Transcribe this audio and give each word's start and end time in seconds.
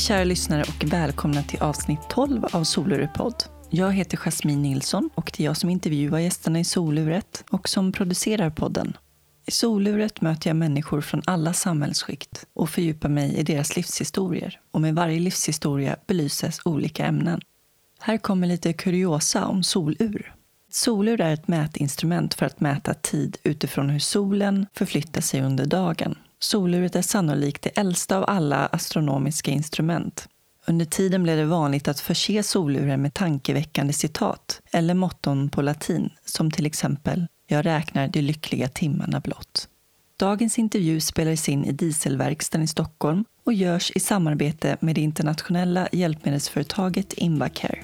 Hej 0.00 0.06
kära 0.06 0.24
lyssnare 0.24 0.62
och 0.62 0.92
välkomna 0.92 1.42
till 1.42 1.62
avsnitt 1.62 2.00
12 2.08 2.44
av 2.52 2.64
Solurepodd. 2.64 3.44
Jag 3.70 3.92
heter 3.92 4.16
Jasmine 4.16 4.62
Nilsson 4.62 5.10
och 5.14 5.32
det 5.36 5.42
är 5.42 5.44
jag 5.44 5.56
som 5.56 5.70
intervjuar 5.70 6.18
gästerna 6.18 6.60
i 6.60 6.64
Soluret 6.64 7.44
och 7.50 7.68
som 7.68 7.92
producerar 7.92 8.50
podden. 8.50 8.96
I 9.46 9.50
Soluret 9.50 10.20
möter 10.20 10.50
jag 10.50 10.56
människor 10.56 11.00
från 11.00 11.22
alla 11.24 11.52
samhällsskikt 11.52 12.46
och 12.54 12.70
fördjupar 12.70 13.08
mig 13.08 13.36
i 13.36 13.42
deras 13.42 13.76
livshistorier. 13.76 14.60
Och 14.70 14.80
med 14.80 14.94
varje 14.94 15.20
livshistoria 15.20 15.96
belyses 16.06 16.60
olika 16.64 17.06
ämnen. 17.06 17.40
Här 18.00 18.18
kommer 18.18 18.46
lite 18.46 18.72
kuriosa 18.72 19.46
om 19.46 19.62
solur. 19.62 20.34
Solur 20.70 21.20
är 21.20 21.34
ett 21.34 21.48
mätinstrument 21.48 22.34
för 22.34 22.46
att 22.46 22.60
mäta 22.60 22.94
tid 22.94 23.36
utifrån 23.42 23.90
hur 23.90 23.98
solen 23.98 24.66
förflyttar 24.74 25.20
sig 25.20 25.42
under 25.42 25.66
dagen. 25.66 26.16
Soluret 26.42 26.96
är 26.96 27.02
sannolikt 27.02 27.62
det 27.62 27.78
äldsta 27.78 28.16
av 28.16 28.24
alla 28.28 28.66
astronomiska 28.66 29.50
instrument. 29.50 30.28
Under 30.66 30.84
tiden 30.84 31.22
blev 31.22 31.36
det 31.36 31.44
vanligt 31.44 31.88
att 31.88 32.00
förse 32.00 32.42
soluren 32.42 33.02
med 33.02 33.14
tankeväckande 33.14 33.92
citat 33.92 34.60
eller 34.72 34.94
motton 34.94 35.48
på 35.48 35.62
latin, 35.62 36.10
som 36.24 36.50
till 36.50 36.66
exempel 36.66 37.26
“Jag 37.46 37.66
räknar 37.66 38.08
de 38.08 38.22
lyckliga 38.22 38.68
timmarna 38.68 39.20
blott”. 39.20 39.68
Dagens 40.16 40.58
intervju 40.58 41.00
spelades 41.00 41.48
in 41.48 41.64
i 41.64 41.72
dieselverkstaden 41.72 42.64
i 42.64 42.68
Stockholm 42.68 43.24
och 43.44 43.52
görs 43.52 43.92
i 43.94 44.00
samarbete 44.00 44.76
med 44.80 44.94
det 44.94 45.00
internationella 45.00 45.88
hjälpmedelsföretaget 45.92 47.12
Invacare. 47.12 47.78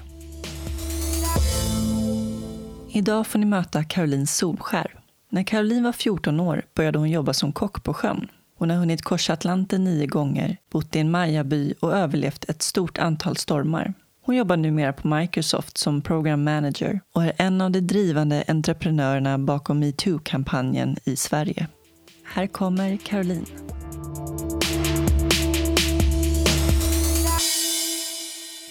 Idag 2.91 3.27
får 3.27 3.39
ni 3.39 3.47
möta 3.47 3.85
Caroline 3.85 4.27
Solskär. 4.27 4.95
När 5.29 5.43
Caroline 5.43 5.85
var 5.85 5.93
14 5.93 6.41
år 6.41 6.63
började 6.75 6.99
hon 6.99 7.11
jobba 7.11 7.33
som 7.33 7.53
kock 7.53 7.83
på 7.83 7.95
sjön. 7.95 8.29
Hon 8.59 8.71
har 8.71 8.77
hunnit 8.77 9.03
korsa 9.03 9.33
Atlanten 9.33 9.85
nio 9.85 10.07
gånger, 10.07 10.57
bott 10.71 10.97
i 10.97 10.99
en 10.99 11.11
mayaby 11.11 11.75
och 11.81 11.97
överlevt 11.97 12.45
ett 12.45 12.63
stort 12.63 12.99
antal 12.99 13.37
stormar. 13.37 13.95
Hon 14.23 14.37
jobbar 14.37 14.57
numera 14.57 14.93
på 14.93 15.09
Microsoft 15.09 15.79
som 15.79 16.03
program 16.03 16.45
manager 16.45 17.01
och 17.15 17.25
är 17.25 17.33
en 17.37 17.61
av 17.61 17.71
de 17.71 17.81
drivande 17.81 18.45
entreprenörerna 18.49 19.39
bakom 19.39 19.79
metoo-kampanjen 19.79 20.97
i 21.05 21.17
Sverige. 21.17 21.67
Här 22.25 22.47
kommer 22.47 22.97
Caroline. 22.97 23.47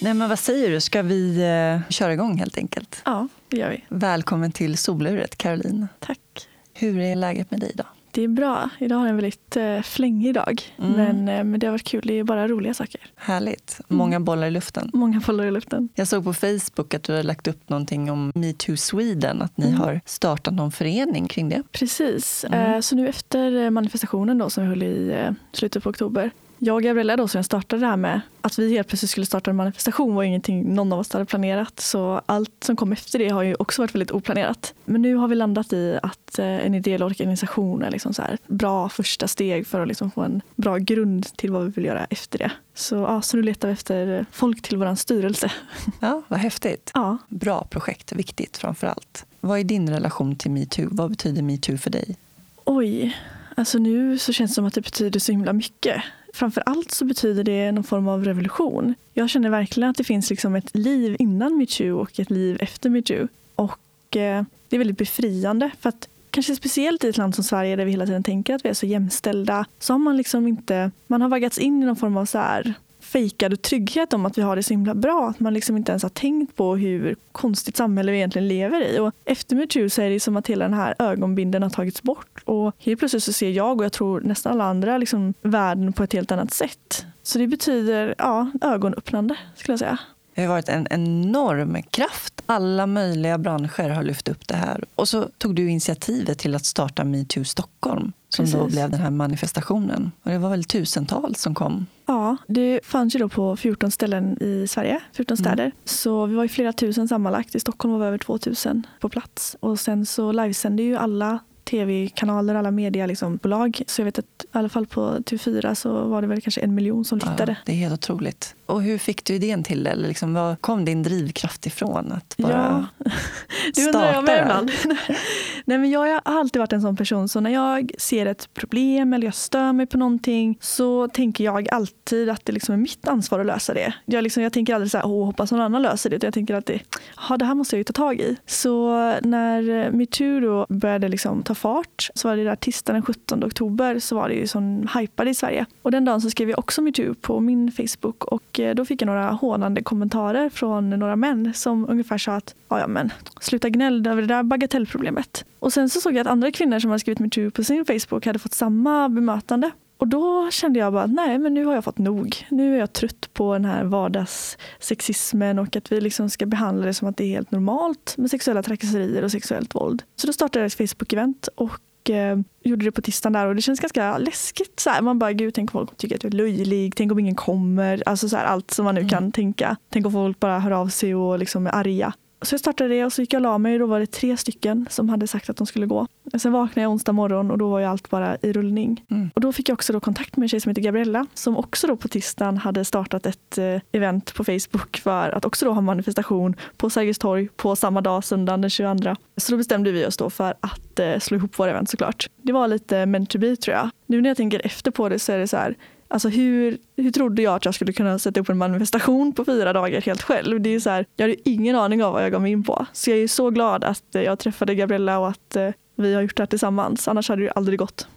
Nej, 0.00 0.14
men 0.14 0.28
vad 0.28 0.38
säger 0.38 0.70
du? 0.70 0.80
Ska 0.80 1.02
vi 1.02 1.36
eh, 1.36 1.90
köra 1.90 2.12
igång 2.12 2.38
helt 2.38 2.58
enkelt? 2.58 3.02
Ja, 3.04 3.28
det 3.48 3.56
gör 3.56 3.70
vi. 3.70 3.84
Välkommen 3.88 4.52
till 4.52 4.76
soluret, 4.76 5.36
Caroline. 5.36 5.88
Tack. 5.98 6.48
Hur 6.74 6.98
är 6.98 7.16
läget 7.16 7.50
med 7.50 7.60
dig 7.60 7.70
idag? 7.74 7.86
Det 8.16 8.22
är 8.24 8.28
bra. 8.28 8.70
Idag 8.78 8.96
har 8.96 9.06
en 9.08 9.16
väldigt 9.16 9.56
eh, 9.56 9.80
flängig 9.82 10.34
dag. 10.34 10.62
Mm. 10.78 10.92
Men, 10.92 11.28
eh, 11.38 11.44
men 11.44 11.60
det 11.60 11.66
har 11.66 11.72
varit 11.72 11.84
kul. 11.84 12.02
Det 12.04 12.18
är 12.18 12.24
bara 12.24 12.48
roliga 12.48 12.74
saker. 12.74 13.00
Härligt. 13.16 13.80
Många 13.88 14.20
bollar 14.20 14.46
i 14.46 14.50
luften. 14.50 14.90
Många 14.94 15.20
bollar 15.26 15.44
i 15.44 15.50
luften. 15.50 15.88
Jag 15.94 16.08
såg 16.08 16.24
på 16.24 16.34
Facebook 16.34 16.94
att 16.94 17.02
du 17.02 17.12
har 17.12 17.22
lagt 17.22 17.48
upp 17.48 17.68
någonting 17.68 18.10
om 18.10 18.32
Metoo 18.34 18.76
Sweden, 18.76 19.42
att 19.42 19.56
ni 19.56 19.66
Mm. 19.66 19.78
har 19.80 20.00
startat 20.04 20.54
någon 20.54 20.72
förening 20.72 21.28
kring 21.28 21.48
det. 21.48 21.62
Precis. 21.72 22.44
Mm. 22.44 22.74
Eh, 22.74 22.80
så 22.80 22.96
nu 22.96 23.08
efter 23.08 23.64
eh, 23.64 23.70
manifestationen 23.70 24.38
då, 24.38 24.50
som 24.50 24.62
vi 24.64 24.68
höll 24.68 24.82
i 24.82 25.10
eh, 25.12 25.30
slutet 25.52 25.82
på 25.82 25.90
oktober. 25.90 26.30
Jag 26.58 26.74
och 26.74 26.82
Gabriella 26.82 27.16
då, 27.16 27.28
som 27.28 27.38
jag 27.38 27.44
startade 27.44 27.80
det 27.82 27.86
här 27.86 27.96
med, 27.96 28.20
att 28.40 28.58
vi 28.58 28.70
helt 28.72 28.88
plötsligt 28.88 29.10
skulle 29.10 29.26
starta 29.26 29.50
en 29.50 29.56
manifestation 29.56 30.14
var 30.14 30.22
ingenting 30.22 30.74
någon 30.74 30.92
av 30.92 30.98
oss 30.98 31.12
hade 31.12 31.24
planerat. 31.24 31.80
Så 31.80 32.20
allt 32.26 32.64
som 32.64 32.76
kom 32.76 32.92
efter 32.92 33.18
det 33.18 33.28
har 33.28 33.42
ju 33.42 33.54
också 33.54 33.82
varit 33.82 33.94
väldigt 33.94 34.10
oplanerat. 34.10 34.74
Men 34.84 35.02
nu 35.02 35.14
har 35.14 35.28
vi 35.28 35.34
landat 35.34 35.72
i 35.72 35.98
att 36.02 36.38
eh, 36.38 36.46
en 36.46 36.74
ideell 36.74 37.02
organisation 37.02 37.82
är 37.82 37.90
liksom 37.90 38.14
så 38.14 38.22
här, 38.22 38.34
ett 38.34 38.46
bra 38.48 38.88
första 38.88 39.28
steg 39.28 39.66
för 39.66 39.80
att 39.80 39.88
liksom 39.88 40.10
få 40.10 40.20
en 40.20 40.42
bra 40.54 40.76
grund 40.78 41.26
till 41.36 41.50
vad 41.52 41.64
vi 41.64 41.70
vill 41.70 41.84
göra 41.84 42.04
efter 42.04 42.38
det. 42.38 42.52
Så, 42.74 42.96
ja, 42.96 43.22
så 43.22 43.36
nu 43.36 43.42
letar 43.42 43.68
vi 43.68 43.72
efter 43.72 44.26
folk 44.32 44.62
till 44.62 44.76
vår 44.76 44.94
styrelse. 44.94 45.52
Ja, 46.00 46.22
vad 46.28 46.38
häftigt. 46.38 46.90
Ja, 46.94 47.18
Bra 47.28 47.64
projekt, 47.70 48.12
viktigt 48.12 48.56
framför 48.56 48.86
allt. 48.86 49.26
Vad 49.40 49.58
är 49.58 49.64
din 49.64 49.90
relation 49.90 50.36
till 50.36 50.50
metoo? 50.50 50.88
Vad 50.90 51.10
betyder 51.10 51.42
metoo 51.42 51.78
för 51.78 51.90
dig? 51.90 52.16
Oj, 52.64 53.16
alltså 53.54 53.78
nu 53.78 54.18
så 54.18 54.32
känns 54.32 54.50
det 54.50 54.54
som 54.54 54.64
att 54.66 54.74
det 54.74 54.80
betyder 54.80 55.20
så 55.20 55.32
himla 55.32 55.52
mycket. 55.52 56.02
Framför 56.36 56.62
allt 56.66 56.90
så 56.90 57.04
betyder 57.04 57.44
det 57.44 57.72
någon 57.72 57.84
form 57.84 58.08
av 58.08 58.24
revolution. 58.24 58.94
Jag 59.14 59.30
känner 59.30 59.50
verkligen 59.50 59.90
att 59.90 59.96
det 59.96 60.04
finns 60.04 60.30
liksom 60.30 60.54
ett 60.54 60.76
liv 60.76 61.16
innan 61.18 61.58
metoo 61.58 61.98
och 61.98 62.20
ett 62.20 62.30
liv 62.30 62.56
efter 62.60 62.90
metoo. 62.90 63.28
Och 63.54 64.16
eh, 64.16 64.44
det 64.68 64.76
är 64.76 64.78
väldigt 64.78 64.98
befriande 64.98 65.70
för 65.80 65.88
att 65.88 66.08
kanske 66.30 66.56
speciellt 66.56 67.04
i 67.04 67.08
ett 67.08 67.16
land 67.16 67.34
som 67.34 67.44
Sverige 67.44 67.76
där 67.76 67.84
vi 67.84 67.90
hela 67.90 68.06
tiden 68.06 68.22
tänker 68.22 68.54
att 68.54 68.64
vi 68.64 68.68
är 68.68 68.74
så 68.74 68.86
jämställda 68.86 69.66
så 69.78 69.92
har 69.94 69.98
man 69.98 70.16
liksom 70.16 70.48
inte, 70.48 70.90
man 71.06 71.22
har 71.22 71.28
vaggats 71.28 71.58
in 71.58 71.82
i 71.82 71.86
någon 71.86 71.96
form 71.96 72.16
av 72.16 72.24
så 72.24 72.38
här 72.38 72.74
fejkad 73.16 73.62
trygghet 73.62 74.12
om 74.12 74.26
att 74.26 74.38
vi 74.38 74.42
har 74.42 74.56
det 74.56 74.62
så 74.62 74.72
himla 74.72 74.94
bra. 74.94 75.28
Att 75.28 75.40
man 75.40 75.54
liksom 75.54 75.76
inte 75.76 75.92
ens 75.92 76.02
har 76.02 76.10
tänkt 76.10 76.56
på 76.56 76.76
hur 76.76 77.16
konstigt 77.32 77.76
samhälle 77.76 78.12
vi 78.12 78.18
egentligen 78.18 78.48
lever 78.48 78.80
i. 78.80 78.98
Och 78.98 79.12
efter 79.24 79.56
metoo 79.56 79.88
så 79.88 80.02
är 80.02 80.10
det 80.10 80.20
som 80.20 80.36
att 80.36 80.46
hela 80.46 80.64
den 80.64 80.74
här 80.74 80.94
ögonbinden 80.98 81.62
har 81.62 81.70
tagits 81.70 82.02
bort. 82.02 82.42
Och 82.44 82.74
helt 82.78 82.98
plötsligt 82.98 83.22
så 83.22 83.32
ser 83.32 83.50
jag 83.50 83.78
och 83.78 83.84
jag 83.84 83.92
tror 83.92 84.20
nästan 84.20 84.52
alla 84.52 84.64
andra 84.64 84.98
liksom 84.98 85.34
världen 85.42 85.92
på 85.92 86.02
ett 86.02 86.12
helt 86.12 86.32
annat 86.32 86.52
sätt. 86.52 87.06
Så 87.22 87.38
det 87.38 87.46
betyder 87.46 88.14
ja, 88.18 88.50
ögonöppnande 88.60 89.36
skulle 89.54 89.72
jag 89.72 89.78
säga. 89.78 89.98
Det 90.36 90.42
har 90.42 90.48
varit 90.48 90.68
en 90.68 90.86
enorm 90.90 91.82
kraft. 91.82 92.42
Alla 92.46 92.86
möjliga 92.86 93.38
branscher 93.38 93.88
har 93.88 94.02
lyft 94.02 94.28
upp 94.28 94.48
det 94.48 94.56
här. 94.56 94.84
Och 94.94 95.08
så 95.08 95.28
tog 95.38 95.54
du 95.54 95.70
initiativet 95.70 96.38
till 96.38 96.54
att 96.54 96.64
starta 96.64 97.04
Metoo 97.04 97.44
Stockholm 97.44 98.12
som 98.28 98.44
då 98.44 98.58
Precis. 98.58 98.72
blev 98.72 98.90
den 98.90 99.00
här 99.00 99.10
manifestationen. 99.10 100.12
Och 100.22 100.30
det 100.30 100.38
var 100.38 100.50
väl 100.50 100.64
tusentals 100.64 101.40
som 101.40 101.54
kom. 101.54 101.86
Ja, 102.06 102.36
det 102.46 102.80
fanns 102.84 103.14
ju 103.14 103.18
då 103.18 103.28
på 103.28 103.56
14 103.56 103.90
ställen 103.90 104.42
i 104.42 104.68
Sverige, 104.68 105.00
14 105.12 105.36
städer. 105.36 105.72
Så 105.84 106.26
vi 106.26 106.34
var 106.34 106.42
ju 106.42 106.48
flera 106.48 106.72
tusen 106.72 107.08
sammanlagt. 107.08 107.54
I 107.54 107.60
Stockholm 107.60 107.92
var 107.92 108.00
vi 108.00 108.06
över 108.06 108.18
2000 108.18 108.86
på 109.00 109.08
plats. 109.08 109.56
Och 109.60 109.80
sen 109.80 110.06
så 110.06 110.32
livesände 110.32 110.82
ju 110.82 110.96
alla 110.96 111.38
tv-kanaler, 111.70 112.54
alla 112.54 112.70
mediebolag. 112.70 113.08
Liksom, 113.08 113.36
bolag. 113.36 113.82
så 113.86 114.00
jag 114.00 114.04
vet 114.04 114.18
att 114.18 114.44
i 114.44 114.46
alla 114.52 114.68
fall 114.68 114.86
på 114.86 115.00
TV4 115.00 115.74
så 115.74 116.04
var 116.04 116.22
det 116.22 116.28
väl 116.28 116.40
kanske 116.40 116.60
en 116.60 116.74
miljon 116.74 117.04
som 117.04 117.20
tittade. 117.20 117.52
Ja, 117.52 117.56
det 117.64 117.72
är 117.72 117.76
helt 117.76 117.94
otroligt. 117.94 118.54
Och 118.66 118.82
hur 118.82 118.98
fick 118.98 119.24
du 119.24 119.34
idén 119.34 119.62
till 119.62 119.84
det? 119.84 119.90
Eller 119.90 120.08
liksom, 120.08 120.34
var 120.34 120.56
kom 120.56 120.84
din 120.84 121.02
drivkraft 121.02 121.66
ifrån? 121.66 122.12
Att 122.12 122.36
bara 122.36 122.52
Ja, 122.52 123.10
det 123.74 123.86
undrar 123.86 124.12
jag 124.12 124.24
med 124.24 124.42
ibland. 124.42 124.70
Nej, 125.64 125.78
men 125.78 125.90
jag 125.90 126.00
har 126.00 126.20
alltid 126.24 126.60
varit 126.60 126.72
en 126.72 126.82
sån 126.82 126.96
person 126.96 127.28
så 127.28 127.40
när 127.40 127.50
jag 127.50 127.92
ser 127.98 128.26
ett 128.26 128.54
problem 128.54 129.12
eller 129.12 129.24
jag 129.24 129.34
stör 129.34 129.72
mig 129.72 129.86
på 129.86 129.98
någonting 129.98 130.58
så 130.60 131.08
tänker 131.08 131.44
jag 131.44 131.68
alltid 131.72 132.30
att 132.30 132.44
det 132.44 132.52
liksom 132.52 132.72
är 132.72 132.78
mitt 132.78 133.08
ansvar 133.08 133.40
att 133.40 133.46
lösa 133.46 133.74
det. 133.74 133.94
Jag, 134.04 134.24
liksom, 134.24 134.42
jag 134.42 134.52
tänker 134.52 134.74
aldrig 134.74 134.90
så 134.90 134.98
här, 134.98 135.06
åh, 135.06 135.26
hoppas 135.26 135.52
någon 135.52 135.60
annan 135.60 135.82
löser 135.82 136.10
det. 136.10 136.16
Utan 136.16 136.26
jag 136.26 136.34
tänker 136.34 136.54
alltid, 136.54 136.80
ja, 137.28 137.36
det 137.36 137.44
här 137.44 137.54
måste 137.54 137.76
jag 137.76 137.78
ju 137.78 137.84
ta 137.84 137.92
tag 137.92 138.20
i. 138.20 138.36
Så 138.46 138.90
när 139.22 139.90
metoo 139.90 140.40
då 140.40 140.66
började 140.68 141.08
liksom 141.08 141.42
ta 141.42 141.54
fart 141.54 142.10
så 142.14 142.28
var 142.28 142.36
det 142.36 142.44
där 142.44 142.56
tisdagen 142.56 142.94
den 142.94 143.02
17 143.02 143.44
oktober 143.44 143.98
så 143.98 144.16
var 144.16 144.28
det 144.28 144.34
ju 144.34 144.46
sån 144.46 144.88
hypade 144.98 145.30
i 145.30 145.34
Sverige. 145.34 145.66
Och 145.82 145.90
den 145.90 146.04
dagen 146.04 146.20
så 146.20 146.30
skrev 146.30 146.50
jag 146.50 146.58
också 146.58 146.82
metoo 146.82 147.14
på 147.14 147.40
min 147.40 147.72
Facebook 147.72 148.24
och 148.24 148.55
Eh, 148.60 148.74
då 148.74 148.84
fick 148.84 149.02
jag 149.02 149.06
några 149.06 149.30
hånande 149.30 149.82
kommentarer 149.82 150.48
från 150.48 150.90
några 150.90 151.16
män 151.16 151.54
som 151.54 151.90
ungefär 151.90 152.18
sa 152.18 152.32
att 152.32 152.54
ja, 152.68 152.86
men 152.86 153.12
sluta 153.40 153.68
gnäll 153.68 154.06
över 154.06 154.22
det 154.22 154.28
där 154.28 154.42
bagatellproblemet. 154.42 155.44
Och 155.58 155.72
sen 155.72 155.88
så 155.88 156.00
såg 156.00 156.12
jag 156.12 156.20
att 156.20 156.26
andra 156.26 156.50
kvinnor 156.50 156.78
som 156.78 156.90
hade 156.90 157.00
skrivit 157.00 157.18
metoo 157.18 157.50
på 157.50 157.64
sin 157.64 157.84
Facebook 157.84 158.26
hade 158.26 158.38
fått 158.38 158.54
samma 158.54 159.08
bemötande. 159.08 159.70
Och 159.98 160.08
då 160.08 160.50
kände 160.50 160.78
jag 160.78 160.92
bara 160.92 161.02
att 161.02 161.12
nej, 161.12 161.38
men 161.38 161.54
nu 161.54 161.64
har 161.64 161.74
jag 161.74 161.84
fått 161.84 161.98
nog. 161.98 162.46
Nu 162.48 162.74
är 162.74 162.78
jag 162.78 162.92
trött 162.92 163.30
på 163.32 163.52
den 163.52 163.64
här 163.64 163.84
vardagssexismen 163.84 165.58
och 165.58 165.76
att 165.76 165.92
vi 165.92 166.00
liksom 166.00 166.30
ska 166.30 166.46
behandla 166.46 166.86
det 166.86 166.94
som 166.94 167.08
att 167.08 167.16
det 167.16 167.24
är 167.24 167.28
helt 167.28 167.50
normalt 167.50 168.14
med 168.16 168.30
sexuella 168.30 168.62
trakasserier 168.62 169.22
och 169.22 169.32
sexuellt 169.32 169.74
våld. 169.74 170.02
Så 170.16 170.26
då 170.26 170.32
startade 170.32 170.64
jag 170.64 170.66
ett 170.66 170.78
Facebook-event 170.78 171.48
och 171.54 171.80
eh, 172.10 172.38
gjorde 172.64 172.84
det 172.84 172.92
på 172.92 173.02
tisdagen 173.02 173.32
där 173.32 173.46
och 173.46 173.54
det 173.54 173.62
känns 173.62 173.80
ganska 173.80 174.18
läskigt. 174.18 174.80
Så 174.80 174.90
här. 174.90 175.02
Man 175.02 175.18
bara, 175.18 175.32
gud, 175.32 175.54
tänk 175.54 175.74
om 175.74 175.86
folk 175.86 175.96
tycker 175.96 176.16
att 176.16 176.24
jag 176.24 176.32
är 176.32 176.36
löjlig, 176.36 176.96
tänk 176.96 177.12
om 177.12 177.18
ingen 177.18 177.34
kommer. 177.34 178.02
Alltså 178.06 178.28
så 178.28 178.36
här, 178.36 178.44
allt 178.44 178.70
som 178.70 178.84
man 178.84 178.94
nu 178.94 179.08
kan 179.08 179.32
tänka. 179.32 179.76
Tänk 179.90 180.06
om 180.06 180.12
folk 180.12 180.40
bara 180.40 180.58
hör 180.58 180.70
av 180.70 180.88
sig 180.88 181.14
och 181.14 181.38
liksom 181.38 181.66
är 181.66 181.74
arga. 181.74 182.12
Så 182.42 182.54
jag 182.54 182.60
startade 182.60 182.90
det 182.90 183.04
och 183.04 183.12
så 183.12 183.22
gick 183.22 183.32
jag 183.32 183.38
och 183.38 183.42
la 183.42 183.58
mig 183.58 183.72
och 183.72 183.78
då 183.78 183.86
var 183.86 184.00
det 184.00 184.06
tre 184.06 184.36
stycken 184.36 184.86
som 184.90 185.08
hade 185.08 185.26
sagt 185.26 185.50
att 185.50 185.56
de 185.56 185.66
skulle 185.66 185.86
gå. 185.86 186.06
Sen 186.38 186.52
vaknade 186.52 186.80
jag 186.80 186.90
onsdag 186.92 187.12
morgon 187.12 187.50
och 187.50 187.58
då 187.58 187.70
var 187.70 187.78
ju 187.78 187.84
allt 187.84 188.10
bara 188.10 188.36
i 188.42 188.52
rullning. 188.52 189.04
Mm. 189.10 189.30
Och 189.34 189.40
då 189.40 189.52
fick 189.52 189.68
jag 189.68 189.74
också 189.74 189.92
då 189.92 190.00
kontakt 190.00 190.36
med 190.36 190.44
en 190.44 190.48
tjej 190.48 190.60
som 190.60 190.70
heter 190.70 190.82
Gabriella 190.82 191.26
som 191.34 191.56
också 191.56 191.86
då 191.86 191.96
på 191.96 192.08
tisdagen 192.08 192.56
hade 192.56 192.84
startat 192.84 193.26
ett 193.26 193.58
eh, 193.58 193.80
event 193.92 194.34
på 194.34 194.44
Facebook 194.44 194.96
för 194.96 195.30
att 195.30 195.44
också 195.44 195.64
då 195.64 195.72
ha 195.72 195.80
manifestation 195.80 196.56
på 196.76 196.90
Sergels 196.90 197.18
torg 197.18 197.48
på 197.56 197.76
samma 197.76 198.00
dag, 198.00 198.24
söndagen 198.24 198.60
den 198.60 198.70
22. 198.70 199.16
Så 199.36 199.52
då 199.52 199.58
bestämde 199.58 199.92
vi 199.92 200.06
oss 200.06 200.16
då 200.16 200.30
för 200.30 200.54
att 200.60 200.98
eh, 200.98 201.18
slå 201.18 201.36
ihop 201.36 201.58
våra 201.58 201.70
event 201.70 201.90
såklart. 201.90 202.26
Det 202.42 202.52
var 202.52 202.68
lite 202.68 203.06
meant 203.06 203.30
to 203.30 203.38
be 203.38 203.56
tror 203.56 203.76
jag. 203.76 203.90
Nu 204.06 204.20
när 204.22 204.30
jag 204.30 204.36
tänker 204.36 204.66
efter 204.66 204.90
på 204.90 205.08
det 205.08 205.18
så 205.18 205.32
är 205.32 205.38
det 205.38 205.48
så 205.48 205.56
här 205.56 205.76
Alltså 206.08 206.28
hur, 206.28 206.78
hur 206.96 207.10
trodde 207.10 207.42
jag 207.42 207.54
att 207.54 207.64
jag 207.64 207.74
skulle 207.74 207.92
kunna 207.92 208.18
sätta 208.18 208.40
upp 208.40 208.48
en 208.48 208.58
manifestation 208.58 209.32
på 209.32 209.44
fyra 209.44 209.72
dagar 209.72 210.00
helt 210.00 210.22
själv? 210.22 210.60
Det 210.60 210.70
är 210.70 210.80
så 210.80 210.90
här, 210.90 211.06
jag 211.16 211.24
hade 211.24 211.48
ingen 211.48 211.76
aning 211.76 212.04
av 212.04 212.12
vad 212.12 212.24
jag 212.24 212.32
gav 212.32 212.42
mig 212.42 212.52
in 212.52 212.64
på. 212.64 212.86
Så 212.92 213.10
jag 213.10 213.18
är 213.18 213.28
så 213.28 213.50
glad 213.50 213.84
att 213.84 214.14
eh, 214.14 214.22
jag 214.22 214.38
träffade 214.38 214.74
Gabriella 214.74 215.18
och 215.18 215.28
att 215.28 215.56
eh, 215.56 215.70
vi 215.96 216.14
har 216.14 216.22
gjort 216.22 216.36
det 216.36 216.42
här 216.42 216.46
tillsammans. 216.46 217.08
Annars 217.08 217.28
hade 217.28 217.42
det 217.42 217.50
aldrig 217.50 217.78
gått. 217.78 218.08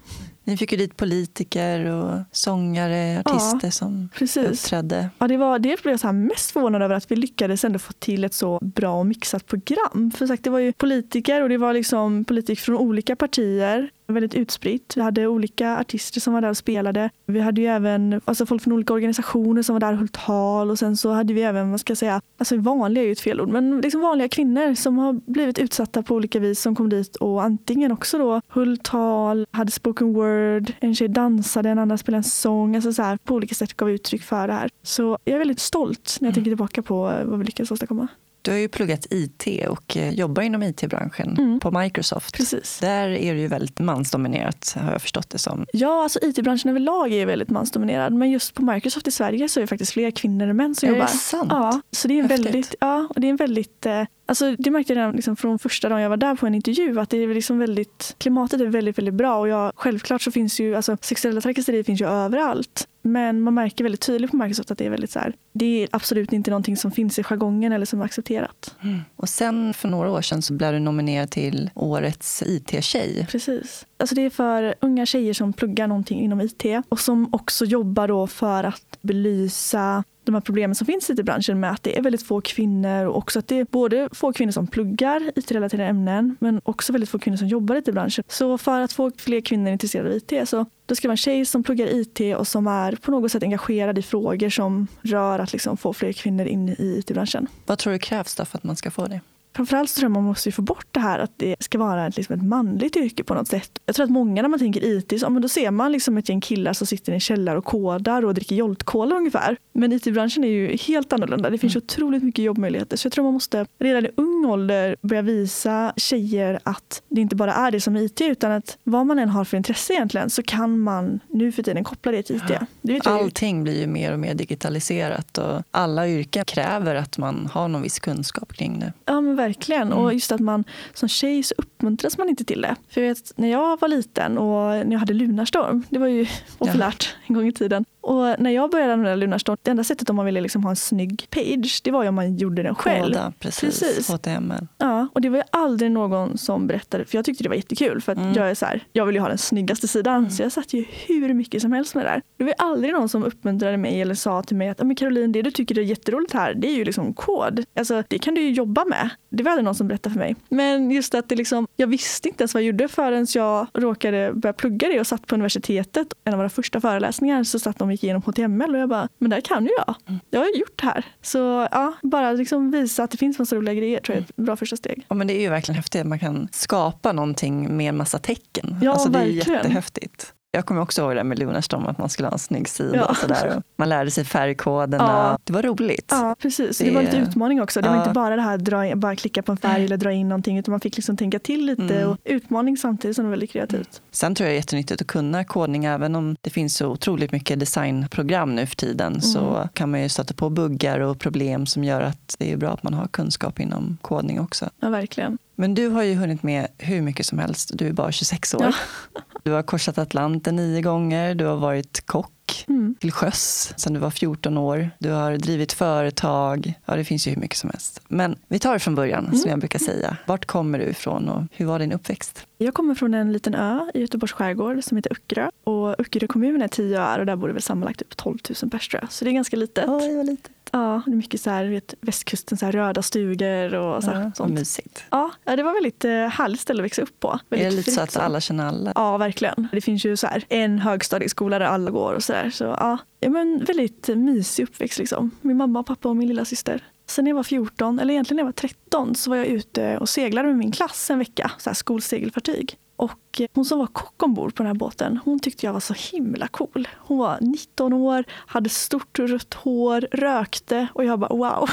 Ni 0.44 0.58
fick 0.58 0.72
ju 0.72 0.78
dit 0.78 0.98
politiker 0.98 1.86
och 1.86 2.20
sångare, 2.32 3.24
artister 3.26 3.68
ja, 3.68 3.72
som 3.72 4.10
precis. 4.16 4.66
uppträdde. 4.66 5.10
Ja, 5.20 5.28
det 5.28 5.38
var 5.38 5.60
det 5.60 5.84
blev 5.84 5.94
jag 5.94 6.00
så 6.00 6.12
mest 6.12 6.52
förvånad 6.52 6.82
över 6.82 6.96
att 6.96 7.12
vi 7.12 7.16
lyckades 7.16 7.64
ändå 7.64 7.80
få 7.80 7.94
till 7.94 8.24
ett 8.24 8.34
så 8.34 8.60
bra 8.62 8.94
och 9.00 9.06
mixat 9.06 9.48
program. 9.48 10.12
För 10.18 10.28
sagt, 10.28 10.44
det 10.44 10.50
var 10.50 10.60
ju 10.60 10.74
politiker 10.74 11.42
och 11.42 11.50
det 11.50 11.58
var 11.58 11.74
liksom 11.74 12.26
politiker 12.26 12.62
från 12.62 12.78
olika 12.78 13.16
partier 13.16 13.90
väldigt 14.14 14.36
utspritt. 14.36 14.94
Vi 14.96 15.02
hade 15.02 15.28
olika 15.28 15.78
artister 15.78 16.22
som 16.22 16.34
var 16.34 16.42
där 16.42 16.50
och 16.50 16.58
spelade. 16.58 17.10
Vi 17.26 17.40
hade 17.40 17.62
ju 17.62 17.68
även 17.68 18.22
alltså 18.26 18.46
folk 18.46 18.64
från 18.64 18.74
olika 18.74 18.94
organisationer 18.94 19.62
som 19.62 19.76
var 19.76 19.80
där 19.80 19.92
och 19.92 19.98
höll 19.98 20.08
tal 20.08 20.72
och 20.72 20.80
sen 20.80 20.98
så 20.98 21.12
hade 21.12 21.34
vi 21.34 21.42
även, 21.42 21.72
vad 21.72 21.80
ska 21.80 21.92
jag 21.92 21.98
säga, 21.98 22.22
alltså 22.38 22.58
vanliga 22.58 23.04
är 23.04 23.08
ju 23.08 23.12
ett 23.12 23.20
fel 23.20 23.42
ord, 23.42 23.50
men 23.50 23.82
liksom 23.82 24.02
vanliga 24.02 24.30
kvinnor 24.30 24.74
som 24.74 24.98
har 24.98 25.14
blivit 25.14 25.60
utsatta 25.60 26.04
på 26.04 26.16
olika 26.16 26.40
vis 26.40 26.62
som 26.62 26.76
kom 26.76 26.90
dit 26.90 27.16
och 27.16 27.44
antingen 27.44 27.92
också 27.92 28.18
då 28.18 28.42
höll 28.48 28.78
tal, 28.78 29.46
hade 29.52 29.72
spoken 29.72 30.14
word, 30.14 30.74
en 30.80 30.96
tjej 30.96 31.08
dansade, 31.08 31.70
en 31.70 31.80
annan 31.80 31.98
spelade 31.98 32.20
en 32.20 32.24
sång, 32.24 32.76
alltså 32.76 32.94
så 32.94 33.02
här, 33.02 33.18
på 33.18 33.36
olika 33.36 33.56
sätt 33.56 33.74
gav 33.74 33.90
uttryck 33.90 34.22
för 34.22 34.48
det 34.48 34.54
här. 34.54 34.70
Så 34.84 35.18
jag 35.24 35.34
är 35.36 35.40
väldigt 35.40 35.60
stolt 35.60 36.18
när 36.22 36.28
jag 36.28 36.32
mm. 36.32 36.34
tänker 36.34 36.52
tillbaka 36.52 36.82
på 36.82 36.96
vad 37.26 37.40
vi 37.40 37.46
lyckades 37.46 37.72
åstadkomma. 37.72 38.08
Du 38.42 38.52
har 38.52 38.58
ju 38.58 38.68
pluggat 38.68 39.08
IT 39.10 39.68
och 39.68 39.98
eh, 39.98 40.14
jobbar 40.14 40.44
inom 40.44 40.64
IT-branschen 40.64 41.38
mm. 41.38 41.60
på 41.60 41.72
Microsoft. 41.72 42.38
Precis. 42.38 42.80
Där 42.80 43.10
är 43.10 43.34
det 43.34 43.42
ju 43.42 43.48
väldigt 43.48 43.80
mansdominerat 43.80 44.76
har 44.80 44.92
jag 44.92 45.02
förstått 45.02 45.30
det 45.30 45.38
som. 45.38 45.66
Ja, 45.74 46.04
alltså 46.04 46.20
IT-branschen 46.22 46.70
överlag 46.70 47.14
är 47.14 47.26
väldigt 47.26 47.50
mansdominerad. 47.50 48.14
Men 48.14 48.32
just 48.32 48.54
på 48.54 48.62
Microsoft 48.62 49.08
i 49.08 49.12
Sverige 49.12 49.50
så 49.50 49.60
är 49.60 49.62
det 49.62 49.68
faktiskt 49.68 49.92
fler 49.92 50.12
kvinnor 50.12 50.48
än 50.48 50.56
män 50.56 50.76
som 50.76 50.90
är 50.90 50.94
jobbar. 50.94 51.06
Är 51.06 51.12
det 51.12 51.18
sant? 51.18 51.52
Ja, 51.52 51.82
så 51.92 52.08
det 52.08 52.14
är 52.14 52.20
en 52.20 52.28
väldigt, 52.28 52.76
ja, 52.80 53.08
och 53.10 53.22
det 53.22 53.28
är 53.28 53.30
en 53.30 53.36
väldigt 53.36 53.86
eh, 53.86 54.04
Alltså, 54.30 54.56
det 54.56 54.72
märkte 54.72 54.94
jag 54.94 54.98
redan 54.98 55.16
liksom 55.16 55.36
från 55.36 55.60
första 55.60 55.90
dagen 55.90 56.02
jag 56.02 56.10
var 56.10 56.18
där 56.18 56.36
på 56.36 56.48
en 56.48 56.56
intervju 56.56 57.00
att 57.00 57.10
det 57.10 57.18
är 57.18 57.28
liksom 57.28 57.60
väldigt, 57.60 58.16
klimatet 58.18 58.62
är 58.62 58.66
väldigt, 58.66 58.98
väldigt 58.98 59.14
bra. 59.14 59.40
Och 59.40 59.48
jag, 59.48 59.72
självklart 59.76 60.22
så 60.22 60.32
finns 60.32 60.60
ju, 60.60 60.76
alltså, 60.76 60.98
sexuella 61.02 61.42
trakasserier 61.42 61.84
finns 61.84 62.02
ju 62.02 62.08
överallt. 62.08 62.88
Men 63.12 63.42
man 63.42 63.54
märker 63.54 63.84
väldigt 63.84 64.02
tydligt 64.02 64.32
på 64.32 64.38
Microsoft 64.38 64.72
att 64.72 64.78
det 64.78 64.86
är 64.86 64.90
väldigt 64.90 65.12
så 65.12 65.20
här, 65.20 65.34
det 65.54 65.84
är 65.84 65.90
absolut 65.92 66.34
inte 66.34 66.52
någonting 66.52 66.78
som 66.78 66.92
finns 66.92 67.20
i 67.20 67.24
jargongen 67.24 67.72
eller 67.72 67.86
som 67.86 68.02
är 68.02 68.06
accepterat. 68.06 68.76
Mm. 68.82 69.00
Och 69.16 69.30
sen 69.30 69.74
för 69.74 69.88
några 69.88 70.12
år 70.12 70.22
sedan 70.22 70.42
så 70.42 70.54
blev 70.54 70.74
du 70.74 70.80
nominerad 70.80 71.32
till 71.32 71.70
Årets 71.76 72.44
IT-tjej. 72.46 73.28
Precis. 73.32 73.86
Alltså 73.98 74.16
det 74.16 74.22
är 74.22 74.30
för 74.30 74.76
unga 74.82 75.06
tjejer 75.06 75.34
som 75.34 75.54
pluggar 75.54 75.88
någonting 75.88 76.20
inom 76.20 76.42
IT 76.42 76.66
och 76.90 77.00
som 77.00 77.34
också 77.34 77.66
jobbar 77.66 78.08
då 78.08 78.28
för 78.28 78.64
att 78.64 78.98
belysa 79.02 80.04
de 80.32 80.36
här 80.36 80.42
problemen 80.42 80.76
som 80.76 80.88
finns 80.88 81.10
i 81.10 81.14
IT-branschen 81.14 81.60
med 81.60 81.72
att 81.72 81.84
det 81.84 81.98
är 81.98 82.02
väldigt 82.02 82.24
få 82.24 82.42
kvinnor 82.42 83.06
och 83.06 83.18
också 83.18 83.40
att 83.40 83.48
det 83.48 83.56
är 83.60 83.66
både 83.66 84.10
få 84.12 84.34
kvinnor 84.34 84.52
som 84.52 84.68
pluggar 84.68 85.32
IT-relaterade 85.36 85.90
ämnen 85.90 86.38
men 86.40 86.62
också 86.64 86.94
väldigt 86.94 87.10
få 87.10 87.20
kvinnor 87.20 87.38
som 87.38 87.48
jobbar 87.48 87.76
i 87.76 87.80
IT-branschen. 87.80 88.24
Så 88.28 88.58
för 88.58 88.82
att 88.82 88.94
få 88.94 89.12
fler 89.18 89.42
kvinnor 89.42 89.72
intresserade 89.72 90.10
av 90.10 90.16
IT 90.16 90.50
så 90.50 90.66
då 90.86 90.96
ska 90.96 91.08
det 91.08 91.08
vara 91.08 91.14
en 91.14 91.18
tjej 91.18 91.46
som 91.46 91.64
pluggar 91.64 91.88
IT 91.88 92.38
och 92.38 92.48
som 92.48 92.68
är 92.68 92.92
på 92.92 93.12
något 93.12 93.32
sätt 93.32 93.44
engagerad 93.44 93.98
i 93.98 94.02
frågor 94.02 94.50
som 94.50 94.88
rör 95.02 95.40
att 95.40 95.54
liksom 95.54 95.78
få 95.78 95.94
fler 95.94 96.14
kvinnor 96.14 96.46
in 96.46 96.70
i 96.70 96.76
IT-branschen. 97.00 97.48
Vad 97.66 97.78
tror 97.78 97.94
du 97.94 98.00
krävs 98.00 98.36
för 98.36 98.44
att 98.52 98.64
man 98.64 98.76
ska 98.76 98.92
få 98.92 99.08
det? 99.08 99.22
Framförallt 99.60 99.90
så 99.90 100.00
tror 100.00 100.06
jag 100.06 100.12
man 100.12 100.24
måste 100.24 100.52
få 100.52 100.62
bort 100.62 100.88
det 100.92 101.00
här 101.00 101.20
att 101.20 101.32
det 101.38 101.56
ska 101.60 101.78
vara 101.78 102.08
liksom 102.08 102.36
ett 102.36 102.44
manligt 102.44 102.96
yrke 102.96 103.24
på 103.24 103.34
något 103.34 103.48
sätt. 103.48 103.80
Jag 103.86 103.96
tror 103.96 104.04
att 104.04 104.10
många 104.10 104.42
när 104.42 104.50
man 104.50 104.60
tänker 104.60 104.84
IT, 104.84 105.20
så, 105.20 105.30
men 105.30 105.42
då 105.42 105.48
ser 105.48 105.72
man 105.72 105.92
liksom 105.92 106.18
ett 106.18 106.30
gäng 106.30 106.42
killar 106.42 106.74
som 106.74 106.88
sitter 106.88 107.12
i 107.12 107.16
en 107.16 107.20
källare 107.20 107.58
och 107.58 107.66
kodar 107.66 108.26
och 108.26 108.34
dricker 108.34 108.56
Jolt-cola 108.56 109.16
ungefär. 109.16 109.58
Men 109.74 109.94
IT-branschen 109.94 110.44
är 110.44 110.48
ju 110.48 110.78
helt 110.78 111.14
annorlunda. 111.14 111.50
Det 111.50 111.58
finns 111.58 111.76
mm. 111.76 111.84
otroligt 111.86 112.24
mycket 112.24 112.46
jobbmöjligheter. 112.46 112.98
Så 112.98 113.06
jag 113.06 113.14
tror 113.14 113.24
man 113.24 113.34
måste 113.34 113.66
redan 113.80 114.06
i 114.06 114.10
ung 114.16 114.46
ålder 114.46 114.96
börja 115.02 115.22
visa 115.22 115.94
tjejer 115.96 116.60
att 116.64 117.02
det 117.10 117.22
inte 117.22 117.36
bara 117.36 117.54
är 117.54 117.72
det 117.72 117.82
som 117.82 117.98
IT 117.98 118.22
utan 118.22 118.52
att 118.52 118.78
vad 118.84 119.06
man 119.06 119.20
än 119.20 119.30
har 119.30 119.46
för 119.46 119.58
intresse 119.58 119.94
egentligen 119.94 120.30
så 120.30 120.44
kan 120.44 120.80
man 120.80 121.20
nu 121.28 121.52
för 121.52 121.64
tiden 121.64 121.84
koppla 121.84 122.12
det 122.12 122.24
till 122.24 122.36
IT. 122.36 122.60
Det 122.82 123.08
Allting 123.08 123.64
blir 123.64 123.80
ju 123.80 123.88
mer 123.88 124.14
och 124.14 124.20
mer 124.20 124.34
digitaliserat 124.34 125.38
och 125.38 125.64
alla 125.72 126.08
yrken 126.08 126.46
kräver 126.46 126.96
att 126.96 127.18
man 127.18 127.50
har 127.54 127.68
någon 127.68 127.82
viss 127.82 128.00
kunskap 128.00 128.54
kring 128.54 128.80
det. 128.80 128.94
Ja, 129.06 129.22
men 129.22 129.36
verkligen. 129.36 129.49
Mm. 129.92 129.98
Och 129.98 130.14
just 130.14 130.32
att 130.32 130.40
man 130.40 130.64
som 130.94 131.10
tjej 131.10 131.44
så 131.44 131.56
uppmuntras 131.58 132.18
man 132.18 132.30
inte 132.30 132.44
till 132.44 132.62
det. 132.62 132.76
För 132.90 133.02
jag 133.02 133.08
vet, 133.08 133.34
när 133.36 133.48
jag 133.48 133.80
var 133.80 133.88
liten 133.88 134.38
och 134.38 134.86
när 134.88 134.92
jag 134.92 135.00
hade 135.00 135.14
Lunarstorm, 135.14 135.84
det 135.90 136.00
var 136.00 136.08
ju 136.08 136.26
populärt 136.58 137.16
ja. 137.16 137.24
en 137.28 137.36
gång 137.36 137.48
i 137.48 137.52
tiden. 137.52 137.86
Och 138.02 138.40
när 138.40 138.50
jag 138.50 138.72
började 138.72 138.94
använda 138.94 139.16
Lunarstorm, 139.16 139.58
det 139.62 139.72
enda 139.72 139.84
sättet 139.84 140.10
om 140.10 140.16
man 140.16 140.26
ville 140.26 140.42
liksom 140.42 140.64
ha 140.64 140.70
en 140.70 140.76
snygg 140.76 141.28
page, 141.30 141.82
det 141.84 141.92
var 141.92 142.04
ju 142.04 142.10
om 142.10 142.16
man 142.16 142.38
gjorde 142.38 142.64
den 142.64 142.76
själv. 142.76 143.14
Koda, 143.14 143.34
precis. 143.40 143.80
precis. 143.80 144.10
HTML. 144.10 144.68
Ja, 144.78 145.08
och 145.14 145.22
det 145.22 145.30
var 145.30 145.38
ju 145.38 145.44
aldrig 145.52 145.92
någon 145.92 146.38
som 146.38 146.68
berättade, 146.68 147.06
för 147.06 147.18
jag 147.18 147.26
tyckte 147.26 147.44
det 147.44 147.50
var 147.50 147.56
jättekul, 147.56 148.02
för 148.02 148.12
att 148.12 148.18
mm. 148.18 148.34
jag 148.34 148.50
är 148.50 148.56
så 148.56 148.66
här, 148.66 148.84
jag 148.94 149.06
vill 149.06 149.16
ju 149.16 149.22
ha 149.22 149.28
den 149.28 149.38
snyggaste 149.38 149.88
sidan, 149.88 150.18
mm. 150.18 150.30
så 150.30 150.44
jag 150.44 150.52
satt 150.52 150.74
ju 150.74 150.86
hur 151.08 151.34
mycket 151.34 151.62
som 151.62 151.72
helst 151.72 151.96
med 151.96 152.06
det 152.06 152.10
där. 152.10 152.22
Det 152.38 152.44
var 152.44 152.54
aldrig 152.58 152.94
någon 152.94 153.10
som 153.10 153.24
uppmuntrade 153.24 153.78
mig 153.78 154.02
eller 154.02 154.16
sa 154.16 154.44
till 154.44 154.58
mig 154.58 154.70
att, 154.70 154.80
men 154.80 154.96
Caroline, 154.96 155.32
det 155.32 155.42
du 155.42 155.52
tycker 155.52 155.80
är 155.80 155.84
jätteroligt 155.84 156.34
här, 156.34 156.54
det 156.54 156.68
är 156.68 156.76
ju 156.76 156.86
liksom 156.86 157.14
kod. 157.14 157.66
Alltså, 157.76 158.04
det 158.08 158.20
kan 158.20 158.36
du 158.36 158.42
ju 158.42 158.52
jobba 158.52 158.86
med. 158.86 159.10
Det 159.30 159.44
var 159.44 159.52
aldrig 159.52 159.66
någon 159.66 159.76
som 159.76 159.88
berättade 159.88 160.14
för 160.14 160.20
mig. 160.20 160.36
Men 160.50 160.92
just 160.92 161.16
att 161.16 161.30
det 161.30 161.36
liksom, 161.36 161.68
jag 161.76 161.88
visste 161.88 162.28
inte 162.30 162.42
ens 162.42 162.54
vad 162.54 162.64
jag 162.64 162.68
gjorde 162.68 162.88
förrän 162.88 163.28
jag 163.36 163.68
råkade 163.74 164.32
börja 164.34 164.54
plugga 164.54 164.88
det 164.88 165.00
och 165.00 165.08
satt 165.08 165.28
på 165.28 165.36
universitetet. 165.36 166.08
En 166.24 166.34
av 166.34 166.38
våra 166.38 166.50
första 166.50 166.82
föreläsningar 166.82 167.44
så 167.44 167.60
satt 167.60 167.80
de 167.80 167.89
och 167.90 167.94
gick 167.94 168.04
igenom 168.04 168.22
HTML 168.22 168.76
och 168.76 168.82
jag 168.82 168.90
bara, 168.90 169.10
men 169.18 169.30
det 169.30 169.36
här 169.36 169.42
kan 169.42 169.64
ju 169.66 169.72
jag. 169.78 169.96
Mm. 170.08 170.20
Jag 170.30 170.40
har 170.40 170.48
gjort 170.60 170.82
det 170.82 170.86
här. 170.86 171.06
Så 171.22 171.68
ja, 171.72 171.94
bara 172.02 172.32
liksom 172.32 172.72
visa 172.72 173.04
att 173.04 173.12
det 173.12 173.18
finns 173.18 173.40
massa 173.40 173.56
roliga 173.56 173.74
grejer 173.74 174.00
tror 174.00 174.16
jag 174.16 174.22
är 174.24 174.26
ett 174.30 174.36
bra 174.36 174.56
första 174.56 174.76
steg. 174.78 175.06
Ja, 175.10 175.16
men 175.16 175.28
det 175.28 175.34
är 175.34 175.42
ju 175.42 175.50
verkligen 175.50 175.76
häftigt 175.76 176.02
att 176.02 176.08
man 176.08 176.20
kan 176.20 176.48
skapa 176.52 177.12
någonting 177.12 177.78
med 177.78 177.94
massa 177.94 178.20
tecken. 178.20 178.76
Ja, 178.82 178.92
alltså, 178.92 179.10
det 179.10 179.20
är 179.20 179.34
verkligen. 179.34 179.58
jättehäftigt. 179.58 180.34
Jag 180.52 180.66
kommer 180.66 180.82
också 180.82 181.02
ihåg 181.02 181.16
det 181.16 181.24
med 181.24 181.40
Lunarstorm, 181.40 181.86
att 181.86 181.98
man 181.98 182.10
skulle 182.10 182.28
ha 182.28 182.34
en 182.34 182.40
snygg 182.40 182.70
sida. 182.70 182.98
Ja. 182.98 183.06
Och 183.06 183.18
sådär. 183.18 183.62
Man 183.76 183.90
lärde 183.90 184.12
sig 184.12 184.26
färgkoderna. 184.26 185.04
Ja. 185.04 185.38
Det 185.44 185.54
var 185.54 185.64
roligt. 185.64 186.08
Ja, 186.10 186.36
precis. 186.40 186.78
Det, 186.78 186.86
det 186.86 186.92
var 186.92 187.02
lite 187.02 187.18
utmaning 187.18 187.62
också. 187.62 187.82
Det 187.82 187.88
ja. 187.88 187.92
var 187.92 188.00
inte 188.00 188.14
bara 188.14 188.36
det 188.36 188.42
här 188.42 188.58
dra 188.58 188.96
bara 188.96 189.16
klicka 189.16 189.42
på 189.42 189.52
en 189.52 189.58
färg 189.58 189.86
eller 189.86 189.98
dra 189.98 190.12
in 190.12 190.30
någonting, 190.30 190.58
utan 190.58 190.72
man 190.72 190.80
fick 190.80 190.96
liksom 190.96 191.18
tänka 191.18 191.40
till 191.40 191.66
lite. 191.66 191.96
Mm. 191.96 192.10
Och 192.10 192.18
utmaning 192.24 192.78
samtidigt 192.78 193.16
som 193.16 193.26
det 193.26 193.28
var 193.28 193.32
väldigt 193.32 193.52
kreativt. 193.52 194.02
Sen 194.12 194.36
tror 194.36 194.46
jag 194.46 194.52
det 194.52 194.56
är 194.56 194.60
jättenyttigt 194.60 195.02
att 195.02 195.08
kunna 195.08 195.44
kodning, 195.44 195.86
även 195.86 196.16
om 196.16 196.36
det 196.42 196.50
finns 196.50 196.76
så 196.76 196.88
otroligt 196.88 197.32
mycket 197.32 197.60
designprogram 197.60 198.56
nu 198.56 198.66
för 198.66 198.76
tiden, 198.76 199.08
mm. 199.08 199.22
så 199.22 199.70
kan 199.74 199.92
man 199.92 200.02
ju 200.02 200.10
stöta 200.10 200.34
på 200.34 200.50
buggar 200.50 201.00
och 201.00 201.20
problem 201.20 201.66
som 201.66 201.84
gör 201.84 202.02
att 202.02 202.36
det 202.40 202.52
är 202.52 202.58
bra 202.58 202.72
att 202.72 202.84
man 202.84 202.94
har 202.94 203.08
kunskap 203.08 203.60
inom 203.60 203.98
kodning 204.02 204.40
också. 204.40 204.70
Ja, 204.80 204.90
verkligen. 204.90 205.38
Men 205.60 205.74
du 205.74 205.88
har 205.88 206.04
ju 206.04 206.16
hunnit 206.16 206.44
med 206.44 206.68
hur 206.78 207.02
mycket 207.02 207.26
som 207.26 207.40
helst. 207.40 207.72
Du 207.74 207.88
är 207.88 207.94
bara 207.94 208.12
26 208.12 208.54
år. 208.54 208.62
Ja. 208.64 208.74
Du 209.44 209.52
har 209.52 209.64
korsat 209.64 209.98
Atlanten 209.98 210.56
nio 210.56 210.82
gånger. 210.82 211.36
Du 211.36 211.46
har 211.46 211.58
varit 211.58 212.06
kock 212.06 212.66
mm. 212.68 212.96
till 213.00 213.12
sjöss 213.12 213.74
sedan 213.78 213.94
du 213.94 214.00
var 214.00 214.10
14 214.10 214.58
år. 214.58 214.90
Du 215.00 215.10
har 215.10 215.38
drivit 215.38 215.74
företag. 215.74 216.74
Ja, 216.86 216.96
det 216.96 217.04
finns 217.04 217.28
ju 217.28 217.32
hur 217.32 217.42
mycket 217.42 217.58
som 217.58 217.70
helst. 217.70 218.02
Men 218.08 218.36
vi 218.48 218.60
tar 218.60 218.74
det 218.74 218.80
från 218.80 218.96
början, 218.96 219.26
mm. 219.26 219.38
som 219.38 219.50
jag 219.50 219.60
brukar 219.60 219.80
säga. 219.80 220.18
Vart 220.26 220.46
kommer 220.46 220.80
du 220.80 220.86
ifrån 220.86 221.30
och 221.30 221.44
hur 221.52 221.66
var 221.66 221.80
din 221.80 221.92
uppväxt? 221.92 222.46
Jag 222.58 222.74
kommer 222.74 222.96
från 222.96 223.14
en 223.14 223.32
liten 223.32 223.56
ö 223.56 223.92
i 223.94 224.02
Göteborgs 224.02 224.34
skärgård 224.34 224.84
som 224.84 224.98
heter 224.98 225.12
Öckerö. 225.12 225.50
Och 225.64 226.00
Öckerö 226.00 226.28
kommun 226.28 226.62
är 226.62 226.68
tio 226.68 227.00
öar 227.00 227.20
och 227.20 227.26
där 227.26 227.36
bor 227.36 227.48
det 227.48 227.54
väl 227.54 227.62
sammanlagt 227.62 228.02
upp 228.02 228.18
12 228.18 228.38
000 228.62 228.72
personer. 228.72 229.08
Så 229.10 229.26
det 229.26 229.32
är 229.32 229.34
ganska 229.34 229.58
litet. 229.58 229.86
Det 229.86 229.92
var 229.92 230.24
litet. 230.24 230.52
Ja, 230.72 231.02
det 231.06 231.12
är 231.12 231.16
mycket 231.16 231.42
så 231.42 231.50
här, 231.50 231.66
vet, 231.66 231.94
västkusten, 232.02 232.58
så 232.58 232.66
här, 232.66 232.72
röda 232.72 233.02
stugor 233.02 233.76
och 233.76 234.04
så, 234.04 234.12
ja, 234.12 234.32
sånt. 234.36 234.54
Mysigt. 234.54 235.04
Ja, 235.10 235.32
det 235.44 235.64
var 235.64 235.74
väldigt 235.74 236.06
eh, 236.06 236.12
härligt 236.12 236.60
ställe 236.60 236.82
att 236.82 236.86
växa 236.86 237.02
upp 237.02 237.20
på. 237.20 237.40
Väldigt 237.50 237.68
är 237.68 237.72
det 237.72 237.78
lite 237.78 237.92
så 237.92 238.02
att 238.02 238.18
alla 238.18 238.42
känner 238.42 238.66
alla? 238.66 238.92
Ja, 238.96 239.18
verkligen. 239.18 239.68
Det 239.72 239.82
finns 239.82 240.06
ju 240.06 240.18
så 240.18 240.28
här, 240.28 240.44
en 240.50 240.80
högstadieskola 240.80 241.60
där 241.60 241.66
alla 241.66 241.92
går 241.92 242.14
och 242.14 242.24
sådär. 242.24 242.50
Så, 242.50 242.64
ja, 242.64 242.98
ja, 243.20 243.30
men 243.30 243.64
väldigt 243.68 244.08
mysig 244.08 244.64
uppväxt 244.64 245.00
liksom. 245.00 245.32
Min 245.42 245.58
mamma, 245.58 245.84
pappa 245.84 246.10
och 246.10 246.16
min 246.16 246.28
lilla 246.28 246.46
syster. 246.46 246.84
Sen 247.08 247.24
när 247.26 247.32
jag 247.32 247.36
var 247.36 247.44
14, 247.44 248.00
eller 248.00 248.14
egentligen 248.14 248.36
när 248.36 248.42
jag 248.42 248.48
var 248.48 248.52
13, 248.52 249.16
så 249.16 249.30
var 249.30 249.38
jag 249.38 249.48
ute 249.48 249.98
och 249.98 250.10
seglade 250.10 250.48
med 250.48 250.58
min 250.58 250.72
klass 250.72 251.10
en 251.10 251.20
vecka, 251.20 251.52
så 251.58 251.70
här 251.70 251.76
skolsegelfartyg. 251.76 252.78
Och 253.00 253.42
hon 253.54 253.66
som 253.66 253.80
var 253.80 253.88
kock 253.88 254.24
ombord 254.24 254.56
på 254.56 254.64
den 254.64 254.68
här 254.68 254.80
båten, 254.80 255.20
hon 255.26 255.40
tyckte 255.40 255.66
jag 255.66 255.74
var 255.74 255.80
så 255.80 255.94
himla 255.94 256.48
cool. 256.48 256.88
Hon 256.98 257.18
var 257.18 257.38
19 257.42 257.94
år, 257.94 258.24
hade 258.30 258.70
stort 258.70 259.20
rött 259.20 259.54
hår, 259.54 260.08
rökte 260.12 260.88
och 260.94 261.06
jag 261.06 261.20
bara 261.20 261.36
wow, 261.36 261.70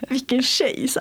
vilken 0.08 0.42
tjej. 0.42 0.88
Så 0.88 1.00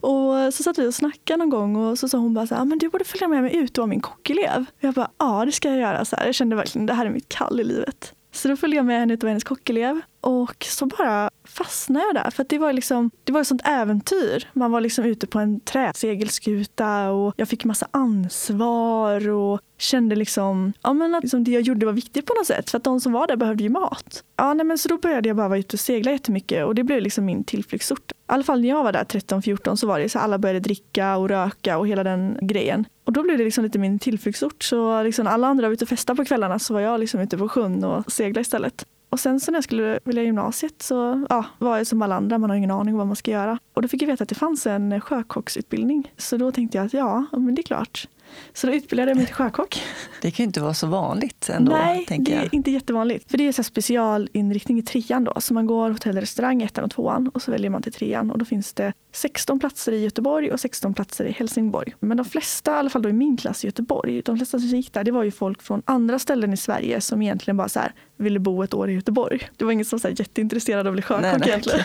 och 0.00 0.54
så 0.54 0.62
satt 0.62 0.78
vi 0.78 0.86
och 0.86 0.94
snackade 0.94 1.36
någon 1.36 1.50
gång 1.50 1.76
och 1.76 1.98
så 1.98 2.08
sa 2.08 2.18
hon 2.18 2.34
bara 2.34 2.46
så 2.46 2.54
här, 2.54 2.64
men 2.64 2.78
du 2.78 2.88
borde 2.88 3.04
följa 3.04 3.28
med 3.28 3.42
mig 3.42 3.56
ut 3.56 3.78
och 3.78 3.82
vara 3.82 3.90
min 3.90 4.00
kockelev. 4.00 4.64
Jag 4.80 4.94
bara, 4.94 5.10
ja 5.18 5.44
det 5.44 5.52
ska 5.52 5.68
jag 5.68 5.78
göra. 5.78 6.04
Så 6.04 6.16
här. 6.16 6.26
Jag 6.26 6.34
kände 6.34 6.56
verkligen, 6.56 6.86
det 6.86 6.94
här 6.94 7.06
är 7.06 7.10
mitt 7.10 7.28
kall 7.28 7.60
i 7.60 7.64
livet. 7.64 8.14
Så 8.32 8.48
då 8.48 8.56
följde 8.56 8.76
jag 8.76 8.86
med 8.86 9.00
henne 9.00 9.14
ut 9.14 9.22
och 9.22 9.26
var 9.26 9.30
hennes 9.30 9.44
kockelev. 9.44 10.00
Och 10.20 10.64
så 10.64 10.86
bara 10.86 11.30
fastnade 11.44 12.04
jag 12.06 12.14
där. 12.14 12.30
För 12.30 12.46
det 12.48 12.58
var 12.58 12.72
liksom, 12.72 13.10
det 13.24 13.32
var 13.32 13.40
ett 13.40 13.46
sånt 13.46 13.62
äventyr. 13.64 14.48
Man 14.52 14.72
var 14.72 14.80
liksom 14.80 15.04
ute 15.04 15.26
på 15.26 15.38
en 15.38 15.60
träsegelskuta 15.60 17.10
och 17.10 17.34
jag 17.36 17.48
fick 17.48 17.64
massa 17.64 17.88
ansvar 17.90 19.28
och 19.28 19.60
kände 19.78 20.16
liksom, 20.16 20.72
ja, 20.82 20.92
men 20.92 21.14
att 21.14 21.22
liksom 21.22 21.44
det 21.44 21.50
jag 21.50 21.62
gjorde 21.62 21.86
var 21.86 21.92
viktigt 21.92 22.26
på 22.26 22.34
något 22.34 22.46
sätt. 22.46 22.70
För 22.70 22.78
att 22.78 22.84
de 22.84 23.00
som 23.00 23.12
var 23.12 23.26
där 23.26 23.36
behövde 23.36 23.62
ju 23.62 23.68
mat. 23.68 24.24
Ja, 24.36 24.54
nej, 24.54 24.66
men 24.66 24.78
så 24.78 24.88
då 24.88 24.98
började 24.98 25.28
jag 25.28 25.36
bara 25.36 25.48
vara 25.48 25.58
ute 25.58 25.76
och 25.76 25.80
segla 25.80 26.12
jättemycket 26.12 26.66
och 26.66 26.74
det 26.74 26.84
blev 26.84 27.00
liksom 27.00 27.24
min 27.24 27.44
tillflyktsort. 27.44 28.12
I 28.12 28.14
alla 28.26 28.44
fall 28.44 28.60
när 28.60 28.68
jag 28.68 28.84
var 28.84 28.92
där 28.92 29.04
13-14 29.04 29.76
så 29.76 29.86
var 29.86 29.98
det 29.98 30.08
så 30.08 30.18
alla 30.18 30.38
började 30.38 30.60
dricka 30.60 31.16
och 31.16 31.28
röka 31.28 31.78
och 31.78 31.88
hela 31.88 32.04
den 32.04 32.38
grejen. 32.42 32.84
Och 33.04 33.12
då 33.12 33.22
blev 33.22 33.38
det 33.38 33.44
liksom 33.44 33.64
lite 33.64 33.78
min 33.78 33.98
tillflyktsort. 33.98 34.62
Så 34.62 35.02
liksom 35.02 35.26
alla 35.26 35.46
andra 35.46 35.66
var 35.66 35.72
ute 35.72 35.84
och 35.84 35.88
festade 35.88 36.16
på 36.16 36.24
kvällarna 36.24 36.58
så 36.58 36.74
var 36.74 36.80
jag 36.80 37.00
liksom 37.00 37.20
ute 37.20 37.38
på 37.38 37.48
sjön 37.48 37.84
och 37.84 38.12
seglade 38.12 38.40
istället. 38.40 38.86
Och 39.10 39.20
sen 39.20 39.40
så 39.40 39.50
när 39.50 39.56
jag 39.56 39.64
skulle 39.64 40.00
välja 40.04 40.22
gymnasiet 40.22 40.82
så 40.82 41.26
ja, 41.28 41.44
var 41.58 41.76
jag 41.76 41.86
som 41.86 42.02
alla 42.02 42.14
andra, 42.14 42.38
man 42.38 42.50
har 42.50 42.56
ingen 42.56 42.70
aning 42.70 42.94
om 42.94 42.98
vad 42.98 43.06
man 43.06 43.16
ska 43.16 43.30
göra. 43.30 43.58
Och 43.74 43.82
då 43.82 43.88
fick 43.88 44.02
jag 44.02 44.06
veta 44.06 44.22
att 44.22 44.28
det 44.28 44.34
fanns 44.34 44.66
en 44.66 45.00
sjökocksutbildning. 45.00 46.12
Så 46.16 46.36
då 46.36 46.52
tänkte 46.52 46.78
jag 46.78 46.86
att 46.86 46.92
ja, 46.92 47.26
men 47.32 47.54
det 47.54 47.60
är 47.60 47.64
klart. 47.64 48.08
Så 48.52 48.66
då 48.66 48.72
utbildade 48.72 49.10
jag 49.10 49.16
mig 49.16 49.26
till 49.26 49.34
sjökock. 49.34 49.82
Det 50.20 50.30
kan 50.30 50.44
ju 50.44 50.46
inte 50.46 50.60
vara 50.60 50.74
så 50.74 50.86
vanligt 50.86 51.48
ändå. 51.48 51.72
Nej, 51.72 52.06
tänker 52.06 52.32
det 52.32 52.38
är 52.38 52.42
jag. 52.42 52.54
inte 52.54 52.70
jättevanligt. 52.70 53.30
För 53.30 53.38
det 53.38 53.48
är 53.48 53.52
så 53.52 53.62
specialinriktning 53.62 54.78
i 54.78 54.82
trean 54.82 55.24
då. 55.24 55.40
Så 55.40 55.54
man 55.54 55.66
går 55.66 55.90
hotell 55.90 56.16
och 56.16 56.20
restaurang, 56.20 56.62
ettan 56.62 56.84
och 56.84 56.90
tvåan 56.90 57.28
och 57.28 57.42
så 57.42 57.50
väljer 57.50 57.70
man 57.70 57.82
till 57.82 57.92
trean. 57.92 58.30
Och 58.30 58.38
då 58.38 58.44
finns 58.44 58.72
det 58.72 58.92
16 59.12 59.60
platser 59.60 59.92
i 59.92 60.04
Göteborg 60.04 60.52
och 60.52 60.60
16 60.60 60.94
platser 60.94 61.24
i 61.24 61.32
Helsingborg. 61.32 61.94
Men 62.00 62.16
de 62.16 62.26
flesta, 62.26 62.70
i 62.70 62.74
alla 62.74 62.90
fall 62.90 63.02
då 63.02 63.08
i 63.08 63.12
min 63.12 63.36
klass 63.36 63.64
i 63.64 63.66
Göteborg, 63.66 64.22
de 64.22 64.36
flesta 64.36 64.58
som 64.58 64.68
gick 64.68 64.92
där, 64.92 65.04
det 65.04 65.10
var 65.10 65.22
ju 65.22 65.30
folk 65.30 65.62
från 65.62 65.82
andra 65.84 66.18
ställen 66.18 66.52
i 66.52 66.56
Sverige 66.56 67.00
som 67.00 67.22
egentligen 67.22 67.56
bara 67.56 67.68
så 67.68 67.80
här, 67.80 67.92
ville 68.16 68.38
bo 68.38 68.62
ett 68.62 68.74
år 68.74 68.90
i 68.90 68.92
Göteborg. 68.92 69.48
Det 69.56 69.64
var 69.64 69.72
ingen 69.72 69.84
som 69.84 69.96
var 69.96 70.00
så 70.00 70.08
här 70.08 70.14
jätteintresserad 70.18 70.86
av 70.86 70.90
att 70.90 70.92
bli 70.92 71.02
sjökock 71.02 71.22
Nej, 71.22 71.36
nej, 71.38 71.48
egentligen. 71.48 71.80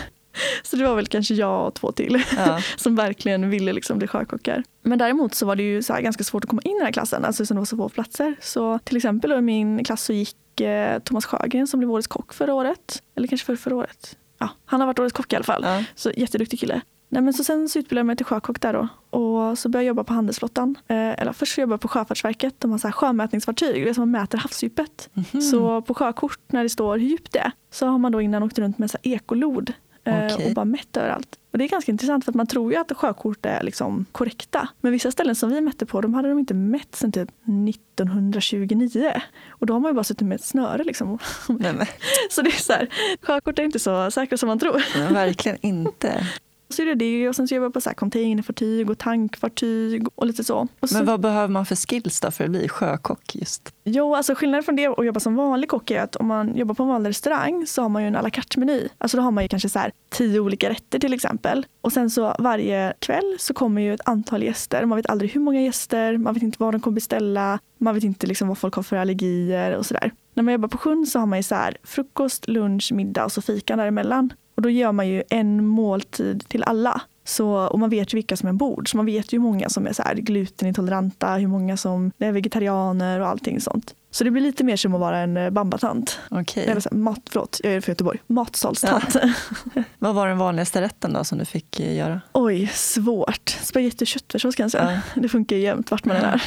Så 0.63 0.75
det 0.75 0.83
var 0.87 0.95
väl 0.95 1.07
kanske 1.07 1.33
jag 1.33 1.67
och 1.67 1.73
två 1.73 1.91
till 1.91 2.23
Ja. 2.37 2.59
som 2.77 2.95
verkligen 2.95 3.49
ville 3.49 3.73
liksom 3.73 3.97
bli 3.97 4.07
sjökockar. 4.07 4.63
Men 4.83 4.99
däremot 4.99 5.35
så 5.35 5.45
var 5.45 5.55
det 5.55 5.63
ju 5.63 5.83
så 5.83 5.93
ganska 5.93 6.23
svårt 6.23 6.43
att 6.43 6.49
komma 6.49 6.61
in 6.61 6.71
i 6.71 6.75
den 6.79 6.85
här 6.85 6.93
klassen, 6.93 7.25
alltså 7.25 7.45
som 7.45 7.55
det 7.55 7.61
var 7.61 7.65
så 7.65 7.77
få 7.77 7.89
platser. 7.89 8.35
Så 8.41 8.79
till 8.79 8.97
exempel 8.97 9.31
i 9.31 9.41
min 9.41 9.83
klass 9.83 10.03
så 10.03 10.13
gick 10.13 10.61
eh, 10.61 10.99
Thomas 10.99 11.25
Sjögren 11.25 11.67
som 11.67 11.79
blev 11.79 11.91
årets 11.91 12.07
kock 12.07 12.33
förra 12.33 12.53
året. 12.53 13.01
Eller 13.15 13.27
kanske 13.27 13.45
för 13.45 13.55
förra 13.55 13.75
året. 13.75 14.17
Ja, 14.39 14.49
han 14.65 14.79
har 14.79 14.87
varit 14.87 14.99
årets 14.99 15.13
kock 15.13 15.33
i 15.33 15.35
alla 15.35 15.43
fall. 15.45 15.63
Ja. 15.65 15.83
Så 15.95 16.11
jätteduktig 16.17 16.59
kille. 16.59 16.81
Nej, 17.09 17.21
men 17.21 17.33
så 17.33 17.43
sen 17.43 17.69
så 17.69 17.79
utbildade 17.79 17.99
jag 17.99 18.05
mig 18.05 18.15
till 18.15 18.25
sjökock 18.25 18.61
där 18.61 18.73
då. 18.73 18.87
Och 19.19 19.57
så 19.57 19.69
började 19.69 19.83
jag 19.83 19.87
jobba 19.87 20.03
på 20.03 20.13
handelsflottan. 20.13 20.75
Eh, 20.87 21.21
eller 21.21 21.33
först 21.33 21.55
så 21.55 21.61
jobbade 21.61 21.73
jag 21.73 21.81
på 21.81 21.87
Sjöfartsverket. 21.87 22.55
De 22.59 22.71
har 22.71 22.77
så 22.77 22.87
här 22.87 22.91
sjömätningsfartyg, 22.91 23.95
som 23.95 24.01
man 24.01 24.21
mäter 24.21 24.37
havsdjupet. 24.37 25.09
Mhm. 25.13 25.41
Så 25.41 25.81
på 25.81 25.93
sjökort 25.93 26.39
när 26.47 26.63
det 26.63 26.69
står 26.69 26.97
hur 26.97 27.07
djupt 27.07 27.31
det 27.33 27.39
är 27.39 27.51
så 27.71 27.87
har 27.87 27.97
man 27.97 28.11
då 28.11 28.21
innan 28.21 28.43
åkt 28.43 28.59
runt 28.59 28.77
med 28.77 28.91
så 28.91 28.97
ekolod 29.03 29.73
eh, 30.05 30.25
Okej. 30.25 30.47
och 30.47 30.53
bara 30.53 30.65
mätt 30.65 30.97
överallt. 30.97 31.39
Och 31.51 31.57
det 31.57 31.65
är 31.65 31.69
ganska 31.69 31.91
intressant 31.91 32.25
för 32.25 32.31
att 32.31 32.35
man 32.35 32.47
tror 32.47 32.71
ju 32.71 32.77
att 32.77 32.91
sjökort 32.95 33.45
är 33.45 33.63
liksom 33.63 34.05
korrekta. 34.11 34.67
Men 34.81 34.91
vissa 34.91 35.11
ställen 35.11 35.35
som 35.35 35.49
vi 35.49 35.61
mätte 35.61 35.85
på, 35.85 36.01
de 36.01 36.13
hade 36.13 36.29
de 36.29 36.39
inte 36.39 36.53
mätt 36.53 36.95
sedan 36.95 37.11
typ 37.11 37.29
1929. 37.69 39.11
Och 39.49 39.65
då 39.65 39.73
har 39.73 39.79
man 39.79 39.91
ju 39.91 39.95
bara 39.95 40.03
suttit 40.03 40.27
med 40.27 40.35
ett 40.35 40.43
snöre 40.43 40.83
liksom. 40.83 41.19
Nej, 41.47 41.89
Så 42.29 42.41
det 42.41 42.49
är 42.49 42.61
så 42.61 42.73
här, 42.73 42.89
sjökort 43.21 43.59
är 43.59 43.63
inte 43.63 43.79
så 43.79 44.11
säkra 44.11 44.37
som 44.37 44.47
man 44.47 44.59
tror. 44.59 44.83
men 44.97 45.13
verkligen 45.13 45.57
inte. 45.61 46.27
Så 46.75 46.81
är 46.81 46.85
det 46.85 46.95
det 46.95 47.29
och 47.29 47.35
sen 47.35 47.47
så 47.47 47.55
jobbar 47.55 47.65
jag 47.65 47.73
på 47.73 47.81
så 47.81 47.89
här 47.89 47.95
containerfartyg 47.95 48.89
och 48.89 48.97
tankfartyg 48.97 50.07
och 50.15 50.25
lite 50.25 50.43
så. 50.43 50.67
Och 50.79 50.89
så 50.89 50.97
Men 50.97 51.05
vad 51.05 51.19
behöver 51.19 51.47
man 51.47 51.65
för 51.65 51.75
skills 51.75 52.21
då 52.21 52.31
för 52.31 52.43
att 52.43 52.49
bli 52.49 52.69
sjökock 52.69 53.35
just? 53.35 53.73
Jo, 53.83 54.15
alltså 54.15 54.35
skillnaden 54.35 54.63
från 54.63 54.75
det 54.75 54.87
och 54.87 54.99
att 54.99 55.05
jobba 55.05 55.19
som 55.19 55.35
vanlig 55.35 55.69
kock 55.69 55.91
är 55.91 56.01
att 56.01 56.15
om 56.15 56.27
man 56.27 56.55
jobbar 56.55 56.75
på 56.75 56.83
en 56.83 56.89
vanlig 56.89 57.09
restaurang 57.09 57.67
så 57.67 57.81
har 57.81 57.89
man 57.89 58.01
ju 58.01 58.07
en 58.07 58.15
à 58.15 58.21
la 58.21 58.29
carte-meny. 58.29 58.87
Alltså 58.97 59.17
då 59.17 59.23
har 59.23 59.31
man 59.31 59.43
ju 59.43 59.47
kanske 59.47 59.69
så 59.69 59.79
här 59.79 59.91
tio 60.09 60.39
olika 60.39 60.69
rätter 60.69 60.99
till 60.99 61.13
exempel. 61.13 61.65
Och 61.81 61.93
sen 61.93 62.09
så 62.09 62.35
varje 62.39 62.93
kväll 62.99 63.35
så 63.39 63.53
kommer 63.53 63.81
ju 63.81 63.93
ett 63.93 64.01
antal 64.05 64.43
gäster. 64.43 64.85
Man 64.85 64.95
vet 64.95 65.09
aldrig 65.09 65.31
hur 65.31 65.41
många 65.41 65.61
gäster, 65.61 66.17
man 66.17 66.33
vet 66.33 66.43
inte 66.43 66.57
vad 66.59 66.73
de 66.73 66.81
kommer 66.81 66.95
beställa, 66.95 67.59
man 67.77 67.95
vet 67.95 68.03
inte 68.03 68.27
liksom 68.27 68.47
vad 68.47 68.57
folk 68.57 68.73
har 68.73 68.83
för 68.83 68.97
allergier 68.97 69.75
och 69.75 69.85
sådär. 69.85 70.11
När 70.33 70.43
man 70.43 70.53
jobbar 70.53 70.67
på 70.67 70.77
sjön 70.77 71.05
så 71.05 71.19
har 71.19 71.25
man 71.25 71.39
ju 71.39 71.43
så 71.43 71.55
här 71.55 71.77
frukost, 71.83 72.47
lunch, 72.47 72.91
middag 72.93 73.25
och 73.25 73.31
så 73.31 73.41
fika 73.41 73.75
däremellan. 73.75 74.33
Och 74.55 74.61
då 74.61 74.69
gör 74.69 74.91
man 74.91 75.07
ju 75.07 75.23
en 75.29 75.65
måltid 75.65 76.43
till 76.47 76.63
alla. 76.63 77.01
Så, 77.23 77.55
och 77.55 77.79
man 77.79 77.89
vet 77.89 78.13
ju 78.13 78.15
vilka 78.15 78.37
som 78.37 78.47
är 78.47 78.51
ombord. 78.51 78.91
Så 78.91 78.97
man 78.97 79.05
vet 79.05 79.33
ju 79.33 79.37
hur 79.37 79.43
många 79.43 79.69
som 79.69 79.87
är 79.87 79.93
så 79.93 80.03
här 80.03 80.15
glutenintoleranta, 80.15 81.35
hur 81.35 81.47
många 81.47 81.77
som 81.77 82.11
är 82.17 82.31
vegetarianer 82.31 83.19
och 83.19 83.27
allting 83.27 83.61
sånt. 83.61 83.95
Så 84.11 84.23
det 84.23 84.31
blir 84.31 84.41
lite 84.41 84.63
mer 84.63 84.75
som 84.75 84.93
att 84.93 84.99
vara 84.99 85.17
en 85.17 85.37
eh, 85.37 85.49
bambatant. 85.49 86.19
Okej. 86.29 86.65
Eller 86.65 86.81
så 86.81 86.89
här, 86.89 86.97
mat, 86.97 87.21
förlåt, 87.29 87.61
jag 87.63 87.73
är 87.73 87.81
från 87.81 87.93
Göteborg. 87.93 88.19
Matsalstant. 88.27 89.15
Vad 89.99 90.15
var 90.15 90.27
den 90.27 90.37
vanligaste 90.37 90.81
rätten 90.81 91.13
då 91.13 91.23
som 91.23 91.37
du 91.37 91.45
fick 91.45 91.79
eh, 91.79 91.95
göra? 91.95 92.21
Oj, 92.33 92.67
svårt. 92.73 93.49
Spagetti 93.49 94.03
och 94.03 94.07
köttfärssås 94.07 94.55
kan 94.55 94.63
jag 94.63 94.71
säga. 94.71 95.01
Ja. 95.15 95.21
Det 95.21 95.29
funkar 95.29 95.55
ju 95.55 95.61
jämt 95.61 95.91
vart 95.91 96.05
man 96.05 96.17
är 96.17 96.21
där. 96.21 96.43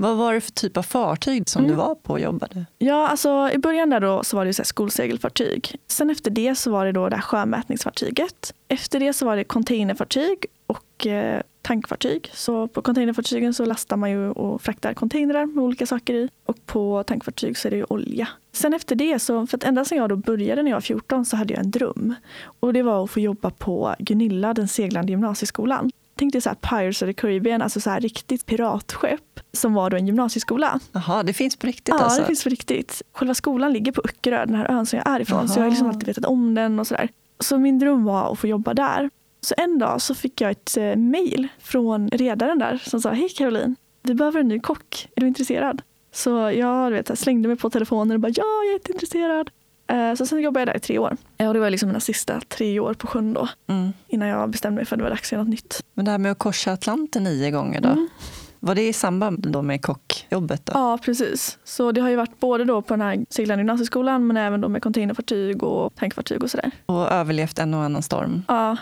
Vad 0.00 0.16
var 0.16 0.34
det 0.34 0.40
för 0.40 0.50
typ 0.52 0.76
av 0.76 0.82
fartyg 0.82 1.48
som 1.48 1.64
Mm. 1.64 1.70
du 1.70 1.76
var 1.76 1.94
på 1.94 2.12
och 2.12 2.20
jobbade? 2.20 2.66
Ja, 2.78 3.08
alltså 3.08 3.50
i 3.52 3.58
början 3.58 3.90
där 3.90 4.00
då 4.00 4.24
så 4.24 4.36
var 4.36 4.44
det 4.44 4.52
så 4.54 4.64
skolsegelfartyg. 4.64 5.76
Sen 5.86 6.10
efter 6.10 6.30
det 6.30 6.54
så 6.54 6.70
var 6.70 6.86
det 6.86 6.92
då 6.92 7.08
det 7.08 7.16
här 7.16 7.22
sjömätningsfartyget. 7.22 8.54
Efter 8.68 9.00
det 9.00 9.12
så 9.12 9.26
var 9.26 9.36
det 9.36 9.44
containerfartyg 9.44 10.46
och 10.66 11.06
eh, 11.06 11.40
tankfartyg. 11.62 12.30
Så 12.34 12.68
på 12.68 12.82
containerfartygen 12.82 13.54
så 13.54 13.64
lastar 13.64 13.96
man 13.96 14.10
ju 14.10 14.30
och 14.30 14.62
fraktar 14.62 14.94
containrar 14.94 15.46
med 15.46 15.64
olika 15.64 15.86
saker 15.86 16.14
i. 16.14 16.28
Och 16.46 16.66
på 16.66 17.02
tankfartyg 17.02 17.58
så 17.58 17.68
är 17.68 17.70
det 17.70 17.76
ju 17.76 17.84
olja. 17.88 18.28
Sen 18.52 18.74
efter 18.74 18.94
det, 18.96 19.18
så, 19.18 19.46
för 19.46 19.56
att 19.56 19.64
ända 19.64 19.84
sedan 19.84 19.98
jag 19.98 20.08
då 20.08 20.16
började 20.16 20.62
när 20.62 20.70
jag 20.70 20.76
var 20.76 20.80
14 20.80 21.24
så 21.24 21.36
hade 21.36 21.54
jag 21.54 21.64
en 21.64 21.70
dröm. 21.70 22.14
Och 22.60 22.72
det 22.72 22.82
var 22.82 23.04
att 23.04 23.10
få 23.10 23.20
jobba 23.20 23.50
på 23.50 23.94
Gunilla, 23.98 24.54
den 24.54 24.68
seglande 24.68 25.12
gymnasieskolan. 25.12 25.90
Tänk 26.20 26.32
dig 26.32 26.40
så 26.42 26.48
här 26.48 26.56
Pirates 26.56 27.02
of 27.02 27.06
the 27.06 27.12
Caribbean, 27.12 27.62
alltså 27.62 27.80
så 27.80 27.90
här 27.90 28.00
riktigt 28.00 28.46
piratskepp 28.46 29.40
som 29.52 29.74
var 29.74 29.90
då 29.90 29.96
en 29.96 30.06
gymnasieskola. 30.06 30.80
Jaha, 30.92 31.22
det 31.22 31.32
finns 31.32 31.56
på 31.56 31.66
riktigt 31.66 31.94
Ja, 31.98 32.04
alltså? 32.04 32.20
det 32.20 32.26
finns 32.26 32.44
på 32.44 32.50
riktigt. 32.50 33.02
Själva 33.12 33.34
skolan 33.34 33.72
ligger 33.72 33.92
på 33.92 34.02
Öckerö, 34.04 34.46
den 34.46 34.54
här 34.54 34.70
ön 34.70 34.86
som 34.86 34.96
jag 34.96 35.08
är 35.14 35.20
ifrån. 35.20 35.48
Så 35.48 35.58
jag 35.58 35.64
har 35.64 35.70
liksom 35.70 35.88
alltid 35.88 36.06
vetat 36.06 36.24
om 36.24 36.54
den 36.54 36.78
och 36.78 36.86
sådär. 36.86 37.08
Så 37.38 37.58
min 37.58 37.78
dröm 37.78 38.04
var 38.04 38.32
att 38.32 38.38
få 38.38 38.46
jobba 38.46 38.74
där. 38.74 39.10
Så 39.40 39.54
en 39.58 39.78
dag 39.78 40.02
så 40.02 40.14
fick 40.14 40.40
jag 40.40 40.50
ett 40.50 40.76
eh, 40.76 40.96
mejl 40.96 41.48
från 41.58 42.08
redaren 42.08 42.58
där 42.58 42.82
som 42.84 43.00
sa 43.00 43.10
Hej 43.10 43.28
Caroline, 43.28 43.76
vi 44.02 44.14
behöver 44.14 44.40
en 44.40 44.48
ny 44.48 44.60
kock. 44.60 45.08
Är 45.16 45.20
du 45.20 45.26
intresserad? 45.26 45.82
Så 46.12 46.30
jag 46.50 46.92
du 46.92 46.96
vet, 46.96 47.18
slängde 47.18 47.48
mig 47.48 47.56
på 47.56 47.70
telefonen 47.70 48.14
och 48.14 48.20
bara 48.20 48.32
ja, 48.36 48.44
jag 48.44 48.68
är 48.68 48.72
jätteintresserad. 48.72 49.50
Eh, 49.90 50.14
Så 50.14 50.26
sen 50.26 50.40
jobbade 50.42 50.60
jag 50.60 50.68
där 50.68 50.76
i 50.76 50.80
tre 50.80 50.98
år. 50.98 51.16
Eh, 51.38 51.48
Och 51.48 51.54
det 51.54 51.60
var 51.60 51.70
liksom 51.70 51.88
mina 51.88 52.00
sista 52.00 52.40
tre 52.48 52.80
år 52.80 52.94
på 52.94 53.06
sjön 53.06 53.32
då. 53.32 53.48
Mm. 53.68 53.92
Innan 54.08 54.28
jag 54.28 54.50
bestämde 54.50 54.76
mig 54.76 54.84
för 54.84 54.96
att 54.96 54.98
det 54.98 55.02
var 55.02 55.10
dags 55.10 55.28
att 55.28 55.32
göra 55.32 55.42
något 55.42 55.50
nytt. 55.50 55.80
Men 55.94 56.04
det 56.04 56.10
här 56.10 56.18
med 56.18 56.32
att 56.32 56.38
korsa 56.38 56.72
Atlanten 56.72 57.24
nio 57.24 57.50
gånger 57.50 57.80
då? 57.80 57.88
Mm. 57.88 58.08
Var 58.62 58.74
det 58.74 58.88
i 58.88 58.92
samband 58.92 59.46
då 59.52 59.62
med 59.62 59.82
kockjobbet? 59.82 60.66
Då? 60.66 60.72
Ja, 60.74 60.98
precis. 61.02 61.58
Så 61.64 61.92
det 61.92 62.00
har 62.00 62.08
ju 62.08 62.16
varit 62.16 62.40
både 62.40 62.64
då 62.64 62.82
på 62.82 62.94
den 62.94 63.00
här 63.00 63.24
seglande 63.30 63.60
gymnasieskolan 63.60 64.26
men 64.26 64.36
även 64.36 64.60
då 64.60 64.68
med 64.68 64.82
containerfartyg 64.82 65.62
och 65.62 65.94
tankfartyg 65.94 66.42
och 66.42 66.50
sådär. 66.50 66.70
Och 66.86 67.12
överlevt 67.12 67.58
en 67.58 67.74
och 67.74 67.80
annan 67.82 68.02
storm? 68.02 68.42
Ja, 68.48 68.76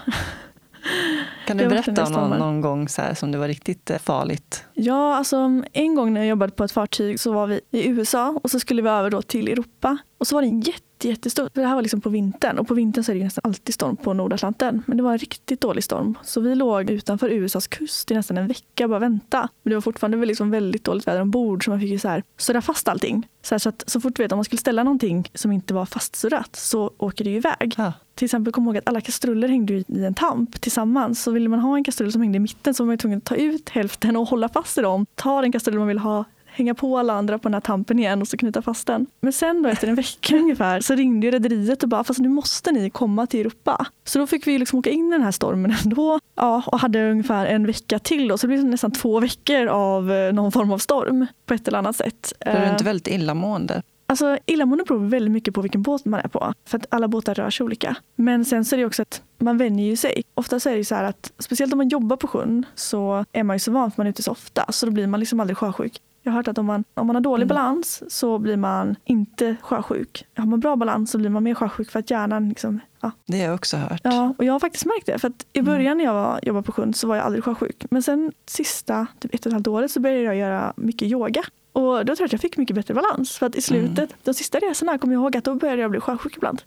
Kan 1.47 1.57
du 1.57 1.69
berätta 1.69 2.05
om 2.05 2.13
någon, 2.13 2.39
någon 2.39 2.61
gång 2.61 2.89
så 2.89 3.03
här, 3.03 3.15
som 3.15 3.33
det 3.33 3.39
var 3.39 3.49
riktigt 3.49 3.91
eh, 3.91 3.99
farligt? 3.99 4.65
Ja, 4.75 5.17
alltså 5.17 5.37
en 5.73 5.95
gång 5.95 6.13
när 6.15 6.21
jag 6.21 6.29
jobbade 6.29 6.53
på 6.53 6.65
ett 6.65 6.73
fartyg 6.73 7.21
så 7.21 7.33
var 7.33 7.47
vi 7.47 7.61
i 7.71 7.89
USA 7.89 8.41
och 8.43 8.51
så 8.51 8.61
skulle 8.61 8.83
vi 8.83 8.89
över 8.89 9.11
då 9.11 9.23
till 9.23 9.49
Europa. 9.49 9.99
Och 10.19 10.27
så 10.27 10.35
var 10.35 10.43
det 10.43 10.49
en 10.49 10.61
jätte, 10.61 10.83
jättestor, 11.05 11.51
för 11.55 11.61
det 11.61 11.67
här 11.67 11.75
var 11.75 11.83
liksom 11.83 12.01
på 12.01 12.09
vintern 12.09 12.59
och 12.59 12.69
på 12.69 12.75
vintern 12.75 13.05
så 13.05 13.13
är 13.13 13.17
det 13.17 13.25
nästan 13.25 13.43
alltid 13.45 13.75
storm 13.75 13.97
på 13.97 14.13
Nordatlanten. 14.13 14.83
Men 14.87 14.97
det 14.97 15.03
var 15.03 15.13
en 15.13 15.19
riktigt 15.19 15.61
dålig 15.61 15.85
storm. 15.85 16.19
Så 16.23 16.41
vi 16.41 16.55
låg 16.55 16.91
utanför 16.91 17.29
USAs 17.29 17.67
kust 17.67 18.11
i 18.11 18.15
nästan 18.15 18.39
en 18.39 18.49
vecka 18.49 18.85
och 18.85 18.91
bara 18.91 18.99
vänta. 18.99 19.49
Men 19.63 19.71
det 19.71 19.77
var 19.77 19.81
fortfarande 19.81 20.27
liksom 20.27 20.51
väldigt 20.51 20.85
dåligt 20.85 21.07
väder 21.07 21.21
ombord 21.21 21.65
så 21.65 21.71
man 21.71 21.81
fick 21.81 21.91
ju 21.91 21.99
så 21.99 22.09
här 22.09 22.23
surra 22.39 22.63
fast 22.63 22.89
allting. 22.89 23.29
Så, 23.43 23.55
här, 23.55 23.59
så 23.59 23.69
att 23.69 23.85
så 23.87 24.01
fort 24.01 24.17
du 24.17 24.23
vet 24.23 24.33
om 24.33 24.39
man 24.39 24.45
skulle 24.45 24.61
ställa 24.61 24.85
någonting 24.85 25.31
som 25.35 25.53
inte 25.53 25.75
var 25.75 25.87
fastsurrat 25.87 26.57
så 26.57 26.93
åker 26.99 27.25
det 27.25 27.31
ju 27.31 27.37
iväg. 27.37 27.75
Ja. 27.77 27.93
Till 28.15 28.25
exempel 28.25 28.53
kom 28.53 28.65
jag 28.65 28.75
ihåg 28.75 28.79
att 28.79 28.89
alla 28.89 29.01
kastruller 29.01 29.49
hängde 29.49 29.75
i 29.75 30.05
en 30.05 30.15
tamp 30.15 30.61
tillsammans. 30.61 31.23
Så 31.23 31.31
ville 31.31 31.49
man 31.49 31.61
ha 31.61 31.77
en 31.77 31.85
kastrull 31.85 32.13
som 32.13 32.23
hängde 32.23 32.37
i 32.37 32.41
mitten 32.41 32.75
så 32.75 32.83
var 32.83 32.87
man 32.87 32.99
tvungen 32.99 33.19
att 33.19 33.25
ta 33.25 33.35
ut 33.35 33.69
hälften 33.69 34.17
och 34.17 34.29
hålla 34.29 34.49
fast 34.49 34.79
i 34.79 34.81
dem. 34.81 35.07
Ta 35.15 35.41
den 35.41 35.53
kastrull 35.53 35.79
man 35.79 35.89
vill 35.89 35.99
ha, 35.99 36.25
hänga 36.59 36.75
på 36.75 36.99
alla 36.99 37.13
andra 37.13 37.39
på 37.39 37.49
den 37.49 37.55
här 37.55 37.61
tampen 37.61 37.99
igen 37.99 38.21
och 38.21 38.29
så 38.29 38.37
knyta 38.37 38.63
fast 38.63 38.87
den. 38.87 39.07
Men 39.21 39.33
sen 39.33 39.63
då 39.63 39.69
efter 39.69 39.89
en 39.89 39.95
vecka 39.95 40.37
ungefär 40.37 40.81
så 40.81 40.95
ringde 40.95 41.27
ju 41.27 41.31
rederiet 41.31 41.83
och 41.83 41.89
bara 41.89 42.05
fast 42.05 42.21
nu 42.21 42.29
måste 42.29 42.73
ni 42.73 42.91
komma 42.91 43.27
till 43.27 43.41
Europa. 43.41 43.87
Så 44.05 44.19
då 44.19 44.27
fick 44.27 44.47
vi 44.47 44.59
liksom 44.59 44.79
åka 44.79 44.91
in 44.91 45.09
i 45.09 45.11
den 45.11 45.23
här 45.23 45.31
stormen 45.31 45.75
ändå 45.85 46.21
ja, 46.35 46.63
och 46.67 46.81
hade 46.81 47.11
ungefär 47.11 47.47
en 47.47 47.67
vecka 47.67 47.99
till 47.99 48.29
då. 48.29 48.39
Så 48.39 48.47
det 48.47 48.49
blev 48.49 48.65
nästan 48.65 48.91
två 48.91 49.21
veckor 49.21 49.67
av 49.67 50.13
eh, 50.13 50.33
någon 50.33 50.53
form 50.53 50.73
av 50.73 50.79
storm 50.79 51.27
på 51.47 51.55
ett 51.55 51.69
eller 51.69 51.79
annat 51.79 51.97
sätt. 51.97 52.33
Var 52.47 52.53
du 52.53 52.59
Eh, 52.59 52.73
inte 52.73 52.85
väldigt 52.85 53.09
illamående? 53.09 53.83
Alltså 54.11 54.39
illamående 54.47 54.85
beror 54.85 54.99
väldigt 54.99 55.33
mycket 55.33 55.55
på 55.55 55.61
vilken 55.61 55.83
båt 55.83 56.05
man 56.05 56.21
är 56.21 56.29
på. 56.29 56.55
För 56.65 56.79
att 56.79 56.87
alla 56.91 57.09
båtar 57.09 57.35
rör 57.35 57.51
sig 57.51 57.65
olika. 57.65 57.97
Men 58.17 58.45
sen 58.45 58.65
så 58.65 58.77
är 58.77 58.79
det 58.79 58.87
också 58.87 59.03
att 59.03 59.23
man 59.39 59.59
vänjer 59.59 59.87
ju 59.87 59.97
sig. 59.97 60.23
Ofta 60.35 60.61
så 60.61 60.69
är 60.69 60.73
det 60.73 60.79
ju 60.79 60.85
så 60.85 60.95
här 60.95 61.05
att 61.05 61.33
speciellt 61.39 61.73
om 61.73 61.77
man 61.77 61.89
jobbar 61.89 62.17
på 62.17 62.27
sjön 62.27 62.67
så 62.75 63.25
är 63.33 63.43
man 63.43 63.57
ju 63.57 63.61
så 63.61 63.73
van 63.73 63.91
för 63.91 64.01
man 64.01 64.07
är 64.07 64.11
ute 64.11 64.23
så 64.23 64.31
ofta. 64.31 64.65
Så 64.73 64.87
då 64.87 64.93
blir 64.93 65.07
man 65.07 65.21
liksom 65.21 65.41
aldrig 65.41 65.57
sjösjuk. 65.57 66.01
Jag 66.29 66.33
har 66.33 66.37
hört 66.39 66.49
att 66.49 66.59
om 66.59 66.67
man, 66.67 66.85
om 66.95 67.07
man 67.07 67.17
har 67.17 67.21
dålig 67.21 67.43
Mm. 67.45 67.49
balans 67.57 68.03
så 68.09 68.39
blir 68.39 68.57
man 68.57 68.97
inte 69.05 69.57
sjösjuk. 69.63 70.27
Har 70.37 70.47
man 70.47 70.61
bra 70.61 70.77
balans 70.77 71.11
så 71.11 71.19
blir 71.19 71.31
man 71.31 71.43
mer 71.43 71.55
sjösjuk 71.55 71.91
för 71.91 71.99
att 71.99 72.11
hjärnan 72.11 72.49
liksom, 72.49 72.81
ja. 73.01 73.11
Det 73.27 73.39
har 73.39 73.45
jag 73.47 73.55
också 73.55 73.77
hört. 73.77 74.01
ja. 74.05 74.35
Och 74.39 74.45
jag 74.45 74.53
har 74.53 74.61
faktiskt 74.61 74.87
märkt 74.87 75.07
det. 75.07 75.19
För 75.19 75.29
att 75.29 75.47
I 75.53 75.59
Mm. 75.59 75.73
början 75.73 75.97
när 75.99 76.05
jag 76.05 76.15
var, 76.15 76.41
jobbade 76.43 76.67
på 76.67 76.73
sjön 76.73 76.95
så 76.95 77.07
var 77.09 77.17
jag 77.17 77.25
aldrig 77.25 77.45
sjösjuk. 77.45 77.85
Men 77.91 78.03
sen 78.03 78.33
sista 78.47 79.07
typ 79.19 79.35
ett 79.35 79.41
och 79.41 79.47
ett 79.47 79.53
halvt 79.53 79.67
året 79.67 79.91
så 79.91 80.01
började 80.01 80.23
jag 80.23 80.37
göra 80.37 80.73
mycket 80.77 81.09
yoga. 81.09 81.43
Och 81.73 81.83
då 82.05 82.17
tror 82.17 82.21
jag 82.21 82.25
att 82.27 82.33
jag 82.33 82.41
fick 82.41 82.57
mycket 82.57 82.77
bättre 82.77 82.95
balans. 82.95 83.37
För 83.39 83.47
att 83.47 83.57
i 83.57 83.63
slutet, 83.63 83.99
Mm. 83.99 84.09
de 84.25 84.35
sista 84.35 84.59
resorna 84.59 84.99
kommer 84.99 85.15
jag 85.15 85.21
ihåg 85.23 85.37
att 85.37 85.45
då 85.45 85.55
började 85.55 85.83
jag 85.83 85.91
bli 85.91 86.01
sjösjuk 86.01 86.37
ibland. 86.37 86.63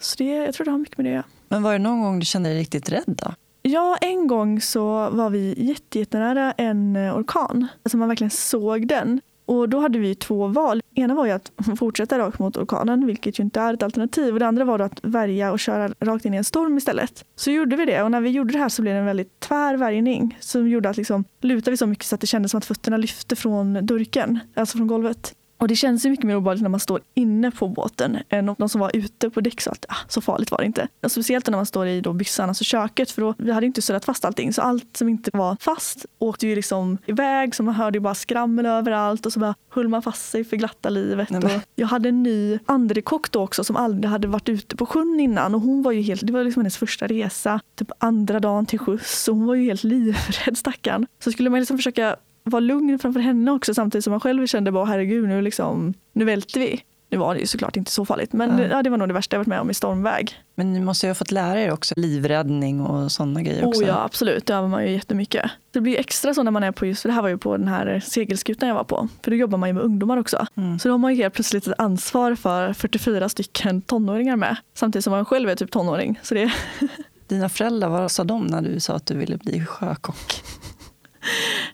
Så 0.00 0.14
det, 0.18 0.24
jag 0.24 0.54
tror 0.54 0.64
det 0.64 0.70
har 0.70 0.78
mycket 0.78 0.98
med 0.98 1.04
det 1.06 1.10
att 1.10 1.14
göra. 1.14 1.24
Men 1.48 1.62
var 1.62 1.72
det 1.72 1.78
någon 1.78 2.02
gång 2.02 2.18
du 2.18 2.24
kände 2.26 2.48
dig 2.48 2.58
riktigt 2.58 2.88
rädd 2.92 3.04
då? 3.06 3.32
Ja, 3.68 3.96
en 4.00 4.26
gång 4.26 4.60
så 4.60 5.10
var 5.10 5.30
vi 5.30 5.74
jättenära 5.92 6.52
en 6.52 6.96
eh, 6.96 7.18
orkan. 7.18 7.66
Alltså 7.82 7.96
man 7.96 8.08
verkligen 8.08 8.30
såg 8.30 8.88
den. 8.88 9.20
Och 9.46 9.68
då 9.68 9.80
hade 9.80 9.98
vi 9.98 10.14
två 10.14 10.46
val. 10.46 10.82
Ena 10.94 11.14
var 11.14 11.26
ju 11.26 11.32
att 11.32 11.52
fortsätta 11.78 12.18
rakt 12.18 12.38
mot 12.38 12.56
orkanen, 12.56 13.06
vilket 13.06 13.38
ju 13.38 13.42
inte 13.42 13.60
är 13.60 13.74
ett 13.74 13.82
alternativ. 13.82 14.34
Och 14.34 14.40
det 14.40 14.46
andra 14.46 14.64
var 14.64 14.78
då 14.78 14.84
att 14.84 15.00
värja 15.02 15.52
och 15.52 15.58
köra 15.58 15.88
rakt 16.00 16.24
in 16.24 16.34
i 16.34 16.36
en 16.36 16.44
storm 16.44 16.76
istället. 16.76 17.24
Så 17.36 17.50
gjorde 17.50 17.76
vi 17.76 17.84
det 17.84 18.02
och 18.02 18.10
när 18.10 18.20
vi 18.20 18.30
gjorde 18.30 18.52
det 18.52 18.58
här 18.58 18.68
så 18.68 18.82
blev 18.82 18.94
det 18.94 19.00
en 19.00 19.06
väldigt 19.06 19.40
tvär 19.40 19.76
värjning 19.76 20.38
som 20.40 20.68
gjorde 20.68 20.88
att 20.88 20.96
liksom 20.96 21.24
lutade 21.40 21.70
vi 21.70 21.76
så 21.76 21.86
mycket 21.86 22.04
så 22.06 22.14
att 22.14 22.20
det 22.20 22.26
kändes 22.26 22.50
som 22.50 22.58
att 22.58 22.64
fötterna 22.64 22.96
lyfte 22.96 23.36
från 23.36 23.86
durken, 23.86 24.38
alltså 24.54 24.78
från 24.78 24.86
golvet. 24.86 25.34
Och 25.58 25.68
det 25.68 25.76
känns 25.76 26.06
ju 26.06 26.10
mycket 26.10 26.24
mer 26.26 26.36
obehagligt 26.36 26.62
när 26.62 26.68
man 26.70 26.80
står 26.80 27.00
inne 27.14 27.50
på 27.50 27.68
båten 27.68 28.18
än 28.28 28.54
de 28.58 28.68
som 28.68 28.80
var 28.80 28.90
ute 28.96 29.30
på 29.30 29.40
däck 29.40 29.60
sa 29.60 29.70
att 29.70 29.86
ah, 29.88 29.96
så 30.08 30.20
farligt 30.20 30.50
var 30.50 30.58
det 30.58 30.64
inte. 30.66 30.88
Och 31.02 31.12
speciellt 31.12 31.46
när 31.46 31.56
man 31.56 31.66
står 31.66 31.86
i 31.86 32.00
då 32.00 32.12
byxan, 32.12 32.48
alltså 32.48 32.64
köket, 32.64 33.10
för 33.10 33.22
då, 33.22 33.34
vi 33.38 33.52
hade 33.52 33.66
inte 33.66 33.82
surrat 33.82 34.04
fast 34.04 34.24
allting. 34.24 34.52
Så 34.52 34.62
allt 34.62 34.96
som 34.96 35.08
inte 35.08 35.30
var 35.32 35.56
fast 35.60 36.06
åkte 36.18 36.46
ju 36.46 36.54
liksom 36.56 36.98
iväg, 37.06 37.54
så 37.54 37.62
man 37.62 37.74
hörde 37.74 37.96
ju 37.96 38.00
bara 38.00 38.14
skrammel 38.14 38.66
överallt 38.66 39.26
och 39.26 39.32
så 39.32 39.40
bara 39.40 39.54
höll 39.70 39.88
man 39.88 40.02
fast 40.02 40.30
sig 40.30 40.44
för 40.44 40.56
glatta 40.56 40.88
livet. 40.88 41.30
Men- 41.30 41.44
Och 41.44 41.50
jag 41.74 41.86
hade 41.86 42.08
en 42.08 42.22
ny 42.22 42.58
andrekock 42.66 43.30
då 43.30 43.40
också 43.42 43.64
som 43.64 43.76
aldrig 43.76 44.10
hade 44.10 44.28
varit 44.28 44.48
ute 44.48 44.76
på 44.76 44.86
sjön 44.86 45.20
innan 45.20 45.54
och 45.54 45.60
hon 45.60 45.82
var 45.82 45.92
ju 45.92 46.00
helt, 46.02 46.26
det 46.26 46.32
var 46.32 46.44
liksom 46.44 46.60
hennes 46.62 46.76
första 46.76 47.06
resa, 47.06 47.60
typ 47.78 47.90
andra 47.98 48.40
dagen 48.40 48.66
till 48.66 48.78
skjuts 48.78 49.28
och 49.28 49.36
hon 49.36 49.46
var 49.46 49.54
ju 49.54 49.64
helt 49.64 49.84
livrädd 49.84 50.58
stackarn. 50.58 51.06
Så 51.24 51.32
skulle 51.32 51.50
man 51.50 51.60
liksom 51.60 51.76
försöka 51.78 52.16
vara 52.50 52.60
lugn 52.60 52.98
framför 52.98 53.20
henne 53.20 53.50
också 53.50 53.74
samtidigt 53.74 54.04
som 54.04 54.10
man 54.10 54.20
själv 54.20 54.46
kände 54.46 54.72
bara 54.72 54.84
herregud 54.84 55.28
nu 55.28 55.42
liksom, 55.42 55.94
nu 56.12 56.24
välter 56.24 56.60
vi. 56.60 56.82
Nu 57.10 57.16
var 57.18 57.34
det 57.34 57.40
ju 57.40 57.46
såklart 57.46 57.76
inte 57.76 57.90
så 57.90 58.04
farligt 58.04 58.32
men 58.32 58.58
Ja. 58.58 58.64
ja. 58.64 58.82
det 58.82 58.90
var 58.90 58.96
nog 58.96 59.08
det 59.08 59.14
värsta 59.14 59.36
jag 59.36 59.40
varit 59.40 59.46
med 59.46 59.60
om 59.60 59.70
i 59.70 59.74
stormväg. 59.74 60.34
Men 60.54 60.72
ni 60.72 60.80
måste 60.80 61.06
ju 61.06 61.10
ha 61.10 61.14
fått 61.14 61.30
lära 61.30 61.60
er 61.60 61.72
också 61.72 61.94
livräddning 61.96 62.80
och 62.80 63.12
sådana 63.12 63.42
grejer 63.42 63.64
också. 63.66 63.82
Oh 63.82 63.88
ja 63.88 64.04
absolut, 64.04 64.46
det 64.46 64.54
övar 64.54 64.68
man 64.68 64.84
ju 64.86 64.92
jättemycket. 64.92 65.50
Det 65.70 65.80
blir 65.80 65.98
extra 65.98 66.34
så 66.34 66.42
när 66.42 66.50
man 66.50 66.62
är 66.62 66.72
på 66.72 66.86
just, 66.86 67.02
för 67.02 67.08
det 67.08 67.12
här 67.14 67.22
var 67.22 67.28
ju 67.28 67.38
på 67.38 67.56
den 67.56 67.68
här 67.68 68.00
segelskutan 68.06 68.68
jag 68.68 68.76
var 68.76 68.84
på. 68.84 69.08
För 69.22 69.30
då 69.30 69.36
jobbar 69.36 69.58
man 69.58 69.68
ju 69.68 69.72
med 69.72 69.82
ungdomar 69.82 70.16
också. 70.16 70.46
Mm. 70.54 70.78
Så 70.78 70.88
då 70.88 70.92
har 70.94 70.98
man 70.98 71.14
ju 71.14 71.22
helt 71.22 71.34
plötsligt 71.34 71.66
ett 71.66 71.74
ansvar 71.78 72.34
för 72.34 72.72
44 72.72 73.28
stycken 73.28 73.82
tonåringar 73.82 74.36
med. 74.36 74.56
Samtidigt 74.74 75.04
som 75.04 75.10
man 75.10 75.24
själv 75.24 75.48
är 75.50 75.54
typ 75.54 75.70
tonåring. 75.70 76.20
Så 76.22 76.34
det, 76.34 76.52
Dina 77.28 77.48
föräldrar, 77.48 77.88
vad 77.88 78.10
sa 78.10 78.24
de 78.24 78.46
när 78.46 78.62
du 78.62 78.80
sa 78.80 78.94
att 78.94 79.06
du 79.06 79.16
ville 79.16 79.36
bli 79.36 79.64
sjökock? 79.64 80.42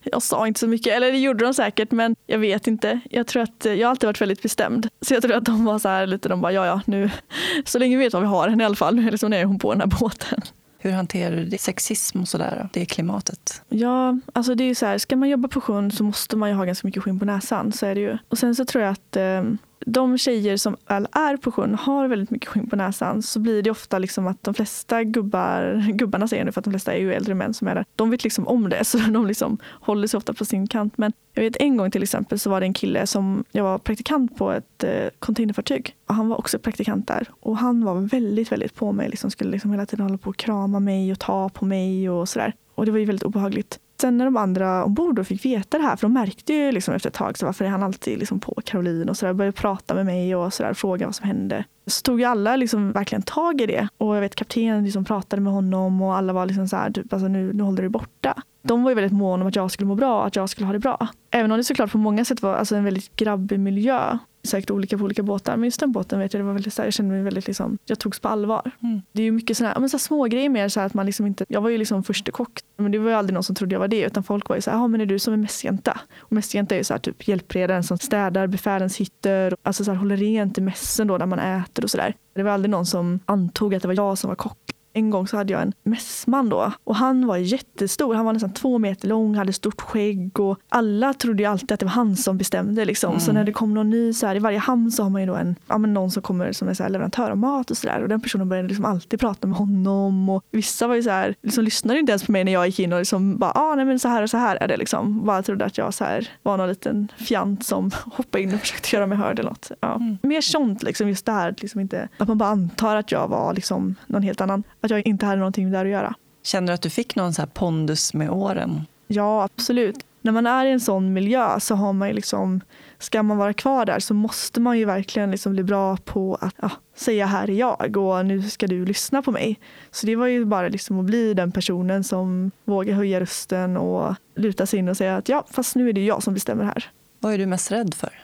jag 0.13 0.23
sa 0.23 0.47
inte 0.47 0.61
så 0.61 0.67
mycket, 0.69 0.97
eller 0.97 1.13
det 1.13 1.19
gjorde 1.19 1.45
de 1.45 1.55
säkert 1.55 1.91
men 1.91 2.17
jag 2.27 2.39
vet 2.39 2.67
inte. 2.67 3.01
Jag 3.11 3.27
tror 3.27 3.43
att 3.43 3.65
jag 3.65 3.87
har 3.87 3.91
alltid 3.91 4.07
varit 4.07 4.21
väldigt 4.21 4.43
bestämd. 4.43 4.89
Så 5.01 5.15
jag 5.15 5.23
tror 5.23 5.35
att 5.35 5.45
de 5.45 5.65
var 5.65 5.79
så 5.79 5.89
här 5.89 6.07
lite, 6.07 6.29
de 6.29 6.41
bara 6.41 6.53
ja 6.53 6.67
ja 6.67 6.81
nu, 6.87 7.11
så 7.65 7.79
länge 7.79 7.97
vi 7.97 8.05
vet 8.05 8.13
vad 8.13 8.23
vi 8.23 8.29
har 8.29 8.49
henne 8.49 8.63
i 8.63 8.67
alla 8.67 8.77
fall. 8.77 8.99
Eller 9.09 9.17
så 9.17 9.27
är 9.27 9.45
hon 9.45 9.59
på 9.59 9.73
den 9.73 9.81
här 9.81 10.01
båten. 10.01 10.41
Hur 10.79 10.91
hanterar 10.91 11.37
du 11.37 11.45
det? 11.45 11.59
sexism 11.59 12.21
och 12.21 12.29
sådär? 12.29 12.69
Det 12.73 12.87
klimatet? 12.87 13.63
Ja, 13.69 14.19
alltså 14.33 14.55
det 14.55 14.65
är 14.65 14.69
ju 14.69 14.75
så 14.75 14.87
här, 14.87 14.99
ska 14.99 15.17
man 15.17 15.29
jobba 15.29 15.49
på 15.49 15.61
sjön 15.61 15.91
så 15.91 16.05
måste 16.05 16.37
man 16.37 16.49
ju 16.49 16.55
ha 16.55 16.65
ganska 16.65 16.89
mycket 16.89 17.03
skinn 17.03 17.19
på 17.19 17.25
näsan. 17.25 17.73
Så 17.73 17.87
är 17.87 17.95
det 17.95 18.01
ju. 18.01 18.19
Och 18.29 18.39
sen 18.39 18.55
så 18.55 18.65
tror 18.65 18.85
jag 18.85 18.93
att 18.93 19.17
eh, 19.17 19.43
de 19.87 20.19
tjejer 20.19 20.57
som 20.57 20.77
väl 20.87 21.09
är 21.13 21.37
på 21.37 21.53
sjön 21.53 21.75
har 21.75 22.09
väldigt 22.09 22.31
mycket 22.31 22.49
skinn 22.49 22.71
på 22.71 22.77
näsan 22.77 23.23
så 23.23 23.41
blir 23.41 23.63
det 23.63 23.71
ofta 23.71 23.99
liksom 23.99 24.27
att 24.27 24.43
de 24.43 24.55
flesta 24.55 25.05
gubbar, 25.05 25.87
gubbarna 25.93 26.29
säger 26.29 26.41
jag 26.41 26.47
nu 26.47 26.53
för 26.53 26.61
att 26.61 26.65
de 26.65 26.71
flesta 26.71 26.93
är 26.93 27.01
ju 27.01 27.15
äldre 27.15 27.35
män 27.35 27.55
som 27.55 27.69
är 27.69 27.75
där, 27.75 27.85
de 27.97 28.11
vet 28.11 28.25
liksom 28.25 28.49
om 28.49 28.69
det 28.69 28.85
så 28.85 28.99
de 28.99 29.27
liksom 29.27 29.59
håller 29.71 30.09
sig 30.09 30.19
ofta 30.19 30.35
på 30.35 30.45
sin 30.45 30.67
kant. 30.67 30.99
Men 30.99 31.13
jag 31.35 31.43
vet 31.43 31.57
en 31.57 31.77
gång 31.77 31.91
till 31.91 32.03
exempel 32.03 32.39
så 32.39 32.51
var 32.51 32.61
det 32.61 32.67
en 32.67 32.75
kille 32.75 33.07
som, 33.07 33.45
jag 33.53 33.65
var 33.65 33.79
praktikant 33.79 34.37
på 34.37 34.53
ett 34.53 34.85
eh, 34.85 35.09
containerfartyg 35.19 35.97
och 36.09 36.15
han 36.15 36.29
var 36.29 36.39
också 36.39 36.59
praktikant 36.59 37.09
där 37.09 37.29
och 37.41 37.57
han 37.57 37.85
var 37.85 37.95
väldigt, 37.95 38.53
väldigt 38.53 38.75
på 38.75 38.93
mig, 38.93 39.09
liksom 39.09 39.31
skulle 39.31 39.51
liksom 39.51 39.71
hela 39.71 39.87
tiden 39.87 40.07
hålla 40.07 40.19
på 40.19 40.31
och 40.31 40.37
krama 40.37 40.81
mig 40.81 41.13
och 41.13 41.19
ta 41.19 41.49
på 41.49 41.65
mig 41.65 42.11
och 42.11 42.29
sådär. 42.29 42.53
Och 42.75 42.87
det 42.87 42.93
var 42.93 42.99
ju 42.99 43.05
väldigt 43.05 43.23
obehagligt. 43.23 43.79
Sen 44.03 44.17
när 44.17 44.25
de 44.25 44.37
andra 44.37 44.85
ombord 44.85 45.15
då 45.15 45.25
fick 45.25 45.45
veta 45.45 45.79
det 45.79 45.85
här, 45.85 45.97
för 45.97 46.03
de 46.03 46.13
märkte 46.13 46.53
ju 46.53 46.73
liksom 46.73 46.95
efter 46.95 47.09
ett 47.09 47.15
tag 47.15 47.39
så 47.39 47.47
varför 47.47 47.65
är 47.65 47.69
han 47.69 47.83
alltid 47.83 48.19
liksom 48.19 48.41
på 48.41 48.61
Caroline 48.65 49.09
och 49.09 49.17
sådär, 49.17 49.33
började 49.33 49.57
prata 49.57 49.95
med 49.95 50.07
mig 50.07 50.37
och 50.37 50.55
sådär, 50.55 50.75
fråga 50.75 51.07
vad 51.07 51.15
som 51.15 51.27
hände. 51.27 51.65
Så 51.87 52.03
tog 52.03 52.21
ju 52.21 52.27
alla 52.27 52.57
liksom 52.57 52.93
verkligen 52.93 53.23
tag 53.23 53.61
i 53.61 53.67
det 53.67 53.89
och 53.99 54.17
jag 54.17 54.21
vet 54.21 54.35
kaptenen 54.35 54.85
liksom 54.85 55.05
pratade 55.05 55.43
med 55.43 55.53
honom 55.53 56.03
och 56.03 56.17
alla 56.17 56.33
var 56.33 56.47
liksom 56.47 56.69
så 56.69 56.77
här, 56.77 56.91
typ, 56.91 57.13
alltså 57.13 57.29
nu, 57.29 57.53
nu 57.53 57.63
håller 57.63 57.83
du 57.83 57.89
borta. 57.89 58.43
De 58.63 58.83
var 58.83 58.91
ju 58.91 58.95
väldigt 58.95 59.13
måna 59.13 59.43
om 59.43 59.49
att 59.49 59.57
jag 59.57 59.71
skulle 59.71 59.89
må 59.89 59.95
bra, 59.95 60.27
att 60.27 60.37
jag 60.37 60.49
skulle 60.49 60.67
ha 60.67 60.73
det 60.73 60.79
bra. 60.79 61.09
Även 61.31 61.53
om 61.53 61.59
det 61.59 61.65
såklart 61.65 61.93
på 61.93 61.99
många 61.99 62.25
sätt 62.25 62.43
var 62.43 62.55
alltså 62.55 62.77
en 62.77 62.85
väldigt 62.85 63.17
grabbig 63.17 63.61
miljö. 63.61 64.19
Säkert 64.45 64.71
olika 64.71 64.99
på 64.99 65.05
olika 65.05 65.23
båtar, 65.23 65.57
men 65.57 65.65
just 65.65 65.81
den 65.81 65.93
båten 65.93 66.19
vet 66.19 66.33
jag, 66.35 66.41
det 66.41 66.47
var 66.47 66.53
väldigt, 66.53 66.73
så 66.73 66.83
här, 66.83 66.87
jag 66.87 66.95
kände 66.95 67.15
mig 67.15 67.23
väldigt, 67.23 67.47
liksom, 67.47 67.79
jag 67.85 67.99
togs 67.99 68.21
på 68.21 68.29
allvar. 68.29 68.71
Mm. 68.83 69.03
Det 69.13 69.23
är 69.23 69.25
ju 69.25 69.33
mycket 69.33 69.57
sådana 69.57 69.73
här, 69.73 69.81
men 69.81 69.91
så 69.91 69.97
här 69.97 70.03
små 70.03 70.25
grejer 70.25 70.49
mer 70.49 70.69
så 70.69 70.81
att 70.81 70.95
man 70.95 71.07
liksom 71.07 71.27
inte, 71.27 71.45
jag 71.49 71.61
var 71.61 71.71
ju 71.71 71.79
liksom 71.79 72.03
första 72.03 72.33
kock, 72.33 72.61
men 72.77 72.93
det 72.93 72.99
var 72.99 73.11
ju 73.11 73.17
aldrig 73.17 73.35
någon 73.35 73.43
som 73.43 73.55
trodde 73.55 73.75
jag 73.75 73.81
var 73.81 73.89
det, 73.89 74.03
utan 74.03 74.23
folk 74.23 74.49
var 74.49 74.57
ju 74.57 74.63
så 74.63 74.71
här, 74.71 74.79
ja 74.79 74.87
men 74.89 75.01
är 75.01 75.07
du 75.07 75.19
som 75.19 75.33
är 75.33 75.39
mässjänta? 75.39 76.01
Och 76.19 76.33
mässjänta 76.33 76.75
är 76.75 76.79
ju 76.79 76.85
så 76.85 76.95
här 76.95 76.99
typ 76.99 77.29
hjälpredaren 77.29 77.83
som 77.83 77.99
städar 77.99 78.47
befälens 78.47 78.97
hytter, 78.97 79.57
alltså 79.63 79.85
så 79.85 79.91
här 79.91 79.99
håller 79.99 80.17
rent 80.17 80.59
i 80.59 80.61
mässen 80.61 81.07
då 81.07 81.19
när 81.19 81.27
man 81.27 81.39
äter 81.39 81.85
och 81.85 81.91
sådär. 81.91 82.15
Det 82.35 82.43
var 82.43 82.51
aldrig 82.51 82.71
någon 82.71 82.87
som 82.87 83.21
antog 83.27 83.75
att 83.75 83.83
det 83.83 83.89
var 83.89 83.95
jag 83.95 84.19
som 84.19 84.29
var 84.29 84.35
kock. 84.35 84.72
En 84.93 85.11
gång 85.11 85.27
så 85.27 85.37
hade 85.37 85.53
jag 85.53 85.63
en 85.63 85.73
mässman 85.83 86.49
då 86.49 86.73
och 86.85 86.97
han 86.97 87.27
var 87.27 87.37
jättestor. 87.37 88.15
Han 88.15 88.25
var 88.25 88.33
nästan 88.33 88.53
två 88.53 88.79
meter 88.79 89.09
lång, 89.09 89.35
hade 89.35 89.53
stort 89.53 89.81
skägg 89.81 90.41
och 90.41 90.59
alla 90.69 91.15
trodde 91.15 91.43
ju 91.43 91.49
alltid 91.49 91.73
att 91.73 91.81
det 91.81 91.87
var 91.87 91.93
han 91.93 92.17
som 92.17 92.39
bestämde. 92.39 92.85
Liksom. 92.85 93.21
Så 93.21 93.31
Mm. 93.31 93.41
när 93.41 93.45
det 93.47 93.53
kom 93.53 93.75
någon 93.75 93.91
ny, 93.91 94.13
så 94.13 94.27
här, 94.27 94.37
i 94.37 94.39
varje 94.39 94.59
hamn 94.59 94.91
så 94.91 95.03
har 95.03 95.11
man 95.11 95.21
ju 95.21 95.27
då 95.27 95.35
en, 95.35 95.57
ja, 95.69 95.79
men 95.79 95.95
någon 95.95 96.11
som 96.11 96.23
kommer 96.23 96.53
som 96.53 96.69
är 96.69 96.75
så 96.75 96.83
här, 96.83 96.91
leverantör 96.91 97.31
av 97.31 97.37
mat 97.39 97.71
och 97.71 97.77
sådär. 97.77 98.03
Och 98.03 98.09
den 98.09 98.21
personen 98.21 98.49
började 98.49 98.69
liksom 98.69 98.85
alltid 98.85 99.21
prata 99.21 99.47
med 99.47 99.57
honom. 99.59 100.29
Och 100.29 100.45
vissa 100.51 100.87
var 100.87 100.95
ju 100.95 101.03
så 101.03 101.11
här, 101.11 101.35
liksom 101.43 101.65
lyssnade 101.65 101.99
inte 102.01 102.13
ens 102.13 102.27
på 102.27 102.33
mig 102.33 102.45
när 102.45 102.53
jag 102.53 102.67
gick 102.67 102.79
in 102.81 102.93
och 102.93 102.99
liksom 102.99 103.39
bara, 103.39 103.51
ah, 103.55 103.75
nej 103.75 103.85
men 103.85 103.99
så 103.99 104.09
här 104.09 104.23
och 104.23 104.31
så 104.31 104.37
här 104.37 104.57
är 104.61 104.69
det 104.69 104.77
liksom. 104.77 105.27
Bara 105.27 105.43
trodde 105.43 105.65
att 105.65 105.79
jag 105.79 105.95
så 105.95 106.05
här, 106.05 106.29
var 106.43 106.57
någon 106.57 106.69
liten 106.69 107.09
fjant 107.17 107.65
som 107.67 107.91
hoppade 108.05 108.43
in 108.43 108.55
och 108.55 108.61
försökte 108.61 108.97
göra 108.97 109.07
mig 109.07 109.19
hörd 109.19 109.39
eller 109.39 109.51
något. 109.51 109.71
Ja. 109.81 109.95
Mm. 109.95 110.19
Mer 110.23 110.41
sånt 110.41 110.83
liksom, 110.83 111.09
just 111.09 111.27
där, 111.27 111.55
liksom 111.59 111.81
inte, 111.81 112.09
att 112.19 112.29
man 112.29 112.39
bara 112.39 112.49
antar 112.51 112.97
att 112.97 113.13
jag 113.13 113.29
var 113.29 113.55
liksom 113.55 113.95
någon 114.07 114.23
helt 114.23 114.41
annan. 114.41 114.63
Att 114.83 114.91
jag 114.91 115.07
inte 115.07 115.27
hade 115.27 115.39
någonting 115.39 115.71
där 115.71 115.85
att 115.85 115.91
göra. 115.91 116.15
Känner 116.43 116.67
du 116.67 116.73
att 116.73 116.83
du 116.83 116.91
fick 116.91 117.17
någon 117.17 117.35
så 117.35 117.43
här 117.43 117.47
pondus 117.47 118.15
med 118.15 118.31
åren? 118.31 118.87
Ja, 119.07 119.45
absolut. 119.45 120.07
När 120.21 120.33
man 120.33 120.47
är 120.47 120.67
i 120.67 120.71
en 120.71 120.81
sån 120.81 121.13
miljö 121.13 121.61
så 121.61 121.75
har 121.75 121.93
man 121.93 122.09
liksom, 122.09 122.61
ska 122.99 123.23
man 123.23 123.37
vara 123.37 123.53
kvar 123.53 123.87
där 123.87 123.99
så 123.99 124.15
måste 124.15 124.61
man 124.61 124.79
ju 124.79 124.85
verkligen 124.85 125.31
liksom 125.31 125.53
bli 125.53 125.63
bra 125.63 125.97
på 125.97 126.39
att 126.41 126.55
ja, 126.63 126.71
säga 126.97 127.27
här 127.27 127.51
är 127.51 127.55
jag 127.55 127.97
och 127.97 128.27
nu 128.27 128.43
ska 128.43 128.67
du 128.67 128.85
lyssna 128.85 129.23
på 129.23 129.33
mig. 129.33 129.59
Så 129.91 130.07
det 130.07 130.17
var 130.17 130.27
ju 130.27 130.45
bara 130.45 130.69
liksom 130.69 130.99
att 130.99 131.05
bli 131.05 131.35
den 131.35 131.53
personen 131.53 132.05
som 132.05 132.51
vågar 132.65 132.95
höja 132.95 133.21
rösten 133.21 133.77
och 133.77 134.15
luta 134.37 134.67
sig 134.67 134.79
in 134.79 134.89
och 134.89 134.97
säga 134.97 135.17
att 135.17 135.29
ja, 135.29 135.47
fast 135.51 135.77
nu 135.77 135.89
är 135.89 135.93
det 135.93 136.05
jag 136.05 136.23
som 136.23 136.35
bestämmer 136.35 136.65
här. 136.65 136.91
Vad 137.19 137.35
är 137.35 137.39
du 137.39 137.47
mest 137.47 137.73
rädd 137.73 137.95
för? 137.95 138.23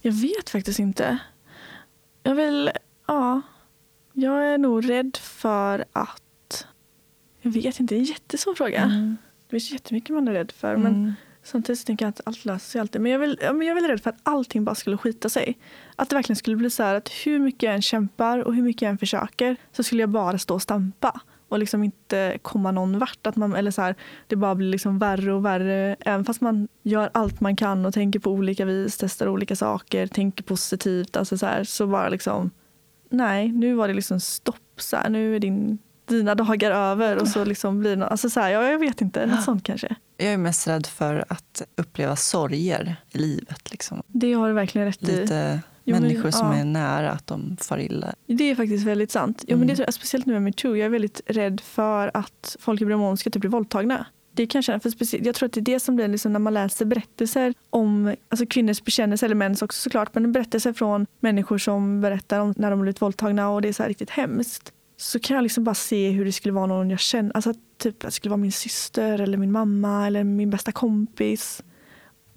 Jag 0.00 0.12
vet 0.12 0.50
faktiskt 0.50 0.78
inte. 0.78 1.18
Jag 2.22 2.34
vill, 2.34 2.70
ja, 3.06 3.40
jag 4.12 4.46
är 4.54 4.58
nog 4.58 4.90
rädd 4.90 5.16
för 5.16 5.84
att, 5.92 6.66
jag 7.40 7.50
vet 7.50 7.80
inte, 7.80 7.94
det 7.94 7.98
är 7.98 8.00
en 8.00 8.04
jättesvår 8.04 8.54
fråga. 8.54 8.82
Mm. 8.82 9.16
Det 9.46 9.50
finns 9.50 9.70
jättemycket 9.70 10.10
man 10.10 10.28
är 10.28 10.32
rädd 10.32 10.52
för. 10.52 10.76
Men 10.76 10.94
Mm. 10.94 11.12
Samtidigt 11.44 11.78
så 11.80 11.84
tänker 11.84 12.04
jag 12.04 12.10
att 12.10 12.20
allt 12.24 12.44
löser 12.44 12.70
sig 12.70 12.80
alltid. 12.80 13.00
Men 13.00 13.12
jag, 13.12 13.18
vill, 13.18 13.38
ja, 13.42 13.52
men 13.52 13.66
jag 13.66 13.70
är 13.70 13.74
väldigt 13.74 13.90
rädd 13.90 14.00
för 14.00 14.10
att 14.10 14.20
allting 14.22 14.64
bara 14.64 14.74
skulle 14.74 14.96
skita 14.96 15.28
sig. 15.28 15.58
Att 15.96 16.08
det 16.08 16.16
verkligen 16.16 16.36
skulle 16.36 16.56
bli 16.56 16.70
så 16.70 16.82
här 16.82 16.94
att 16.94 17.08
hur 17.08 17.38
mycket 17.38 17.62
jag 17.62 17.74
än 17.74 17.82
kämpar 17.82 18.38
och 18.38 18.54
hur 18.54 18.62
mycket 18.62 18.82
jag 18.82 18.90
än 18.90 18.98
försöker 18.98 19.56
så 19.72 19.82
skulle 19.82 20.02
jag 20.02 20.08
bara 20.08 20.38
stå 20.38 20.54
och 20.54 20.62
stampa 20.62 21.20
och 21.48 21.58
liksom 21.58 21.84
inte 21.84 22.38
komma 22.42 22.70
någon 22.70 22.98
vart. 22.98 23.26
Att 23.26 23.36
man, 23.36 23.54
eller 23.54 23.70
så 23.70 23.82
här, 23.82 23.94
det 24.26 24.36
bara 24.36 24.54
blir 24.54 24.68
liksom 24.68 24.98
värre 24.98 25.32
och 25.32 25.44
värre. 25.44 25.96
Även 26.00 26.24
fast 26.24 26.40
man 26.40 26.68
gör 26.82 27.10
allt 27.14 27.40
man 27.40 27.56
kan 27.56 27.86
och 27.86 27.94
tänker 27.94 28.18
på 28.18 28.30
olika 28.30 28.64
vis, 28.64 28.96
testar 28.96 29.28
olika 29.28 29.56
saker, 29.56 30.06
tänker 30.06 30.44
positivt. 30.44 31.16
Alltså 31.16 31.38
så, 31.38 31.46
här, 31.46 31.64
så 31.64 31.86
bara 31.86 32.08
liksom, 32.08 32.50
nej, 33.12 33.52
nu 33.52 33.74
var 33.74 33.88
det 33.88 33.94
liksom 33.94 34.20
stopp. 34.20 34.56
Så 34.76 34.96
här, 34.96 35.08
nu 35.10 35.36
är 35.36 35.40
din, 35.40 35.78
dina 36.08 36.34
dagar 36.34 36.70
över 36.70 37.16
och 37.18 37.28
så 37.28 37.44
liksom 37.44 37.80
blir 37.80 37.90
det 37.90 37.96
något, 37.96 38.10
alltså 38.10 38.30
så 38.30 38.40
här, 38.40 38.50
ja, 38.50 38.62
jag 38.70 38.78
vet 38.78 39.00
inte, 39.00 39.26
något 39.26 39.44
sånt 39.44 39.64
kanske. 39.64 39.94
Jag 40.16 40.32
är 40.32 40.36
mest 40.38 40.66
rädd 40.68 40.86
för 40.86 41.24
att 41.28 41.62
uppleva 41.76 42.16
sorger 42.16 42.96
i 43.10 43.18
livet. 43.18 43.70
Liksom. 43.70 44.02
Det 44.06 44.32
har 44.32 44.48
du 44.48 44.54
verkligen 44.54 44.86
rätt 44.86 45.02
i. 45.08 45.20
Lite 45.20 45.60
Jo, 45.84 45.94
men- 45.94 46.02
människor 46.02 46.30
som 46.30 46.46
ja. 46.46 46.54
är 46.54 46.64
nära 46.64 47.10
att 47.10 47.26
de 47.26 47.56
far 47.60 47.78
illa. 47.78 48.14
Det 48.26 48.50
är 48.50 48.54
faktiskt 48.54 48.86
väldigt 48.86 49.10
sant. 49.10 49.38
Jo, 49.42 49.46
men 49.48 49.56
Mm. 49.56 49.68
det 49.68 49.76
tror 49.76 49.86
jag, 49.86 49.94
speciellt 49.94 50.26
nu 50.26 50.32
med 50.32 50.42
metoo. 50.42 50.76
Jag 50.76 50.84
är 50.86 50.88
väldigt 50.90 51.20
rädd 51.26 51.60
för 51.60 52.10
att 52.14 52.56
folk 52.60 52.80
i 52.80 52.84
Bromon 52.84 53.16
ska 53.16 53.30
typ 53.30 53.40
bli 53.40 53.48
våldtagna. 53.50 54.06
Det 54.34 54.46
kan 54.46 54.58
jag 54.58 54.64
känna, 54.64 54.80
för 54.80 54.90
speciellt, 54.90 55.26
jag 55.26 55.34
tror 55.34 55.46
att 55.46 55.52
det 55.52 55.60
är 55.60 55.62
det 55.62 55.80
som 55.80 55.96
blir 55.96 56.08
liksom 56.08 56.32
när 56.32 56.40
man 56.40 56.54
läser 56.54 56.84
berättelser 56.84 57.54
om 57.70 58.16
alltså 58.28 58.46
kvinnors 58.46 58.82
bekännelse, 58.82 59.26
eller 59.26 59.34
mäns 59.34 59.62
också 59.62 59.80
såklart, 59.80 60.14
men 60.14 60.32
berättelser 60.32 60.72
från 60.72 61.06
människor 61.20 61.58
som 61.58 62.00
berättar 62.00 62.38
om 62.40 62.54
när 62.56 62.70
de 62.70 62.80
blivit 62.80 63.02
våldtagna 63.02 63.50
och 63.50 63.62
det 63.62 63.68
är 63.68 63.72
så 63.72 63.82
riktigt 63.82 64.10
hemskt. 64.10 64.72
Så 64.96 65.18
kan 65.18 65.34
jag 65.34 65.42
liksom 65.42 65.64
bara 65.64 65.74
se 65.74 66.10
hur 66.10 66.24
det 66.24 66.32
skulle 66.32 66.52
vara 66.52 66.66
någon 66.66 66.90
jag 66.90 67.00
känner, 67.00 67.32
alltså 67.34 67.54
typ 67.78 67.94
att 67.94 68.00
det 68.00 68.10
skulle 68.10 68.30
vara 68.30 68.40
min 68.40 68.52
syster 68.52 69.18
eller 69.18 69.38
min 69.38 69.52
mamma 69.52 70.06
eller 70.06 70.24
min 70.24 70.50
bästa 70.50 70.72
kompis. 70.72 71.62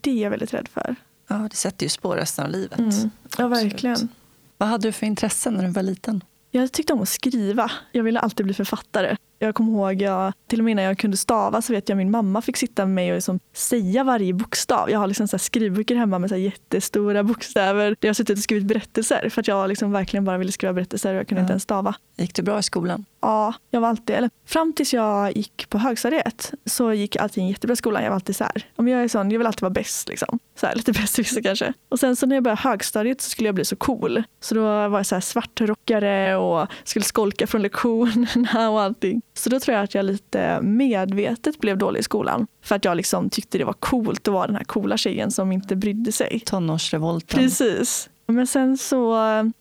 Det 0.01 0.11
är 0.11 0.23
jag 0.23 0.29
väldigt 0.29 0.53
rädd 0.53 0.67
för. 0.67 0.95
Ja, 1.27 1.47
det 1.51 1.55
sätter 1.55 1.85
ju 1.85 1.89
spår 1.89 2.15
resten 2.15 2.45
av 2.45 2.51
livet. 2.51 2.79
Mm. 2.79 3.09
Ja, 3.37 3.47
verkligen. 3.47 3.93
Absolut. 3.93 4.11
Vad 4.57 4.69
hade 4.69 4.87
du 4.87 4.91
för 4.91 5.05
intressen 5.05 5.53
när 5.53 5.63
du 5.63 5.69
var 5.69 5.83
liten? 5.83 6.23
Jag 6.51 6.71
tyckte 6.71 6.93
om 6.93 7.01
att 7.01 7.09
skriva. 7.09 7.71
Jag 7.91 8.03
ville 8.03 8.19
alltid 8.19 8.45
bli 8.45 8.53
författare. 8.53 9.17
Jag 9.45 9.55
kommer 9.55 9.71
ihåg, 9.71 10.01
jag, 10.01 10.33
till 10.47 10.59
och 10.59 10.65
med 10.65 10.75
när 10.75 10.83
jag 10.83 10.97
kunde 10.97 11.17
stava 11.17 11.61
så 11.61 11.73
vet 11.73 11.89
jag 11.89 11.97
min 11.97 12.11
mamma 12.11 12.41
fick 12.41 12.57
sitta 12.57 12.85
med 12.85 12.95
mig 12.95 13.11
och 13.11 13.15
liksom 13.15 13.39
säga 13.53 14.03
varje 14.03 14.33
bokstav. 14.33 14.89
Jag 14.89 14.99
har 14.99 15.07
liksom 15.07 15.27
så 15.27 15.37
skrivböcker 15.37 15.95
hemma 15.95 16.19
med 16.19 16.29
så 16.29 16.35
jättestora 16.35 17.23
bokstäver 17.23 17.89
där 17.89 17.97
jag 17.99 18.09
har 18.09 18.13
suttit 18.13 18.37
och 18.37 18.43
skrivit 18.43 18.65
berättelser 18.65 19.29
för 19.29 19.41
att 19.41 19.47
jag 19.47 19.69
liksom 19.69 19.91
verkligen 19.91 20.25
bara 20.25 20.37
ville 20.37 20.51
skriva 20.51 20.73
berättelser 20.73 21.13
och 21.13 21.19
jag 21.19 21.27
kunde 21.27 21.39
ja. 21.39 21.43
inte 21.43 21.51
ens 21.51 21.63
stava. 21.63 21.95
Gick 22.17 22.35
det 22.35 22.43
bra 22.43 22.59
i 22.59 22.63
skolan? 22.63 23.05
Ja, 23.21 23.53
jag 23.69 23.81
var 23.81 23.89
alltid, 23.89 24.15
eller 24.15 24.29
fram 24.45 24.73
tills 24.73 24.93
jag 24.93 25.37
gick 25.37 25.69
på 25.69 25.77
högstadiet 25.77 26.53
så 26.65 26.93
gick 26.93 27.15
alltid 27.15 27.43
en 27.43 27.49
jättebra 27.49 27.75
skola. 27.75 28.01
Jag 28.01 28.09
var 28.09 28.15
alltid 28.15 28.35
så 28.35 28.43
här, 28.43 28.65
om 28.75 28.87
jag 28.87 29.03
är 29.03 29.07
sån, 29.07 29.31
jag 29.31 29.37
vill 29.37 29.47
alltid 29.47 29.61
vara 29.61 29.69
bäst 29.69 30.09
liksom. 30.09 30.39
Så 30.59 30.67
här, 30.67 30.75
lite 30.75 30.91
bäst 30.91 31.43
kanske. 31.43 31.73
Och 31.89 31.99
sen 31.99 32.15
så 32.15 32.25
när 32.25 32.35
jag 32.35 32.43
började 32.43 32.61
högstadiet 32.61 33.21
så 33.21 33.29
skulle 33.29 33.47
jag 33.47 33.55
bli 33.55 33.65
så 33.65 33.75
cool. 33.75 34.23
Så 34.39 34.55
då 34.55 34.61
var 34.61 34.99
jag 34.99 35.05
så 35.05 35.15
här 35.15 35.21
svartrockare 35.21 36.35
och 36.35 36.67
skulle 36.83 37.05
skolka 37.05 37.47
från 37.47 37.61
lektionerna 37.61 38.69
och 38.69 38.81
allting. 38.81 39.21
Så 39.37 39.49
då 39.49 39.59
tror 39.59 39.75
jag 39.75 39.83
att 39.83 39.95
jag 39.95 40.05
lite 40.05 40.61
medvetet 40.61 41.59
blev 41.59 41.77
dålig 41.77 41.99
i 41.99 42.03
skolan. 42.03 42.47
För 42.61 42.75
att 42.75 42.85
jag 42.85 42.97
liksom 42.97 43.29
tyckte 43.29 43.57
det 43.57 43.63
var 43.63 43.73
coolt 43.73 44.27
att 44.27 44.33
vara 44.33 44.47
den 44.47 44.55
här 44.55 44.63
coola 44.63 44.97
tjejen 44.97 45.31
som 45.31 45.51
inte 45.51 45.75
brydde 45.75 46.11
sig. 46.11 46.41
Tonårsrevolten. 46.45 47.39
Precis. 47.39 48.09
Men 48.27 48.47
sen 48.47 48.77
så 48.77 49.13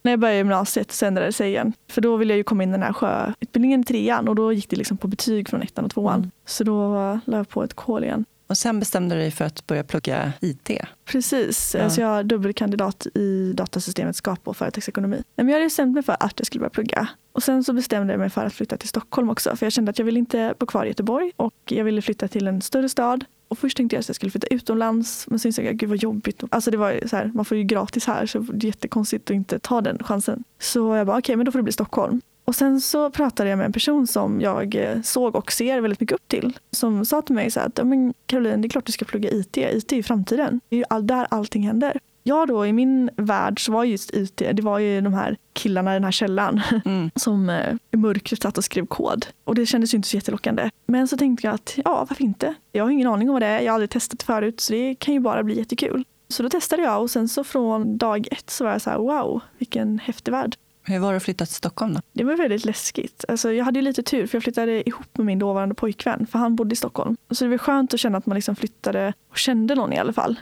när 0.03 0.13
jag 0.13 0.19
började 0.19 0.39
gymnasiet 0.39 0.93
så 0.93 1.07
ändrade 1.07 1.29
det 1.29 1.33
sig 1.33 1.49
igen. 1.49 1.73
För 1.91 2.01
då 2.01 2.17
ville 2.17 2.33
jag 2.33 2.39
ju 2.39 2.45
komma 2.45 2.63
in 2.63 2.69
i 2.69 2.73
den 2.73 2.83
här 2.83 2.93
sjöutbildningen 2.93 3.81
i 3.81 3.85
trean 3.85 4.29
och 4.29 4.35
då 4.35 4.53
gick 4.53 4.71
det 4.71 4.77
liksom 4.77 4.97
på 4.97 5.09
betyg 5.09 5.49
från 5.49 5.63
ettan 5.63 5.85
och 5.85 5.91
tvåan. 5.91 6.19
Mm. 6.19 6.31
Så 6.47 6.65
då 6.65 6.95
la 7.25 7.37
jag 7.37 7.49
på 7.49 7.65
ett 7.65 7.75
kol 7.75 8.05
igen. 8.05 8.25
Och 8.47 8.59
sen 8.59 8.81
bestämde 8.81 9.15
du 9.15 9.21
dig 9.21 9.31
för 9.31 9.45
att 9.45 9.67
börja 9.67 9.85
plugga 9.85 10.33
IT? 10.41 10.71
Precis. 11.05 11.75
Ja. 11.75 11.85
Alltså 11.85 12.01
jag 12.01 12.19
är 12.19 12.25
dubbelkandidat 12.25 13.07
i 13.15 13.53
datasystemet 13.53 14.17
skap 14.17 14.49
och 14.49 14.57
företagsekonomi. 14.57 15.23
Men 15.37 15.49
jag 15.49 15.55
hade 15.55 15.67
bestämt 15.67 15.95
mig 15.95 16.03
för 16.03 16.17
att 16.21 16.35
jag 16.37 16.47
skulle 16.47 16.61
börja 16.61 16.71
plugga. 16.71 17.09
Och 17.33 17.43
sen 17.43 17.65
så 17.65 17.73
bestämde 17.73 18.13
jag 18.13 18.21
mig 18.21 18.31
för 18.31 18.45
att 18.45 18.55
flytta 18.55 18.77
till 18.77 18.89
Stockholm 18.89 19.31
också. 19.31 19.57
För 19.57 19.67
jag 19.67 19.73
kände 19.73 19.91
att 19.91 19.99
jag 19.99 20.07
ville 20.07 20.19
inte 20.19 20.55
bo 20.59 20.67
kvar 20.67 20.85
i 20.85 20.89
Göteborg 20.89 21.33
och 21.37 21.55
jag 21.65 21.85
ville 21.85 22.03
flytta 22.03 22.29
till 22.29 22.47
en 22.47 22.63
större 22.63 22.89
stad. 22.89 23.25
Och 23.49 23.59
först 23.59 23.77
tänkte 23.77 23.97
jag 23.97 24.01
att 24.01 24.09
jag 24.09 24.17
skulle 24.17 24.31
flytta 24.31 24.47
utomlands 24.47 25.27
men 25.29 25.39
sen 25.39 25.49
insåg 25.49 25.65
jag 25.65 25.77
gud 25.77 25.89
vad 25.89 25.99
jobbigt. 25.99 26.43
Alltså 26.51 26.71
det 26.71 26.77
var 26.77 27.01
så 27.07 27.17
här, 27.17 27.31
man 27.35 27.45
får 27.45 27.57
ju 27.57 27.65
gratis 27.65 28.07
här 28.07 28.27
så 28.27 28.39
det 28.39 28.67
är 28.67 28.69
jättekonstigt 28.69 29.31
att 29.31 29.35
inte 29.35 29.59
ta 29.59 29.81
den 29.81 29.99
chansen. 29.99 30.45
Så 30.59 30.97
jag 30.97 31.07
bara 31.07 31.13
okej 31.13 31.19
okay, 31.19 31.37
men 31.37 31.47
då 31.47 31.53
får 31.53 31.59
det 31.59 31.63
bli 31.63 31.73
Stockholm. 31.73 32.21
Och 32.45 32.55
sen 32.55 32.81
så 32.81 33.11
pratade 33.11 33.51
jag 33.51 33.57
med 33.57 33.67
en 33.67 33.73
person 33.73 34.07
som 34.07 34.41
jag 34.41 34.75
eh, 34.75 35.03
såg 35.03 35.37
och 35.37 35.53
ser 35.53 35.81
väldigt 35.81 36.01
mycket 36.01 36.15
upp 36.15 36.29
till. 36.29 36.59
Som 36.71 37.05
sa 37.05 37.23
till 37.23 37.35
mig 37.35 37.51
så 37.51 37.61
att 37.61 37.81
men 37.85 38.15
Caroline, 38.27 38.61
det 38.61 38.67
är 38.67 38.71
klart 38.71 38.87
du 38.87 38.93
ska 38.93 39.05
plugga 39.05 39.31
IT. 39.31 39.57
IT 39.57 39.93
är 39.93 39.97
ju 39.97 40.03
framtiden. 40.03 40.61
Det 40.69 40.77
är 40.77 40.79
ju 40.79 40.85
all, 40.91 41.07
där 41.07 41.27
allting 41.31 41.67
händer. 41.67 42.01
Ja, 42.27 42.47
då 42.47 42.67
i 42.67 42.73
min 42.73 43.11
värld 43.17 43.65
så 43.65 43.73
var 43.73 43.85
just 43.85 44.15
IT, 44.15 44.37
det 44.37 44.61
var 44.63 44.79
ju 44.79 45.01
de 45.01 45.15
här 45.15 45.37
killarna 45.53 45.93
i 45.93 45.95
den 45.95 46.05
här 46.05 46.11
källan 46.11 46.61
mm. 46.85 47.11
som 47.15 47.51
eh, 47.51 47.75
i 47.91 47.97
mörkret 47.97 48.43
satt 48.43 48.59
och 48.59 48.65
skrev 48.65 48.87
kod. 48.87 49.27
Och 49.45 49.55
det 49.55 49.67
kändes 49.67 49.95
ju 49.95 49.97
inte 49.97 50.09
så 50.09 50.17
jättelockande. 50.17 50.71
Men 50.87 51.09
så 51.09 51.17
tänkte 51.17 51.47
jag 51.47 51.55
att 51.55 51.79
ja, 51.85 52.07
varför 52.09 52.23
inte? 52.23 52.55
Jag 52.73 52.85
har 52.85 52.91
ingen 52.91 53.09
aning 53.09 53.29
om 53.29 53.33
vad 53.33 53.43
det 53.43 53.47
är. 53.47 53.61
Jag 53.61 53.73
har 53.73 53.75
aldrig 53.75 53.91
testat 53.91 54.23
förut 54.23 54.61
så 54.61 54.73
det 54.73 54.95
kan 54.95 55.15
ju 55.15 55.21
bara 55.21 55.43
bli 55.43 55.59
jättekul. 55.59 56.05
Så 56.29 56.43
då 56.43 56.49
testade 56.49 56.83
jag 56.83 57.03
och 57.03 57.11
sen 57.11 57.29
så 57.29 57.45
från 57.45 57.99
dag 57.99 58.29
ett 58.31 58.51
så 58.51 58.65
var 58.65 58.71
jag 58.73 58.83
så 58.83 58.91
här 58.91 58.99
wow, 58.99 59.41
vilken 59.59 59.99
häftig 59.99 60.33
värld. 60.33 60.57
Hur 60.87 60.99
var 60.99 61.11
det 61.11 61.17
att 61.17 61.23
flytta 61.23 61.47
till 61.47 61.55
Stockholm 61.55 61.95
då? 61.95 62.01
Det 62.13 62.25
var 62.25 62.37
väldigt 62.37 62.65
läskigt. 62.65 63.25
Alltså, 63.29 63.53
jag 63.53 63.65
hade 63.65 63.83
lite 63.83 64.03
tur 64.03 64.27
för 64.27 64.37
jag 64.37 64.43
flyttade 64.43 64.89
ihop 64.89 65.19
med 65.19 65.27
min 65.27 65.39
dåvarande 65.39 65.75
pojkvän 65.75 66.27
för 66.27 66.39
han 66.39 66.57
bodde 66.57 66.73
i 66.73 66.77
Stockholm. 66.77 67.17
Så 67.31 67.45
det 67.45 67.51
var 67.51 67.59
skönt 67.59 67.95
att 67.95 68.01
känna 68.01 68.19
att 68.19 68.27
man 68.27 68.35
liksom 68.35 68.57
flyttade 68.57 69.13
och 69.31 69.39
kände 69.39 69.75
någon 69.75 69.93
i 69.93 69.99
alla 69.99 70.13
fall. 70.13 70.41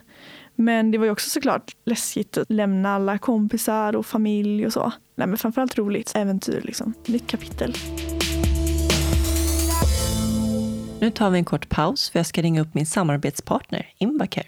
Men 0.55 0.91
det 0.91 0.99
var 0.99 1.05
ju 1.05 1.11
också 1.13 1.31
såklart 1.31 1.77
läskigt 1.85 2.39
att 2.39 2.51
lämna 2.51 2.95
alla 2.95 3.19
kompisar 3.19 3.97
och 3.97 4.07
familj 4.07 4.67
och 4.67 4.73
så. 4.73 4.93
Nej, 5.15 5.27
men 5.27 5.39
framförallt 5.39 5.79
roligt. 5.79 6.13
Äventyr 6.15 6.61
liksom. 6.65 6.95
Nytt 7.07 7.27
kapitel. 7.27 7.75
Nu 11.01 11.11
tar 11.11 11.31
vi 11.31 11.39
en 11.39 11.45
kort 11.45 11.69
paus 11.69 12.11
för 12.11 12.19
jag 12.19 12.27
ska 12.27 12.43
ringa 12.43 12.61
upp 12.61 12.75
min 12.75 12.87
samarbetspartner 12.87 13.87
Invacare. 13.99 14.47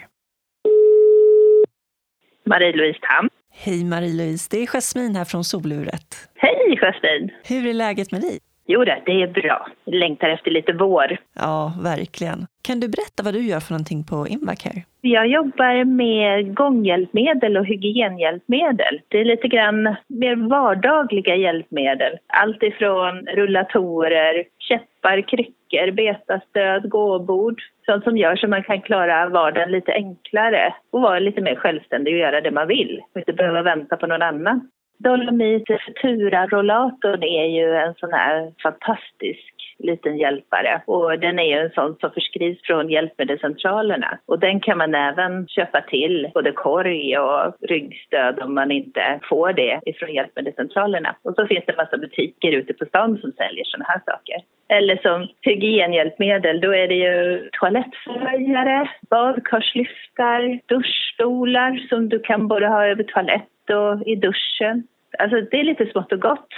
Marie-Louise 2.47 2.99
Tam. 3.01 3.29
Hej 3.57 3.85
Marie-Louise, 3.85 4.49
det 4.51 4.59
är 4.59 4.67
Jasmin 4.67 5.17
här 5.17 5.25
från 5.25 5.45
Soluret. 5.45 6.29
Hej 6.37 6.79
Jasmin! 6.83 7.31
Hur 7.45 7.67
är 7.67 7.75
läget 7.75 8.13
med 8.13 8.21
dig? 8.21 8.39
Jo 8.67 8.85
det 8.85 8.91
är 8.91 9.27
bra. 9.27 9.67
Jag 9.85 9.95
längtar 9.95 10.29
efter 10.29 10.51
lite 10.51 10.73
vår. 10.73 11.17
Ja, 11.35 11.73
verkligen. 11.83 12.47
Kan 12.63 12.81
du 12.81 12.89
berätta 12.89 13.23
vad 13.23 13.35
du 13.35 13.41
gör 13.41 13.61
för 13.61 13.73
någonting 13.73 14.05
på 14.05 14.27
Invacare? 14.29 14.83
Jag 15.01 15.27
jobbar 15.27 15.85
med 15.85 16.55
gånghjälpmedel 16.55 17.57
och 17.57 17.67
hygienhjälpmedel. 17.67 19.01
Det 19.09 19.21
är 19.21 19.25
lite 19.25 19.49
grann 19.49 19.97
mer 20.09 20.49
vardagliga 20.49 21.37
hjälpmedel. 21.37 22.19
Allt 22.27 22.63
ifrån 22.63 23.27
rullatorer, 23.27 24.45
käppar, 24.59 25.21
kryckor, 25.21 25.91
betastöd, 25.91 26.89
gåbord. 26.91 27.63
Sånt 27.87 28.05
som 28.05 28.17
gör 28.17 28.37
så 28.37 28.49
man 28.49 28.63
kan 28.63 28.83
klara 28.83 29.29
vardagen 29.29 29.71
lite 29.71 29.93
enklare 29.93 30.75
och 30.93 31.01
vara 31.01 31.19
lite 31.19 31.41
mer 31.41 31.55
självständig 31.55 32.15
och 32.15 32.21
göra 32.21 32.41
det 32.41 32.51
man 32.51 32.69
vill 32.69 33.01
och 33.13 33.19
inte 33.19 33.33
behöva 33.33 33.63
vänta 33.63 33.97
på 33.97 34.07
någon 34.07 34.23
annan. 34.23 34.71
Dolomit 35.05 35.65
Futura-rollatorn 36.03 37.23
är 37.23 37.47
ju 37.47 37.75
en 37.75 37.95
sån 37.95 38.13
här 38.13 38.53
fantastisk 38.63 39.55
liten 39.79 40.17
hjälpare 40.17 40.83
och 40.87 41.19
den 41.19 41.39
är 41.39 41.45
ju 41.45 41.59
en 41.59 41.71
sån 41.71 41.97
som 42.01 42.11
förskrivs 42.11 42.63
från 42.63 42.91
hjälpmedelscentralerna 42.91 44.19
och 44.27 44.39
den 44.39 44.61
kan 44.61 44.79
man 44.79 44.95
även 44.95 45.49
köpa 45.49 45.81
till 45.81 46.31
både 46.35 46.53
korg 46.53 47.19
och 47.19 47.55
ryggstöd 47.61 48.39
om 48.39 48.55
man 48.55 48.71
inte 48.71 49.21
får 49.29 49.53
det 49.53 49.81
ifrån 49.87 50.15
hjälpmedelscentralerna. 50.15 51.17
Och 51.23 51.35
så 51.35 51.47
finns 51.47 51.65
det 51.67 51.73
en 51.73 51.77
massa 51.77 51.97
butiker 51.97 52.53
ute 52.53 52.75
på 52.75 52.85
stan 52.85 53.19
som 53.19 53.33
säljer 53.33 53.65
såna 53.65 53.85
här 53.89 54.01
saker. 54.07 54.37
Eller 54.69 54.97
som 54.97 55.29
hygienhjälpmedel, 55.41 56.61
då 56.61 56.75
är 56.75 56.89
det 56.89 56.95
ju 56.95 57.49
toalettförhöjare, 57.53 58.91
badkarslyftar, 59.11 60.61
duschstolar 60.67 61.87
som 61.89 62.09
du 62.09 62.19
kan 62.19 62.49
både 62.49 62.67
ha 62.67 62.87
över 62.87 63.03
toalett 63.03 63.71
och 63.71 64.07
i 64.07 64.17
duschen. 64.17 64.87
Alltså 65.19 65.41
det 65.51 65.61
är 65.61 65.65
lite 65.65 65.87
smått 65.87 66.13
och 66.13 66.21
gott, 66.21 66.49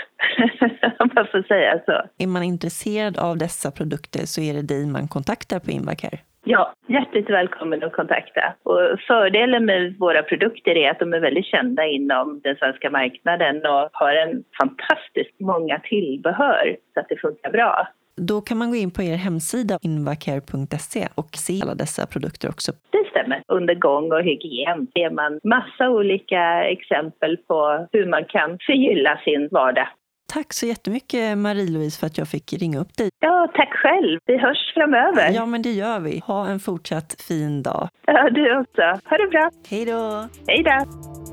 om 0.98 1.10
man 1.14 1.26
får 1.26 1.42
säga 1.42 1.80
så. 1.86 2.02
Är 2.18 2.26
man 2.26 2.42
intresserad 2.42 3.18
av 3.18 3.38
dessa 3.38 3.70
produkter 3.70 4.20
så 4.20 4.40
är 4.40 4.54
det 4.54 4.62
dig 4.62 4.86
man 4.86 5.08
kontaktar 5.08 5.58
på 5.58 5.70
Invacare? 5.70 6.18
Ja, 6.48 6.72
hjärtligt 6.88 7.30
välkommen 7.30 7.84
att 7.84 7.92
kontakta. 7.92 8.54
Och 8.62 9.00
fördelen 9.06 9.64
med 9.64 9.94
våra 9.98 10.22
produkter 10.22 10.76
är 10.76 10.90
att 10.90 10.98
de 10.98 11.12
är 11.12 11.20
väldigt 11.20 11.46
kända 11.46 11.86
inom 11.86 12.40
den 12.44 12.56
svenska 12.56 12.90
marknaden 12.90 13.56
och 13.56 13.88
har 13.92 14.14
en 14.14 14.44
fantastiskt 14.58 15.40
många 15.40 15.78
tillbehör 15.78 16.76
så 16.94 17.00
att 17.00 17.08
det 17.08 17.16
funkar 17.16 17.50
bra. 17.50 17.88
Då 18.20 18.40
kan 18.40 18.58
man 18.58 18.70
gå 18.70 18.76
in 18.76 18.90
på 18.90 19.02
er 19.02 19.16
hemsida 19.16 19.78
invacare.se 19.82 21.08
och 21.14 21.28
se 21.32 21.62
alla 21.62 21.74
dessa 21.74 22.06
produkter 22.06 22.48
också. 22.48 22.72
Det 22.90 23.04
stämmer. 23.10 23.42
Under 23.48 23.74
gång 23.74 24.12
och 24.12 24.22
hygien 24.22 24.86
ser 24.94 25.10
man 25.10 25.40
massa 25.44 25.90
olika 25.90 26.64
exempel 26.64 27.36
på 27.36 27.88
hur 27.92 28.06
man 28.06 28.24
kan 28.24 28.58
förgylla 28.66 29.20
sin 29.24 29.48
vardag. 29.50 29.88
Tack 30.32 30.52
så 30.52 30.66
jättemycket 30.66 31.38
Marie-Louise 31.38 32.00
för 32.00 32.06
att 32.06 32.18
jag 32.18 32.28
fick 32.28 32.52
ringa 32.52 32.78
upp 32.80 32.96
dig. 32.96 33.10
Ja, 33.20 33.48
tack 33.54 33.72
själv. 33.74 34.20
Vi 34.26 34.38
hörs 34.38 34.74
framöver. 34.74 35.30
Ja, 35.34 35.46
men 35.46 35.62
det 35.62 35.72
gör 35.72 36.00
vi. 36.00 36.22
Ha 36.26 36.46
en 36.48 36.60
fortsatt 36.60 37.22
fin 37.28 37.62
dag. 37.62 37.88
Ja, 38.06 38.30
du 38.30 38.58
också. 38.58 38.82
Ha 39.10 39.16
det 39.16 39.28
bra. 39.30 39.50
Hej 39.68 39.84
då. 39.84 40.28
Hej 40.48 40.62
då. 40.62 41.25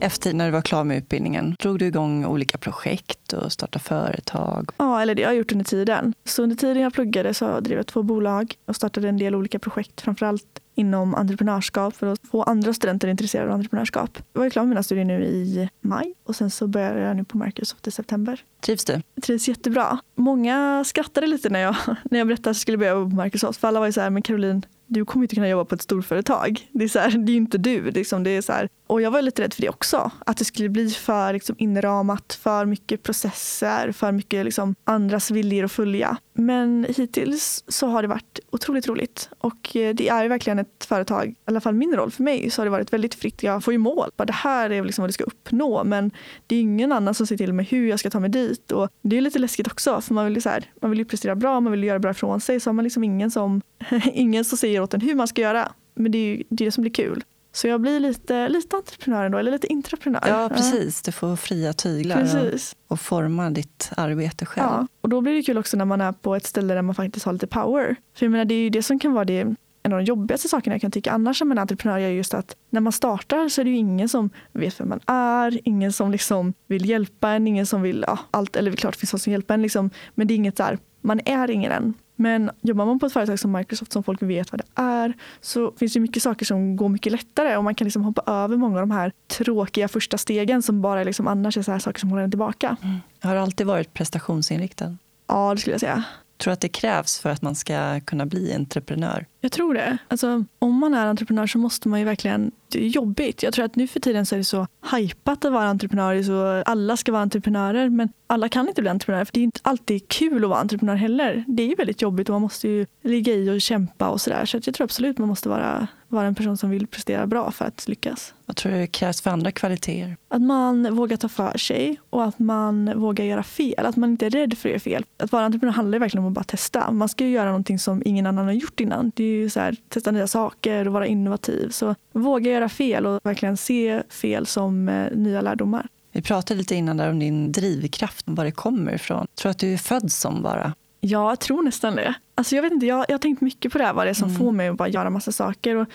Efter 0.00 0.34
när 0.34 0.46
du 0.46 0.50
var 0.50 0.62
klar 0.62 0.84
med 0.84 0.98
utbildningen, 0.98 1.56
drog 1.58 1.78
du 1.78 1.86
igång 1.86 2.24
olika 2.24 2.58
projekt 2.58 3.32
och 3.32 3.52
startade 3.52 3.84
företag? 3.84 4.70
Ja, 4.76 5.02
eller 5.02 5.14
det 5.14 5.22
har 5.22 5.30
jag 5.30 5.38
gjort 5.38 5.52
under 5.52 5.64
tiden. 5.64 6.14
Så 6.24 6.42
under 6.42 6.56
tiden 6.56 6.82
jag 6.82 6.92
pluggade 6.92 7.34
så 7.34 7.60
drev 7.60 7.78
jag 7.78 7.86
två 7.86 8.02
bolag 8.02 8.54
och 8.66 8.76
startade 8.76 9.08
en 9.08 9.18
del 9.18 9.34
olika 9.34 9.58
projekt, 9.58 10.00
framförallt 10.00 10.60
inom 10.74 11.14
entreprenörskap 11.14 11.96
för 11.96 12.06
att 12.06 12.20
få 12.30 12.42
andra 12.42 12.74
studenter 12.74 13.08
intresserade 13.08 13.48
av 13.48 13.54
entreprenörskap. 13.54 14.18
Jag 14.32 14.40
var 14.40 14.50
klar 14.50 14.62
med 14.62 14.68
mina 14.68 14.82
studier 14.82 15.04
nu 15.04 15.24
i 15.24 15.68
maj 15.80 16.14
och 16.24 16.36
sen 16.36 16.50
så 16.50 16.66
började 16.66 17.00
jag 17.00 17.16
nu 17.16 17.24
på 17.24 17.38
Microsoft 17.38 17.86
i 17.86 17.90
september. 17.90 18.44
Trivs 18.60 18.84
du? 18.84 19.02
Jag 19.14 19.24
trivs 19.24 19.48
jättebra. 19.48 19.98
Många 20.14 20.84
skrattade 20.86 21.26
lite 21.26 21.48
när 21.48 21.60
jag, 21.60 21.76
när 22.10 22.18
jag 22.18 22.26
berättade 22.26 22.50
att 22.50 22.56
jag 22.56 22.60
skulle 22.60 22.78
börja 22.78 22.92
på 22.92 23.22
Microsoft. 23.22 23.60
För 23.60 23.68
alla 23.68 23.80
var 23.80 23.86
ju 23.86 23.92
så 23.92 24.00
här, 24.00 24.10
men 24.10 24.22
Caroline, 24.22 24.62
du 24.86 25.04
kommer 25.04 25.24
inte 25.24 25.34
kunna 25.34 25.48
jobba 25.48 25.64
på 25.64 25.74
ett 25.74 25.82
storföretag. 25.82 26.68
Det 26.72 26.84
är, 26.84 26.88
så 26.88 26.98
här, 26.98 27.10
det 27.10 27.32
är 27.32 27.36
inte 27.36 27.58
du. 27.58 27.90
Liksom, 27.90 28.24
det 28.24 28.30
är 28.30 28.42
så 28.42 28.52
här, 28.52 28.68
och 28.88 29.02
jag 29.02 29.10
var 29.10 29.22
lite 29.22 29.42
rädd 29.42 29.54
för 29.54 29.62
det 29.62 29.68
också. 29.68 30.10
Att 30.26 30.36
det 30.36 30.44
skulle 30.44 30.68
bli 30.68 30.90
för 30.90 31.32
liksom, 31.32 31.56
inramat, 31.58 32.38
för 32.42 32.64
mycket 32.64 33.02
processer, 33.02 33.92
för 33.92 34.12
mycket 34.12 34.44
liksom, 34.44 34.74
andras 34.84 35.30
viljor 35.30 35.64
att 35.64 35.72
följa. 35.72 36.16
Men 36.32 36.86
hittills 36.96 37.64
så 37.68 37.86
har 37.86 38.02
det 38.02 38.08
varit 38.08 38.40
otroligt 38.50 38.88
roligt. 38.88 39.30
Och 39.38 39.76
eh, 39.76 39.94
det 39.94 40.08
är 40.08 40.28
verkligen 40.28 40.58
ett 40.58 40.84
företag, 40.84 41.28
i 41.28 41.34
alla 41.44 41.60
fall 41.60 41.74
min 41.74 41.96
roll 41.96 42.10
för 42.10 42.22
mig, 42.22 42.50
så 42.50 42.60
har 42.60 42.66
det 42.66 42.70
varit 42.70 42.92
väldigt 42.92 43.14
fritt. 43.14 43.42
Jag 43.42 43.64
får 43.64 43.72
ju 43.72 43.78
mål. 43.78 44.10
Det 44.16 44.32
här 44.32 44.70
är 44.70 44.84
liksom 44.84 45.02
vad 45.02 45.08
du 45.08 45.12
ska 45.12 45.24
uppnå. 45.24 45.84
Men 45.84 46.10
det 46.46 46.56
är 46.56 46.60
ingen 46.60 46.92
annan 46.92 47.14
som 47.14 47.26
säger 47.26 47.38
till 47.38 47.52
mig 47.52 47.66
hur 47.70 47.88
jag 47.88 48.00
ska 48.00 48.10
ta 48.10 48.20
mig 48.20 48.30
dit. 48.30 48.72
Och 48.72 48.88
det 49.02 49.16
är 49.16 49.20
lite 49.20 49.38
läskigt 49.38 49.66
också. 49.66 50.00
För 50.00 50.14
man 50.14 50.24
vill 50.24 50.34
ju, 50.34 50.40
så 50.40 50.48
här, 50.48 50.64
man 50.80 50.90
vill 50.90 50.98
ju 50.98 51.04
prestera 51.04 51.34
bra, 51.34 51.60
man 51.60 51.72
vill 51.72 51.84
göra 51.84 51.98
bra 51.98 52.10
ifrån 52.10 52.40
sig. 52.40 52.60
Så 52.60 52.70
har 52.70 52.74
man 52.74 52.82
liksom 52.84 53.04
ingen 53.04 53.30
som, 53.30 53.62
ingen 54.12 54.44
som 54.44 54.58
säger 54.58 54.80
åt 54.80 54.94
en 54.94 55.00
hur 55.00 55.14
man 55.14 55.28
ska 55.28 55.42
göra. 55.42 55.72
Men 55.94 56.12
det 56.12 56.18
är 56.18 56.36
ju 56.36 56.42
det, 56.48 56.64
är 56.64 56.66
det 56.66 56.72
som 56.72 56.82
blir 56.82 56.92
kul. 56.92 57.24
Så 57.52 57.68
jag 57.68 57.80
blir 57.80 58.00
lite, 58.00 58.48
lite 58.48 58.76
entreprenör 58.76 59.24
ändå, 59.24 59.38
eller 59.38 59.50
lite 59.50 59.66
intraprenör. 59.66 60.24
Ja, 60.26 60.48
precis. 60.48 61.02
Du 61.02 61.12
får 61.12 61.36
fria 61.36 61.72
tyglar 61.72 62.16
Precis. 62.16 62.76
Och, 62.86 62.92
och 62.92 63.00
forma 63.00 63.50
ditt 63.50 63.90
arbete 63.96 64.46
själv. 64.46 64.66
Ja, 64.66 64.86
och 65.00 65.08
då 65.08 65.20
blir 65.20 65.34
det 65.34 65.42
kul 65.42 65.58
också 65.58 65.76
när 65.76 65.84
man 65.84 66.00
är 66.00 66.12
på 66.12 66.36
ett 66.36 66.46
ställe 66.46 66.74
där 66.74 66.82
man 66.82 66.94
faktiskt 66.94 67.26
har 67.26 67.32
lite 67.32 67.46
power. 67.46 67.96
För 68.16 68.26
jag 68.26 68.30
menar, 68.30 68.44
det 68.44 68.54
är 68.54 68.62
ju 68.62 68.70
det 68.70 68.82
som 68.82 68.98
kan 68.98 69.12
vara 69.12 69.24
det 69.24 69.54
en 69.82 69.92
av 69.92 69.98
de 69.98 70.04
jobbigaste 70.04 70.48
sakerna 70.48 70.74
jag 70.74 70.80
kan 70.80 70.90
tycka 70.90 71.12
annars 71.12 71.38
som 71.38 71.52
en 71.52 71.58
entreprenör 71.58 71.98
är 71.98 72.08
just 72.08 72.34
att 72.34 72.56
när 72.70 72.80
man 72.80 72.92
startar 72.92 73.48
så 73.48 73.60
är 73.60 73.64
det 73.64 73.70
ju 73.70 73.76
ingen 73.76 74.08
som 74.08 74.30
vet 74.52 74.80
vem 74.80 74.88
man 74.88 75.00
är, 75.06 75.60
ingen 75.64 75.92
som 75.92 76.10
liksom 76.10 76.54
vill 76.66 76.88
hjälpa 76.88 77.30
en, 77.30 77.46
ingen 77.46 77.66
som 77.66 77.82
vill, 77.82 78.04
ja, 78.06 78.18
allt, 78.30 78.56
eller 78.56 78.72
klart 78.72 78.96
finns 78.96 79.10
folk 79.10 79.22
som 79.22 79.32
hjälper 79.32 79.54
en 79.54 79.62
liksom, 79.62 79.90
men 80.14 80.26
det 80.26 80.34
är 80.34 80.36
inget 80.36 80.56
där, 80.56 80.78
man 81.00 81.20
är 81.24 81.50
ingen 81.50 81.72
än. 81.72 81.94
Men 82.20 82.50
jobbar 82.60 82.86
man 82.86 82.98
på 82.98 83.06
ett 83.06 83.12
företag 83.12 83.38
som 83.38 83.52
Microsoft 83.52 83.92
som 83.92 84.02
folk 84.02 84.22
vet 84.22 84.52
vad 84.52 84.60
det 84.60 84.82
är 84.82 85.12
så 85.40 85.72
finns 85.72 85.92
det 85.92 86.00
mycket 86.00 86.22
saker 86.22 86.46
som 86.46 86.76
går 86.76 86.88
mycket 86.88 87.12
lättare 87.12 87.56
och 87.56 87.64
man 87.64 87.74
kan 87.74 87.84
liksom 87.84 88.04
hoppa 88.04 88.22
över 88.32 88.56
många 88.56 88.80
av 88.80 88.88
de 88.88 88.90
här 88.90 89.12
tråkiga 89.26 89.88
första 89.88 90.18
stegen 90.18 90.62
som 90.62 90.82
bara 90.82 91.04
liksom 91.04 91.28
annars 91.28 91.56
är 91.56 91.62
så 91.62 91.72
här 91.72 91.78
saker 91.78 92.00
som 92.00 92.10
håller 92.10 92.22
en 92.22 92.30
tillbaka. 92.30 92.76
Mm. 92.82 92.96
Har 93.20 93.34
du 93.34 93.40
alltid 93.40 93.66
varit 93.66 93.94
prestationsinriktad? 93.94 94.96
Ja, 95.26 95.54
det 95.54 95.60
skulle 95.60 95.74
jag 95.74 95.80
säga. 95.80 96.04
Tror 96.38 96.50
du 96.50 96.52
att 96.52 96.60
det 96.60 96.68
krävs 96.68 97.18
för 97.18 97.30
att 97.30 97.42
man 97.42 97.54
ska 97.54 98.00
kunna 98.00 98.26
bli 98.26 98.54
entreprenör? 98.54 99.26
Jag 99.40 99.52
tror 99.52 99.74
det. 99.74 99.98
Alltså, 100.08 100.44
om 100.58 100.78
man 100.78 100.94
är 100.94 101.06
entreprenör 101.06 101.46
så 101.46 101.58
måste 101.58 101.88
man 101.88 101.98
ju 101.98 102.04
verkligen... 102.04 102.52
Det 102.72 102.84
är 102.84 102.88
jobbigt. 102.88 103.42
Jag 103.42 103.54
tror 103.54 103.64
att 103.64 103.76
nu 103.76 103.86
för 103.86 104.00
tiden 104.00 104.26
så 104.26 104.34
är 104.34 104.38
det 104.38 104.44
så 104.44 104.66
hajpat 104.80 105.44
att 105.44 105.52
vara 105.52 105.68
entreprenör. 105.68 106.22
Så 106.22 106.62
alla 106.70 106.96
ska 106.96 107.12
vara 107.12 107.22
entreprenörer. 107.22 107.88
Men 107.88 108.08
alla 108.26 108.48
kan 108.48 108.68
inte 108.68 108.80
bli 108.82 108.90
entreprenörer. 108.90 109.24
För 109.24 109.32
det 109.32 109.40
är 109.40 109.44
inte 109.44 109.60
alltid 109.62 110.08
kul 110.08 110.44
att 110.44 110.50
vara 110.50 110.60
entreprenör 110.60 110.94
heller. 110.94 111.44
Det 111.46 111.62
är 111.62 111.66
ju 111.66 111.74
väldigt 111.74 112.02
jobbigt 112.02 112.28
och 112.28 112.32
man 112.32 112.42
måste 112.42 112.68
ju 112.68 112.86
ligga 113.02 113.34
i 113.34 113.50
och 113.50 113.60
kämpa 113.60 114.08
och 114.08 114.20
sådär. 114.20 114.44
Så 114.44 114.56
jag 114.64 114.74
tror 114.74 114.84
absolut 114.84 115.18
man 115.18 115.28
måste 115.28 115.48
vara, 115.48 115.86
vara 116.08 116.26
en 116.26 116.34
person 116.34 116.56
som 116.56 116.70
vill 116.70 116.86
prestera 116.86 117.26
bra 117.26 117.50
för 117.50 117.64
att 117.64 117.88
lyckas. 117.88 118.34
Vad 118.46 118.56
tror 118.56 118.72
du 118.72 118.86
krävs 118.86 119.20
för 119.20 119.30
andra 119.30 119.52
kvaliteter? 119.52 120.16
Att 120.28 120.42
man 120.42 120.96
vågar 120.96 121.16
ta 121.16 121.28
för 121.28 121.58
sig 121.58 122.00
och 122.10 122.24
att 122.24 122.38
man 122.38 123.00
vågar 123.00 123.24
göra 123.24 123.42
fel. 123.42 123.86
Att 123.86 123.96
man 123.96 124.10
inte 124.10 124.26
är 124.26 124.30
rädd 124.30 124.58
för 124.58 124.68
att 124.68 124.72
göra 124.72 124.80
fel. 124.80 125.04
Att 125.16 125.32
vara 125.32 125.44
entreprenör 125.44 125.72
handlar 125.72 125.98
verkligen 125.98 126.24
om 126.24 126.28
att 126.28 126.34
bara 126.34 126.44
testa. 126.44 126.90
Man 126.90 127.08
ska 127.08 127.26
göra 127.26 127.46
någonting 127.46 127.78
som 127.78 128.02
ingen 128.04 128.26
annan 128.26 128.44
har 128.44 128.52
gjort 128.52 128.80
innan. 128.80 129.12
Det 129.14 129.24
ju 129.24 129.50
så 129.50 129.60
här, 129.60 129.76
testa 129.88 130.10
nya 130.10 130.26
saker 130.26 130.86
och 130.86 130.92
vara 130.92 131.06
innovativ. 131.06 131.70
Så 131.70 131.94
våga 132.12 132.50
göra 132.50 132.68
fel 132.68 133.06
och 133.06 133.20
verkligen 133.24 133.56
se 133.56 134.02
fel 134.08 134.46
som 134.46 134.88
eh, 134.88 135.16
nya 135.16 135.40
lärdomar. 135.40 135.88
Vi 136.12 136.22
pratade 136.22 136.58
lite 136.58 136.74
innan 136.74 136.96
där 136.96 137.10
om 137.10 137.18
din 137.18 137.52
drivkraft, 137.52 138.24
var 138.28 138.44
det 138.44 138.50
kommer 138.50 138.94
ifrån. 138.94 139.26
Tror 139.34 139.48
du 139.48 139.50
att 139.50 139.58
du 139.58 139.72
är 139.72 139.78
född 139.78 140.12
som 140.12 140.42
bara? 140.42 140.74
Ja, 141.00 141.28
jag 141.28 141.40
tror 141.40 141.62
nästan 141.62 141.96
det. 141.96 142.14
Alltså 142.34 142.54
jag 142.54 142.62
vet 142.62 142.72
inte, 142.72 142.86
jag, 142.86 143.04
jag 143.08 143.14
har 143.14 143.18
tänkt 143.18 143.40
mycket 143.40 143.72
på 143.72 143.78
det 143.78 143.84
här, 143.84 143.92
vad 143.92 144.06
det 144.06 144.10
är 144.10 144.14
som 144.14 144.28
mm. 144.28 144.38
får 144.38 144.52
mig 144.52 144.68
att 144.68 144.76
bara 144.76 144.88
göra 144.88 145.10
massa 145.10 145.32
saker. 145.32 145.76
Och 145.76 145.88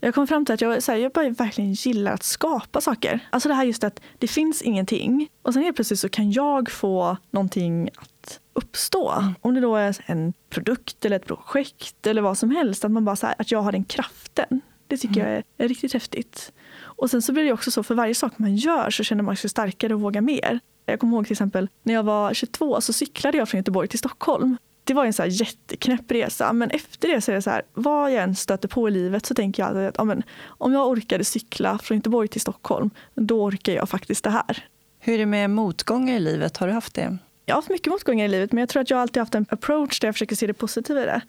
jag 0.00 0.14
kom 0.14 0.26
fram 0.26 0.44
till 0.44 0.54
att 0.54 0.60
jag, 0.60 0.82
så 0.82 0.92
här, 0.92 0.98
jag 0.98 1.12
bara 1.12 1.28
verkligen 1.28 1.72
gillar 1.72 2.12
att 2.12 2.22
skapa 2.22 2.80
saker. 2.80 3.20
Alltså 3.30 3.48
det 3.48 3.54
här 3.54 3.64
just 3.64 3.84
att 3.84 4.00
det 4.18 4.28
finns 4.28 4.62
ingenting 4.62 5.28
och 5.42 5.54
sen 5.54 5.62
helt 5.62 5.76
plötsligt 5.76 6.00
så 6.00 6.08
kan 6.08 6.32
jag 6.32 6.70
få 6.70 7.16
någonting 7.30 7.90
att 7.96 8.40
uppstå. 8.52 9.10
Mm. 9.10 9.34
Om 9.40 9.54
det 9.54 9.60
då 9.60 9.76
är 9.76 9.96
en 10.06 10.32
produkt 10.50 11.04
eller 11.04 11.16
ett 11.16 11.26
projekt 11.26 12.06
eller 12.06 12.22
vad 12.22 12.38
som 12.38 12.50
helst. 12.50 12.84
Att 12.84 12.90
man 12.90 13.04
bara 13.04 13.16
så 13.16 13.26
här, 13.26 13.34
att 13.38 13.50
jag 13.50 13.62
har 13.62 13.72
den 13.72 13.84
kraften. 13.84 14.60
Det 14.86 14.96
tycker 14.96 15.20
mm. 15.20 15.32
jag 15.32 15.36
är, 15.38 15.44
är, 15.64 15.68
riktigt 15.68 15.92
häftigt. 15.92 16.52
Och 16.80 17.10
sen 17.10 17.22
så 17.22 17.32
blir 17.32 17.44
det 17.44 17.52
också 17.52 17.70
så 17.70 17.82
för 17.82 17.94
varje 17.94 18.14
sak 18.14 18.32
man 18.36 18.56
gör 18.56 18.90
så 18.90 19.04
känner 19.04 19.22
man 19.22 19.36
sig 19.36 19.50
starkare 19.50 19.94
och 19.94 20.00
vågar 20.00 20.20
mer. 20.20 20.60
Jag 20.92 21.00
kommer 21.00 21.16
ihåg 21.16 21.26
till 21.26 21.32
exempel 21.32 21.68
när 21.82 21.94
jag 21.94 22.02
var 22.02 22.34
22 22.34 22.80
så 22.80 22.92
cyklade 22.92 23.38
jag 23.38 23.48
från 23.48 23.58
Göteborg 23.58 23.88
till 23.88 23.98
Stockholm. 23.98 24.56
Det 24.84 24.94
var 24.94 25.04
en 25.04 25.12
så 25.12 25.22
här 25.22 25.30
jätteknäpp 25.30 26.10
resa 26.10 26.52
men 26.52 26.70
efter 26.70 27.08
det 27.08 27.20
så 27.20 27.30
är 27.30 27.34
det 27.34 27.42
så 27.42 27.50
här 27.50 27.62
vad 27.74 28.12
jag 28.12 28.22
än 28.22 28.34
stöter 28.34 28.68
på 28.68 28.88
i 28.88 28.90
livet 28.90 29.26
så 29.26 29.34
tänker 29.34 29.62
jag 29.62 29.86
att 29.86 29.94
ja, 29.98 30.04
men, 30.04 30.22
om 30.46 30.72
jag 30.72 30.88
orkade 30.88 31.24
cykla 31.24 31.78
från 31.78 31.96
Göteborg 31.96 32.28
till 32.28 32.40
Stockholm 32.40 32.90
då 33.14 33.44
orkar 33.44 33.72
jag 33.72 33.88
faktiskt 33.88 34.24
det 34.24 34.30
här. 34.30 34.64
Hur 34.98 35.14
är 35.14 35.18
det 35.18 35.26
med 35.26 35.50
motgångar 35.50 36.14
i 36.14 36.20
livet? 36.20 36.56
Har 36.56 36.66
du 36.66 36.72
haft 36.72 36.94
det? 36.94 37.18
Jag 37.44 37.54
har 37.54 37.58
haft 37.58 37.70
mycket 37.70 37.92
motgångar 37.92 38.24
i 38.24 38.28
livet 38.28 38.52
men 38.52 38.58
jag 38.58 38.68
tror 38.68 38.82
att 38.82 38.90
jag 38.90 39.00
alltid 39.00 39.20
haft 39.20 39.34
en 39.34 39.46
approach 39.50 40.00
där 40.00 40.08
jag 40.08 40.14
försöker 40.14 40.36
se 40.36 40.46
det 40.46 40.54
positiva 40.54 41.02
i 41.02 41.04
det. 41.04 41.20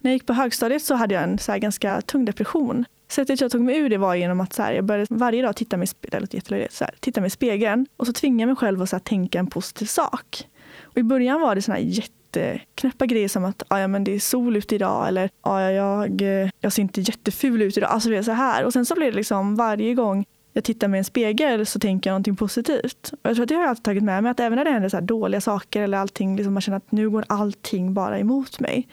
När 0.00 0.10
jag 0.10 0.12
gick 0.12 0.26
på 0.26 0.32
högstadiet 0.32 0.82
så 0.82 0.94
hade 0.94 1.14
jag 1.14 1.22
en 1.22 1.38
så 1.38 1.58
ganska 1.58 2.00
tung 2.00 2.24
depression. 2.24 2.84
Sättet 3.10 3.40
jag 3.40 3.50
tog 3.50 3.60
mig 3.60 3.78
ur 3.78 3.88
det 3.88 3.98
var 3.98 4.14
genom 4.14 4.40
att 4.40 4.52
så 4.52 4.62
här, 4.62 4.72
jag 4.72 4.84
började 4.84 5.14
varje 5.14 5.42
dag 5.42 5.56
titta 5.56 5.76
mig, 5.76 5.86
så 5.86 6.84
här, 6.84 6.94
titta 7.00 7.20
mig 7.20 7.26
i 7.26 7.30
spegeln 7.30 7.86
och 7.96 8.06
så 8.06 8.12
tvinga 8.12 8.46
mig 8.46 8.56
själv 8.56 8.82
att 8.82 8.88
så 8.88 8.96
här, 8.96 9.00
tänka 9.00 9.38
en 9.38 9.46
positiv 9.46 9.86
sak. 9.86 10.48
Och 10.82 10.98
I 10.98 11.02
början 11.02 11.40
var 11.40 11.54
det 11.54 11.62
såna 11.62 11.76
här 11.76 11.84
jätteknäppa 11.84 13.06
grejer 13.06 13.28
som 13.28 13.44
att 13.44 13.62
ah, 13.68 13.78
ja, 13.78 13.88
men 13.88 14.04
det 14.04 14.14
är 14.14 14.20
sol 14.20 14.56
ute 14.56 14.74
idag 14.74 15.08
eller 15.08 15.30
ah, 15.40 15.60
ja, 15.60 15.70
jag, 15.70 16.22
jag 16.60 16.72
ser 16.72 16.82
inte 16.82 17.00
jätteful 17.00 17.62
ut 17.62 17.76
idag. 17.76 17.90
Alltså 17.90 18.08
det 18.08 18.16
är 18.16 18.22
så 18.22 18.32
här. 18.32 18.64
Och 18.64 18.72
sen 18.72 18.86
så 18.86 18.94
blev 18.94 19.12
det 19.12 19.16
liksom 19.16 19.56
varje 19.56 19.94
gång 19.94 20.24
jag 20.52 20.64
tittar 20.64 20.88
med 20.88 20.98
en 20.98 21.04
spegel 21.04 21.66
så 21.66 21.78
tänker 21.78 22.10
jag 22.10 22.12
någonting 22.12 22.36
positivt. 22.36 23.12
Och 23.12 23.30
jag 23.30 23.34
tror 23.34 23.42
att 23.42 23.48
det 23.48 23.54
har 23.54 23.62
jag 23.62 23.70
alltid 23.70 23.84
tagit 23.84 24.02
med 24.02 24.22
mig. 24.22 24.30
Att 24.30 24.40
även 24.40 24.56
när 24.56 24.64
det 24.64 24.70
händer 24.70 24.88
så 24.88 25.00
dåliga 25.00 25.40
saker 25.40 25.82
eller 25.82 25.98
allting, 25.98 26.36
liksom 26.36 26.54
man 26.54 26.60
känner 26.60 26.76
att 26.76 26.92
nu 26.92 27.10
går 27.10 27.24
allting 27.28 27.94
bara 27.94 28.18
emot 28.18 28.60
mig. 28.60 28.88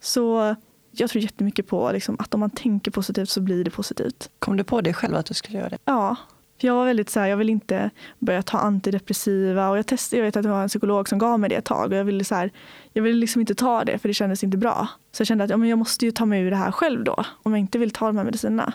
Så 0.00 0.56
jag 1.00 1.10
tror 1.10 1.22
jättemycket 1.22 1.66
på 1.66 1.92
liksom, 1.92 2.16
att 2.18 2.34
om 2.34 2.40
man 2.40 2.50
tänker 2.50 2.90
positivt 2.90 3.30
så 3.30 3.40
blir 3.40 3.64
det 3.64 3.70
positivt. 3.70 4.30
Kom 4.38 4.56
du 4.56 4.64
på 4.64 4.80
det 4.80 4.92
själv 4.92 5.16
att 5.16 5.26
du 5.26 5.34
skulle 5.34 5.58
göra 5.58 5.68
det? 5.68 5.78
Ja. 5.84 6.16
Jag 6.58 6.74
var 6.74 6.84
väldigt 6.84 7.10
så 7.10 7.20
här, 7.20 7.26
jag 7.26 7.36
vill 7.36 7.50
inte 7.50 7.90
börja 8.18 8.42
ta 8.42 8.58
antidepressiva 8.58 9.70
och 9.70 9.78
jag 9.78 9.86
testade, 9.86 10.18
jag 10.18 10.24
vet 10.24 10.36
att 10.36 10.42
det 10.42 10.48
var 10.48 10.62
en 10.62 10.68
psykolog 10.68 11.08
som 11.08 11.18
gav 11.18 11.40
mig 11.40 11.50
det 11.50 11.56
ett 11.56 11.64
tag 11.64 11.92
och 11.92 11.98
jag 11.98 12.04
ville 12.04 12.24
så 12.24 12.34
här, 12.34 12.50
jag 12.92 13.02
ville 13.02 13.18
liksom 13.18 13.40
inte 13.40 13.54
ta 13.54 13.84
det 13.84 13.98
för 13.98 14.08
det 14.08 14.14
kändes 14.14 14.44
inte 14.44 14.56
bra. 14.56 14.88
Så 15.12 15.20
jag 15.20 15.26
kände 15.26 15.44
att 15.44 15.50
ja, 15.50 15.56
men 15.56 15.68
jag 15.68 15.78
måste 15.78 16.04
ju 16.04 16.10
ta 16.10 16.26
mig 16.26 16.42
ur 16.42 16.50
det 16.50 16.56
här 16.56 16.72
själv 16.72 17.04
då 17.04 17.24
om 17.42 17.52
jag 17.52 17.60
inte 17.60 17.78
vill 17.78 17.90
ta 17.90 18.06
de 18.06 18.16
här 18.16 18.24
medicinerna. 18.24 18.72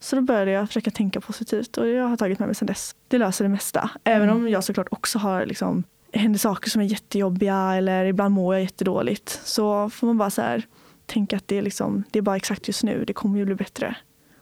Så 0.00 0.16
då 0.16 0.22
började 0.22 0.50
jag 0.50 0.66
försöka 0.66 0.90
tänka 0.90 1.20
positivt 1.20 1.76
och 1.76 1.88
jag 1.88 2.04
har 2.04 2.16
tagit 2.16 2.38
med 2.38 2.48
mig 2.48 2.54
sedan 2.54 2.66
dess. 2.66 2.94
Det 3.08 3.18
löser 3.18 3.44
det 3.44 3.48
mesta. 3.48 3.90
Även 4.04 4.28
mm. 4.28 4.36
om 4.36 4.48
jag 4.48 4.64
såklart 4.64 4.88
också 4.90 5.18
har 5.18 5.46
liksom, 5.46 5.84
händer 6.12 6.38
saker 6.38 6.70
som 6.70 6.82
är 6.82 6.86
jättejobbiga 6.86 7.74
eller 7.74 8.04
ibland 8.04 8.34
mår 8.34 8.54
jag 8.54 8.62
jättedåligt. 8.62 9.40
Så 9.44 9.90
får 9.90 10.06
man 10.06 10.18
bara 10.18 10.30
så 10.30 10.42
här, 10.42 10.66
tänka 11.10 11.36
att 11.36 11.48
det 11.48 11.58
är, 11.58 11.62
liksom, 11.62 12.04
det 12.10 12.18
är 12.18 12.22
bara 12.22 12.36
exakt 12.36 12.68
just 12.68 12.82
nu, 12.82 13.04
det 13.04 13.12
kommer 13.12 13.38
ju 13.38 13.44
bli 13.44 13.54
bättre. 13.54 13.96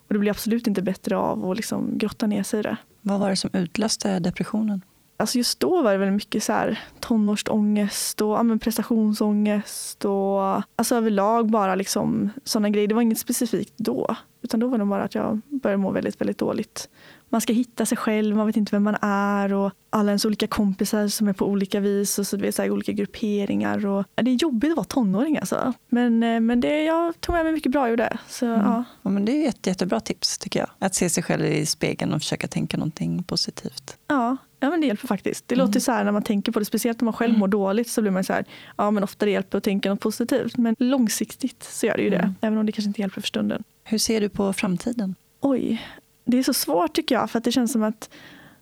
Och 0.09 0.15
det 0.15 0.19
blir 0.19 0.31
absolut 0.31 0.67
inte 0.67 0.83
bättre 0.83 1.17
av 1.17 1.51
att 1.51 1.57
liksom 1.57 1.99
grotta 1.99 2.27
ner 2.27 2.43
sig 2.43 2.61
i 2.61 2.63
det. 2.63 2.77
Vad 3.01 3.21
var 3.21 3.31
det 3.31 3.37
som 3.37 3.51
utlöste 3.53 4.19
depressionen? 4.19 4.83
Alltså 5.17 5.39
just 5.39 5.61
då 5.61 5.83
var 5.83 5.93
det 5.93 5.99
väldigt 5.99 6.15
mycket 6.15 6.43
så 6.43 6.53
här, 6.53 6.79
tonårsångest 7.01 8.21
och 8.21 8.29
ja, 8.29 8.59
prestationsångest 8.61 10.05
och 10.05 10.43
alltså 10.77 10.95
överlag 10.97 11.51
bara 11.51 11.75
liksom 11.75 12.31
sådana 12.45 12.71
grejer. 12.71 12.89
Det 12.89 12.95
var 12.95 13.03
inget 13.03 13.19
specifikt 13.19 13.75
då. 13.77 14.17
Utan 14.43 14.61
då 14.61 14.69
var 14.69 14.79
det 14.79 14.85
bara 14.85 15.03
att 15.03 15.15
jag 15.15 15.41
började 15.49 15.83
må 15.83 15.91
väldigt, 15.91 16.21
väldigt 16.21 16.39
dåligt 16.39 16.89
man 17.29 17.41
ska 17.41 17.53
hitta 17.53 17.87
sig 17.87 17.99
själv, 17.99 18.37
man 18.37 18.47
vet 18.47 18.57
inte 18.57 18.77
vem 18.77 18.83
man 18.83 18.97
är 19.03 19.53
och 19.53 19.73
alla 19.91 20.11
ens 20.11 20.25
olika 20.25 20.47
kompisar 20.47 21.09
som 21.09 21.29
är 21.29 21.33
på 21.33 21.47
olika 21.47 21.81
vis 21.81 22.19
och 22.19 22.27
så, 22.27 22.37
vet, 22.37 22.55
så 22.55 22.63
här, 22.63 22.71
olika 22.71 22.93
grupperingar. 22.93 23.87
Och, 23.87 24.05
ja, 24.15 24.23
det 24.23 24.31
är 24.31 24.35
jobbigt 24.35 24.71
att 24.71 24.77
vara 24.77 24.85
tonåring 24.85 25.39
alltså. 25.39 25.73
Men, 25.89 26.23
eh, 26.23 26.41
men 26.41 26.61
det, 26.61 26.83
jag 26.85 27.21
tog 27.21 27.35
med 27.35 27.45
mig 27.45 27.53
mycket 27.53 27.73
bra 27.73 27.91
ur 27.91 27.97
det. 27.97 28.19
Så, 28.29 28.47
mm. 28.47 28.61
ja. 28.61 28.85
ja. 29.03 29.11
men 29.11 29.25
det 29.25 29.45
är 29.45 29.49
ett 29.49 29.67
jättebra 29.67 30.01
tips 30.01 30.39
tycker 30.39 30.61
jag. 30.61 30.69
Att 30.79 30.95
se 30.95 31.11
sig 31.11 31.23
själv 31.23 31.45
i 31.45 31.67
spegeln 31.67 32.13
och 32.13 32.21
försöka 32.21 32.49
tänka 32.49 32.77
någonting 32.77 33.23
positivt. 33.23 33.97
Ja, 34.09 34.37
Ja, 34.61 34.71
men 34.71 34.81
det 34.81 34.87
hjälper 34.87 35.07
faktiskt. 35.07 35.49
Det 35.49 35.55
mm. 35.55 35.67
låter 35.67 35.81
så 35.81 35.93
här 35.93 36.05
när 36.05 36.13
man 36.13 36.23
tänker 36.23 36.53
på 36.53 36.59
det, 36.59 36.65
speciellt 36.65 37.01
när 37.01 37.05
man 37.05 37.15
själv 37.15 37.31
mm. 37.31 37.41
mår 37.41 37.49
dåligt 37.49 37.89
så 37.89 38.01
blir 38.01 38.11
man 38.11 38.25
så 38.25 38.33
här, 38.33 38.45
ja 38.77 38.91
men 38.91 39.05
ofta 39.05 39.27
det 39.27 39.33
hjälper 39.33 39.59
att 39.59 39.65
tänka 39.65 39.89
något 39.89 40.01
positivt. 40.01 40.57
Men 40.57 40.77
långsiktigt 40.79 41.63
så 41.63 41.87
gör 41.87 41.97
det 41.97 42.03
ju 42.03 42.11
det, 42.11 42.17
mm. 42.17 42.35
även 42.41 42.59
om 42.59 42.67
det 42.67 42.73
kanske 42.73 42.89
inte 42.89 43.01
hjälper 43.01 43.21
för 43.21 43.29
stunden. 43.29 43.65
Hur 43.85 43.99
ser 43.99 44.21
du 44.21 44.29
på 44.29 44.53
framtiden? 44.53 45.15
Oj, 45.41 45.83
det 46.31 46.39
är 46.39 46.43
så 46.43 46.55
svårt 46.55 46.93
tycker 46.93 47.15
jag 47.15 47.31
för 47.31 47.39
att 47.39 47.45
det 47.45 47.53
känns 47.53 47.73
som 47.73 47.83
att 47.83 48.11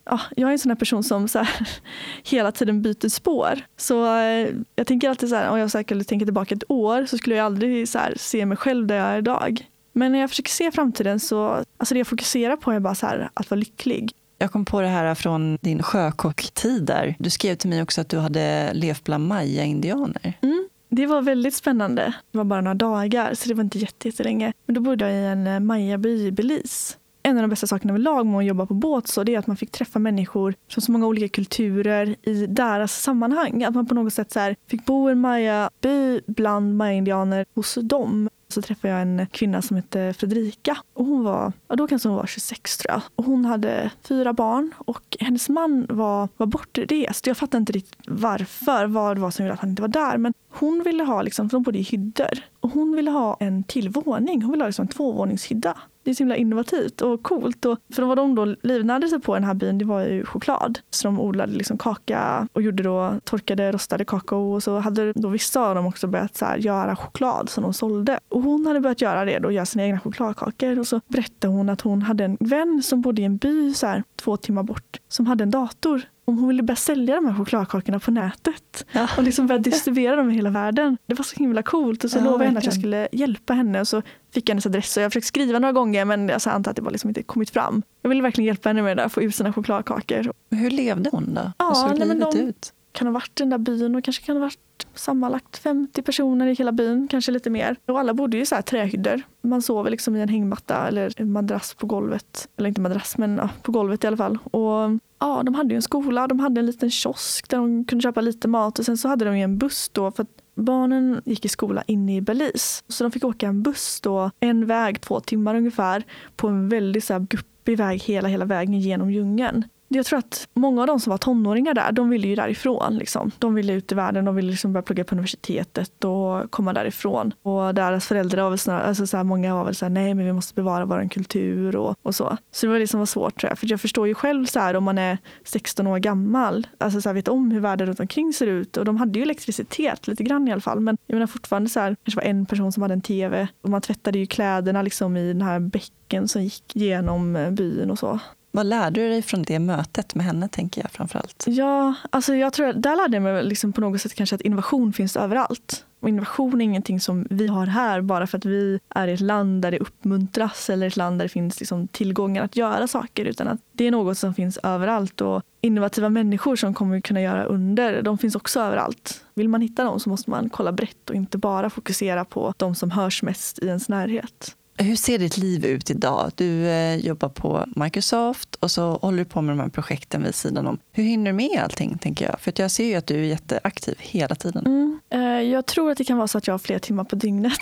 ja, 0.05 0.19
jag 0.35 0.47
är 0.47 0.51
en 0.51 0.59
sån 0.59 0.69
här 0.69 0.75
person 0.75 1.03
som 1.03 1.27
så 1.27 1.39
här, 1.39 1.67
hela 2.23 2.51
tiden 2.51 2.81
byter 2.81 3.09
spår. 3.09 3.59
Så 3.77 4.17
eh, 4.17 4.49
jag 4.75 4.87
tänker 4.87 5.09
alltid 5.09 5.29
så 5.29 5.35
här, 5.35 5.49
om 5.49 5.59
jag 5.59 5.71
skulle 5.71 6.03
tänka 6.03 6.25
tillbaka 6.25 6.55
ett 6.55 6.71
år 6.71 7.05
så 7.05 7.17
skulle 7.17 7.35
jag 7.35 7.45
aldrig 7.45 7.89
så 7.89 7.99
här, 7.99 8.13
se 8.17 8.45
mig 8.45 8.57
själv 8.57 8.87
där 8.87 8.95
jag 8.95 9.07
är 9.07 9.17
idag. 9.17 9.67
Men 9.93 10.11
när 10.11 10.19
jag 10.19 10.29
försöker 10.29 10.51
se 10.51 10.71
framtiden 10.71 11.19
så, 11.19 11.63
alltså 11.77 11.93
det 11.93 11.97
jag 11.97 12.07
fokuserar 12.07 12.55
på 12.55 12.71
är 12.71 12.79
bara 12.79 12.95
så 12.95 13.05
här, 13.05 13.29
att 13.33 13.49
vara 13.49 13.59
lycklig. 13.59 14.11
Jag 14.37 14.51
kom 14.51 14.65
på 14.65 14.81
det 14.81 14.87
här 14.87 15.15
från 15.15 15.57
din 15.61 15.83
sjökocktid 15.83 16.83
där. 16.83 17.15
Du 17.19 17.29
skrev 17.29 17.55
till 17.55 17.69
mig 17.69 17.81
också 17.81 18.01
att 18.01 18.09
du 18.09 18.17
hade 18.17 18.73
levt 18.73 19.03
bland 19.03 19.27
maya-indianer. 19.27 20.33
Mm. 20.41 20.69
Det 20.89 21.05
var 21.05 21.21
väldigt 21.21 21.55
spännande. 21.55 22.13
Det 22.31 22.37
var 22.37 22.45
bara 22.45 22.61
några 22.61 22.75
dagar, 22.75 23.33
så 23.33 23.49
det 23.49 23.53
var 23.53 23.63
inte 23.63 23.79
jättelänge. 23.79 24.53
Men 24.65 24.73
då 24.73 24.81
bodde 24.81 25.11
jag 25.11 25.23
i 25.23 25.25
en 25.25 25.47
eh, 25.47 25.59
mayaby 25.59 26.25
i 26.25 26.31
Belize 26.31 26.95
en 27.27 27.37
av 27.37 27.41
de 27.41 27.49
bästa 27.49 27.67
sakerna 27.67 27.93
överlag 27.93 28.25
med 28.25 28.37
att 28.37 28.45
jobba 28.45 28.65
på 28.65 28.73
båt 28.73 29.07
så 29.07 29.23
det 29.23 29.35
är 29.35 29.39
att 29.39 29.47
man 29.47 29.57
fick 29.57 29.71
träffa 29.71 29.99
människor 29.99 30.53
från 30.69 30.81
så 30.81 30.91
många 30.91 31.07
olika 31.07 31.27
kulturer 31.27 32.15
i 32.21 32.45
deras 32.45 33.01
sammanhang. 33.01 33.63
Att 33.63 33.75
man 33.75 33.85
på 33.85 33.95
något 33.95 34.13
sätt 34.13 34.31
så 34.31 34.39
här, 34.39 34.55
fick 34.69 34.85
bo 34.85 35.09
i 35.09 35.11
en 35.11 35.21
maya-by 35.21 36.21
bland 36.27 36.77
maya-indianer 36.77 37.45
hos 37.55 37.77
dem 37.81 38.29
så 38.49 38.61
träffade 38.61 38.93
jag 38.93 39.01
en 39.01 39.27
kvinna 39.31 39.61
som 39.61 39.75
hette 39.75 40.13
Fredrika. 40.17 40.77
Och 40.93 41.05
hon 41.05 41.23
var, 41.23 41.53
ja 41.67 41.75
då 41.75 41.87
kanske 41.87 42.09
hon 42.09 42.17
var 42.17 42.25
26 42.25 42.77
tror 42.77 42.93
jag. 42.93 43.01
Och 43.15 43.25
hon 43.25 43.45
hade 43.45 43.91
fyra 44.01 44.33
barn 44.33 44.73
och 44.77 45.17
hennes 45.19 45.49
man 45.49 45.85
var, 45.89 46.29
var 46.37 46.47
bortrest. 46.47 47.27
Jag 47.27 47.37
fattar 47.37 47.57
inte 47.57 47.73
riktigt 47.73 48.01
varför, 48.07 48.85
vad 48.85 49.17
det 49.17 49.21
var 49.21 49.31
som 49.31 49.45
gjorde 49.45 49.53
att 49.53 49.59
han 49.59 49.69
inte 49.69 49.81
var 49.81 49.89
där. 49.89 50.17
Men 50.17 50.33
hon 50.59 50.83
ville 50.83 51.03
ha, 51.03 51.21
liksom, 51.21 51.49
för 51.49 51.57
de 51.57 51.63
bodde 51.63 51.79
i 51.79 51.81
hyddor, 51.81 52.39
och 52.59 52.69
hon 52.69 52.95
ville 52.95 53.11
ha 53.11 53.37
en 53.39 53.63
till 53.63 53.89
våning. 53.89 54.41
Hon 54.41 54.51
ville 54.51 54.63
ha 54.63 54.67
liksom 54.67 54.83
en 54.83 54.87
tvåvåningshydda. 54.87 55.77
Det 56.03 56.11
är 56.11 56.15
så 56.15 56.23
himla 56.23 56.35
innovativt 56.35 57.01
och 57.01 57.23
coolt. 57.23 57.65
Och 57.65 57.79
för 57.93 58.03
vad 58.03 58.17
de 58.17 58.35
då 58.35 58.45
livnärde 58.45 59.07
sig 59.07 59.19
på 59.19 59.35
i 59.35 59.39
den 59.39 59.43
här 59.43 59.53
byn 59.53 59.77
det 59.77 59.85
var 59.85 60.01
ju 60.01 60.25
choklad. 60.25 60.79
Så 60.89 61.07
de 61.07 61.19
odlade 61.19 61.53
liksom 61.53 61.77
kaka 61.77 62.47
och 62.53 62.61
gjorde 62.61 62.83
då 62.83 63.19
torkade 63.23 63.71
rostade 63.71 64.05
kakao. 64.05 64.53
Och 64.53 64.63
så 64.63 64.79
hade 64.79 65.13
då 65.13 65.29
vissa 65.29 65.61
av 65.61 65.75
dem 65.75 65.85
också 65.85 66.07
börjat 66.07 66.37
så 66.37 66.45
här, 66.45 66.57
göra 66.57 66.95
choklad 66.95 67.49
som 67.49 67.63
de 67.63 67.73
sålde. 67.73 68.19
Och 68.29 68.41
hon 68.41 68.65
hade 68.65 68.79
börjat 68.79 69.01
göra 69.01 69.25
det 69.25 69.39
då, 69.39 69.51
göra 69.51 69.65
sina 69.65 69.83
egna 69.83 69.99
chokladkakor. 69.99 70.79
Och 70.79 70.87
så 70.87 71.01
berättade 71.07 71.53
hon 71.53 71.69
att 71.69 71.81
hon 71.81 72.01
hade 72.01 72.25
en 72.25 72.37
vän 72.39 72.83
som 72.83 73.01
bodde 73.01 73.21
i 73.21 73.25
en 73.25 73.37
by 73.37 73.73
så 73.73 73.87
här, 73.87 74.03
två 74.15 74.37
timmar 74.37 74.63
bort 74.63 74.99
som 75.07 75.27
hade 75.27 75.43
en 75.43 75.51
dator 75.51 76.01
om 76.27 76.37
hon 76.37 76.47
ville 76.47 76.63
börja 76.63 76.75
sälja 76.75 77.15
de 77.15 77.25
här 77.25 77.33
chokladkakorna 77.33 77.99
på 77.99 78.11
nätet 78.11 78.85
ja. 78.91 79.07
och 79.17 79.23
liksom 79.23 79.47
börja 79.47 79.59
distribuera 79.59 80.15
dem 80.15 80.29
i 80.31 80.33
hela 80.33 80.49
världen. 80.49 80.97
Det 81.05 81.13
var 81.13 81.23
så 81.23 81.35
himla 81.35 81.63
coolt 81.63 82.03
och 82.03 82.11
så 82.11 82.17
ja, 82.17 82.23
lovade 82.23 82.43
jag 82.43 82.47
henne 82.47 82.59
att 82.59 82.65
jag 82.65 82.73
skulle 82.73 83.07
hjälpa 83.11 83.53
henne 83.53 83.79
och 83.79 83.87
så 83.87 84.01
fick 84.33 84.49
jag 84.49 84.53
hennes 84.53 84.65
adress 84.65 84.97
och 84.97 85.03
jag 85.03 85.11
försökte 85.11 85.27
skriva 85.27 85.59
några 85.59 85.71
gånger 85.71 86.05
men 86.05 86.29
jag 86.29 86.41
antar 86.47 86.71
att 86.71 86.75
det 86.75 86.81
bara 86.81 86.89
liksom 86.89 87.09
inte 87.09 87.23
kommit 87.23 87.49
fram. 87.49 87.83
Jag 88.01 88.09
ville 88.09 88.21
verkligen 88.21 88.45
hjälpa 88.45 88.69
henne 88.69 88.81
med 88.81 88.97
det 88.97 89.03
där, 89.03 89.09
få 89.09 89.21
ut 89.21 89.35
sina 89.35 89.53
chokladkakor. 89.53 90.31
Hur 90.51 90.69
levde 90.69 91.09
hon 91.09 91.33
då? 91.33 91.51
Ja, 91.57 91.67
Hur 91.67 91.73
såg 91.73 91.99
nej, 91.99 92.07
livet 92.07 92.31
de 92.31 92.39
ut? 92.39 92.73
Kan 92.97 93.07
ha 93.07 93.13
varit 93.13 93.39
i 93.39 93.43
den 93.43 93.49
där 93.49 93.57
byn 93.57 93.95
och 93.95 94.03
kanske 94.03 94.25
kan 94.25 94.35
ha 94.35 94.41
varit 94.41 94.87
sammanlagt 94.93 95.57
50 95.57 96.01
personer 96.01 96.47
i 96.47 96.53
hela 96.53 96.71
byn, 96.71 97.07
kanske 97.07 97.31
lite 97.31 97.49
mer. 97.49 97.75
Och 97.85 97.99
alla 97.99 98.13
bodde 98.13 98.37
i 98.37 98.45
så 98.45 98.55
här 98.55 98.61
trähyddor. 98.61 99.21
Man 99.41 99.61
sov 99.61 99.89
liksom 99.89 100.15
i 100.15 100.21
en 100.21 100.29
hängmatta 100.29 100.87
eller 100.87 101.13
en 101.17 101.31
madrass 101.31 101.73
på 101.73 101.87
golvet. 101.87 102.49
Eller 102.57 102.69
inte 102.69 102.81
madrass, 102.81 103.17
men 103.17 103.37
ja, 103.37 103.49
på 103.61 103.71
golvet 103.71 104.03
i 104.03 104.07
alla 104.07 104.17
fall. 104.17 104.37
Och 104.43 104.99
ja, 105.19 105.43
de 105.43 105.55
hade 105.55 105.69
ju 105.69 105.75
en 105.75 105.81
skola, 105.81 106.27
de 106.27 106.39
hade 106.39 106.59
en 106.59 106.65
liten 106.65 106.91
kiosk 106.91 107.49
där 107.49 107.57
de 107.57 107.85
kunde 107.85 108.03
köpa 108.03 108.21
lite 108.21 108.47
mat 108.47 108.79
och 108.79 108.85
sen 108.85 108.97
så 108.97 109.07
hade 109.07 109.25
de 109.25 109.37
ju 109.37 109.43
en 109.43 109.57
buss 109.57 109.89
då 109.89 110.11
för 110.11 110.23
att 110.23 110.41
barnen 110.55 111.21
gick 111.25 111.45
i 111.45 111.49
skola 111.49 111.83
inne 111.87 112.15
i 112.15 112.21
Belize. 112.21 112.83
Så 112.87 113.03
de 113.03 113.11
fick 113.11 113.23
åka 113.23 113.47
en 113.47 113.61
buss 113.61 114.01
då, 114.01 114.31
en 114.39 114.65
väg, 114.65 115.01
två 115.01 115.19
timmar 115.19 115.55
ungefär, 115.55 116.03
på 116.35 116.47
en 116.47 116.69
väldigt 116.69 117.03
så 117.03 117.13
här 117.13 117.19
guppig 117.19 117.77
väg 117.77 118.01
hela, 118.01 118.27
hela 118.27 118.45
vägen 118.45 118.79
genom 118.79 119.11
djungeln. 119.11 119.63
Jag 119.89 120.05
tror 120.05 120.19
att 120.19 120.47
många 120.53 120.81
av 120.81 120.87
de 120.87 120.99
som 120.99 121.11
var 121.11 121.17
tonåringar 121.17 121.73
där, 121.73 121.91
de 121.91 122.09
ville 122.09 122.27
ju 122.27 122.35
därifrån. 122.35 122.97
Liksom. 122.97 123.31
De 123.39 123.55
ville 123.55 123.73
ut 123.73 123.91
i 123.91 123.95
världen, 123.95 124.25
de 124.25 124.35
ville 124.35 124.51
liksom 124.51 124.73
börja 124.73 124.83
plugga 124.83 125.03
på 125.03 125.15
universitetet 125.15 126.03
och 126.03 126.51
komma 126.51 126.73
därifrån. 126.73 127.33
Och 127.41 127.75
deras 127.75 128.07
föräldrar 128.07 128.43
var 128.43 128.49
väl 128.49 128.59
snarare, 128.59 128.83
alltså 128.83 129.07
så 129.07 129.17
här, 129.17 129.23
många 129.23 129.55
var 129.55 129.65
väl 129.65 129.75
så 129.75 129.85
här, 129.85 129.89
nej 129.89 130.13
men 130.13 130.25
vi 130.25 130.33
måste 130.33 130.53
bevara 130.53 130.85
vår 130.85 131.09
kultur 131.09 131.75
och, 131.75 131.95
och 132.01 132.15
så. 132.15 132.37
Så 132.51 132.65
det 132.65 132.71
var 132.71 132.79
liksom 132.79 132.99
var 132.99 133.05
svårt 133.05 133.39
tror 133.39 133.51
jag. 133.51 133.59
För 133.59 133.71
jag 133.71 133.81
förstår 133.81 134.07
ju 134.07 134.13
själv 134.13 134.45
så 134.45 134.59
här 134.59 134.75
om 134.75 134.83
man 134.83 134.97
är 134.97 135.17
16 135.43 135.87
år 135.87 135.97
gammal, 135.97 136.67
alltså 136.77 137.01
så 137.01 137.09
här, 137.09 137.13
vet 137.13 137.27
om 137.27 137.51
hur 137.51 137.59
världen 137.59 137.87
runt 137.87 137.99
omkring 137.99 138.33
ser 138.33 138.47
ut. 138.47 138.77
Och 138.77 138.85
de 138.85 138.97
hade 138.97 139.19
ju 139.19 139.23
elektricitet 139.23 140.07
lite 140.07 140.23
grann 140.23 140.47
i 140.47 140.51
alla 140.51 140.61
fall. 140.61 140.79
Men 140.79 140.97
jag 141.05 141.15
menar 141.15 141.27
fortfarande 141.27 141.69
så 141.69 141.79
här, 141.79 141.95
kanske 142.03 142.21
var 142.21 142.27
en 142.27 142.45
person 142.45 142.71
som 142.71 142.81
hade 142.81 142.93
en 142.93 143.01
tv 143.01 143.47
och 143.61 143.69
man 143.69 143.81
tvättade 143.81 144.19
ju 144.19 144.25
kläderna 144.25 144.81
liksom 144.81 145.17
i 145.17 145.27
den 145.27 145.41
här 145.41 145.59
bäcken 145.59 146.27
som 146.27 146.43
gick 146.43 146.75
genom 146.75 147.47
byn 147.51 147.91
och 147.91 147.99
så. 147.99 148.19
Vad 148.57 148.65
lärde 148.65 149.01
du 149.01 149.09
dig 149.09 149.21
från 149.21 149.43
det 149.43 149.59
mötet 149.59 150.15
med 150.15 150.25
henne, 150.25 150.49
tänker 150.49 150.81
jag 150.81 150.91
framförallt? 150.91 151.43
Ja, 151.47 151.93
alltså 152.09 152.35
jag 152.35 152.53
tror, 152.53 152.73
där 152.73 152.95
lärde 152.95 153.15
jag 153.15 153.23
mig 153.23 153.43
liksom 153.43 153.73
på 153.73 153.81
något 153.81 154.01
sätt 154.01 154.13
kanske 154.13 154.35
att 154.35 154.41
innovation 154.41 154.93
finns 154.93 155.15
överallt. 155.15 155.85
Och 155.99 156.09
innovation 156.09 156.61
är 156.61 156.65
ingenting 156.65 156.99
som 156.99 157.27
vi 157.29 157.47
har 157.47 157.65
här 157.65 158.01
bara 158.01 158.27
för 158.27 158.37
att 158.37 158.45
vi 158.45 158.79
är 158.89 159.07
i 159.07 159.13
ett 159.13 159.19
land 159.19 159.61
där 159.61 159.71
det 159.71 159.79
uppmuntras 159.79 160.69
eller 160.69 160.87
ett 160.87 160.97
land 160.97 161.19
där 161.19 161.25
det 161.25 161.29
finns 161.29 161.59
liksom 161.59 161.87
tillgångar 161.87 162.43
att 162.43 162.55
göra 162.55 162.87
saker. 162.87 163.25
Utan 163.25 163.47
att 163.47 163.59
det 163.71 163.87
är 163.87 163.91
något 163.91 164.17
som 164.17 164.33
finns 164.33 164.57
överallt. 164.63 165.21
Och 165.21 165.41
innovativa 165.61 166.09
människor 166.09 166.55
som 166.55 166.73
kommer 166.73 166.99
kunna 166.99 167.21
göra 167.21 167.43
under, 167.43 168.01
de 168.01 168.17
finns 168.17 168.35
också 168.35 168.59
överallt. 168.59 169.25
Vill 169.33 169.49
man 169.49 169.61
hitta 169.61 169.83
dem 169.83 169.99
så 169.99 170.09
måste 170.09 170.29
man 170.29 170.49
kolla 170.49 170.71
brett 170.71 171.09
och 171.09 171.15
inte 171.15 171.37
bara 171.37 171.69
fokusera 171.69 172.25
på 172.25 172.53
de 172.57 172.75
som 172.75 172.91
hörs 172.91 173.23
mest 173.23 173.59
i 173.59 173.67
ens 173.67 173.89
närhet. 173.89 174.55
Hur 174.79 174.95
ser 174.95 175.19
ditt 175.19 175.37
liv 175.37 175.65
ut 175.65 175.89
idag? 175.89 176.31
Du 176.35 176.67
eh, 176.67 176.95
jobbar 176.95 177.29
på 177.29 177.65
Microsoft 177.75 178.55
och 178.55 178.71
så 178.71 178.91
håller 178.91 179.17
du 179.17 179.25
på 179.25 179.41
med 179.41 179.57
de 179.57 179.61
här 179.61 179.69
projekten 179.69 180.23
vid 180.23 180.35
sidan 180.35 180.67
om. 180.67 180.79
Hur 180.91 181.03
hinner 181.03 181.31
du 181.31 181.37
med 181.37 181.61
allting? 181.63 181.97
tänker 181.97 182.25
jag? 182.25 182.39
För 182.39 182.53
jag 182.55 182.71
ser 182.71 182.85
ju 182.85 182.95
att 182.95 183.07
du 183.07 183.15
är 183.15 183.23
jätteaktiv 183.23 183.95
hela 183.99 184.35
tiden. 184.35 184.65
Mm. 184.65 184.99
Eh, 185.09 185.49
jag 185.51 185.65
tror 185.65 185.91
att 185.91 185.97
det 185.97 186.03
kan 186.03 186.17
vara 186.17 186.27
så 186.27 186.37
att 186.37 186.47
jag 186.47 186.53
har 186.53 186.59
fler 186.59 186.79
timmar 186.79 187.03
på 187.03 187.15
dygnet. 187.15 187.59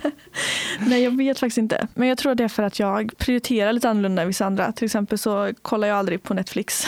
Nej, 0.86 1.02
jag 1.02 1.16
vet 1.16 1.38
faktiskt 1.38 1.58
inte. 1.58 1.88
Men 1.94 2.08
jag 2.08 2.18
tror 2.18 2.32
att 2.32 2.38
det 2.38 2.44
är 2.44 2.48
för 2.48 2.62
att 2.62 2.78
jag 2.78 3.12
prioriterar 3.18 3.72
lite 3.72 3.90
annorlunda 3.90 4.22
än 4.22 4.28
vissa 4.28 4.46
andra. 4.46 4.72
Till 4.72 4.84
exempel 4.84 5.18
så 5.18 5.52
kollar 5.62 5.88
jag 5.88 5.96
aldrig 5.96 6.22
på 6.22 6.34
Netflix. 6.34 6.86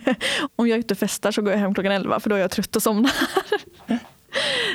Om 0.56 0.68
jag 0.68 0.76
är 0.76 0.80
ute 0.80 0.94
och 0.94 0.98
festar 0.98 1.32
så 1.32 1.42
går 1.42 1.52
jag 1.52 1.58
hem 1.58 1.74
klockan 1.74 1.92
elva 1.92 2.20
för 2.20 2.30
då 2.30 2.36
är 2.36 2.40
jag 2.40 2.50
trött 2.50 2.76
och 2.76 2.82
somnar. 2.82 3.12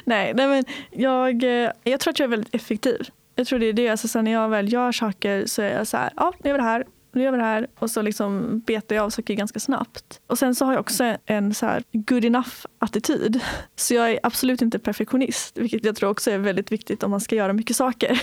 nej, 0.06 0.34
nej, 0.36 0.48
men 0.48 0.65
jag, 0.91 1.43
eh, 1.43 1.71
jag 1.84 2.00
tror 2.00 2.12
att 2.12 2.19
jag 2.19 2.26
är 2.26 2.32
väldigt 2.32 2.56
effektiv. 2.56 3.10
Jag 3.36 3.48
tror 3.48 3.60
det 3.60 3.65
är 3.65 3.74
det. 3.74 3.89
Alltså, 3.89 4.08
sen 4.08 4.26
när 4.26 4.32
jag 4.32 4.50
väl 4.50 4.74
gör 4.74 4.91
saker 4.91 5.45
så 5.45 5.62
är 5.62 5.74
jag 5.74 5.88
så 5.88 5.98
här, 5.98 6.13
ja 6.15 6.34
nu 6.43 6.50
gör 6.50 6.58
vi 6.58 6.58
det 6.58 6.69
här, 6.69 6.86
nu 7.13 7.24
gör 7.24 7.32
vi 7.32 7.38
det 7.38 7.43
här. 7.43 7.67
Och 7.80 7.91
så 7.91 8.02
liksom 8.02 8.60
betar 8.60 8.95
jag 8.95 9.06
av 9.06 9.10
saker 9.10 9.34
ganska 9.34 9.60
snabbt. 9.60 10.21
Och 10.28 10.39
sen 10.39 10.56
så 10.56 10.65
har 10.65 10.74
jag 10.74 10.80
också 10.80 11.17
en 11.26 11.54
så 11.54 11.65
här 11.65 11.84
good 11.91 12.26
enough 12.26 12.65
attityd. 12.80 13.41
Så 13.76 13.93
jag 13.93 14.12
är 14.12 14.19
absolut 14.24 14.62
inte 14.62 14.80
perfektionist, 14.80 15.58
vilket 15.58 15.86
jag 15.86 15.95
tror 15.95 16.10
också 16.10 16.32
är 16.32 16.38
väldigt 16.38 16.71
viktigt 16.71 17.04
om 17.04 17.12
man 17.12 17.21
ska 17.21 17.36
göra 17.36 17.54
mycket 17.54 17.76
saker. 17.76 18.21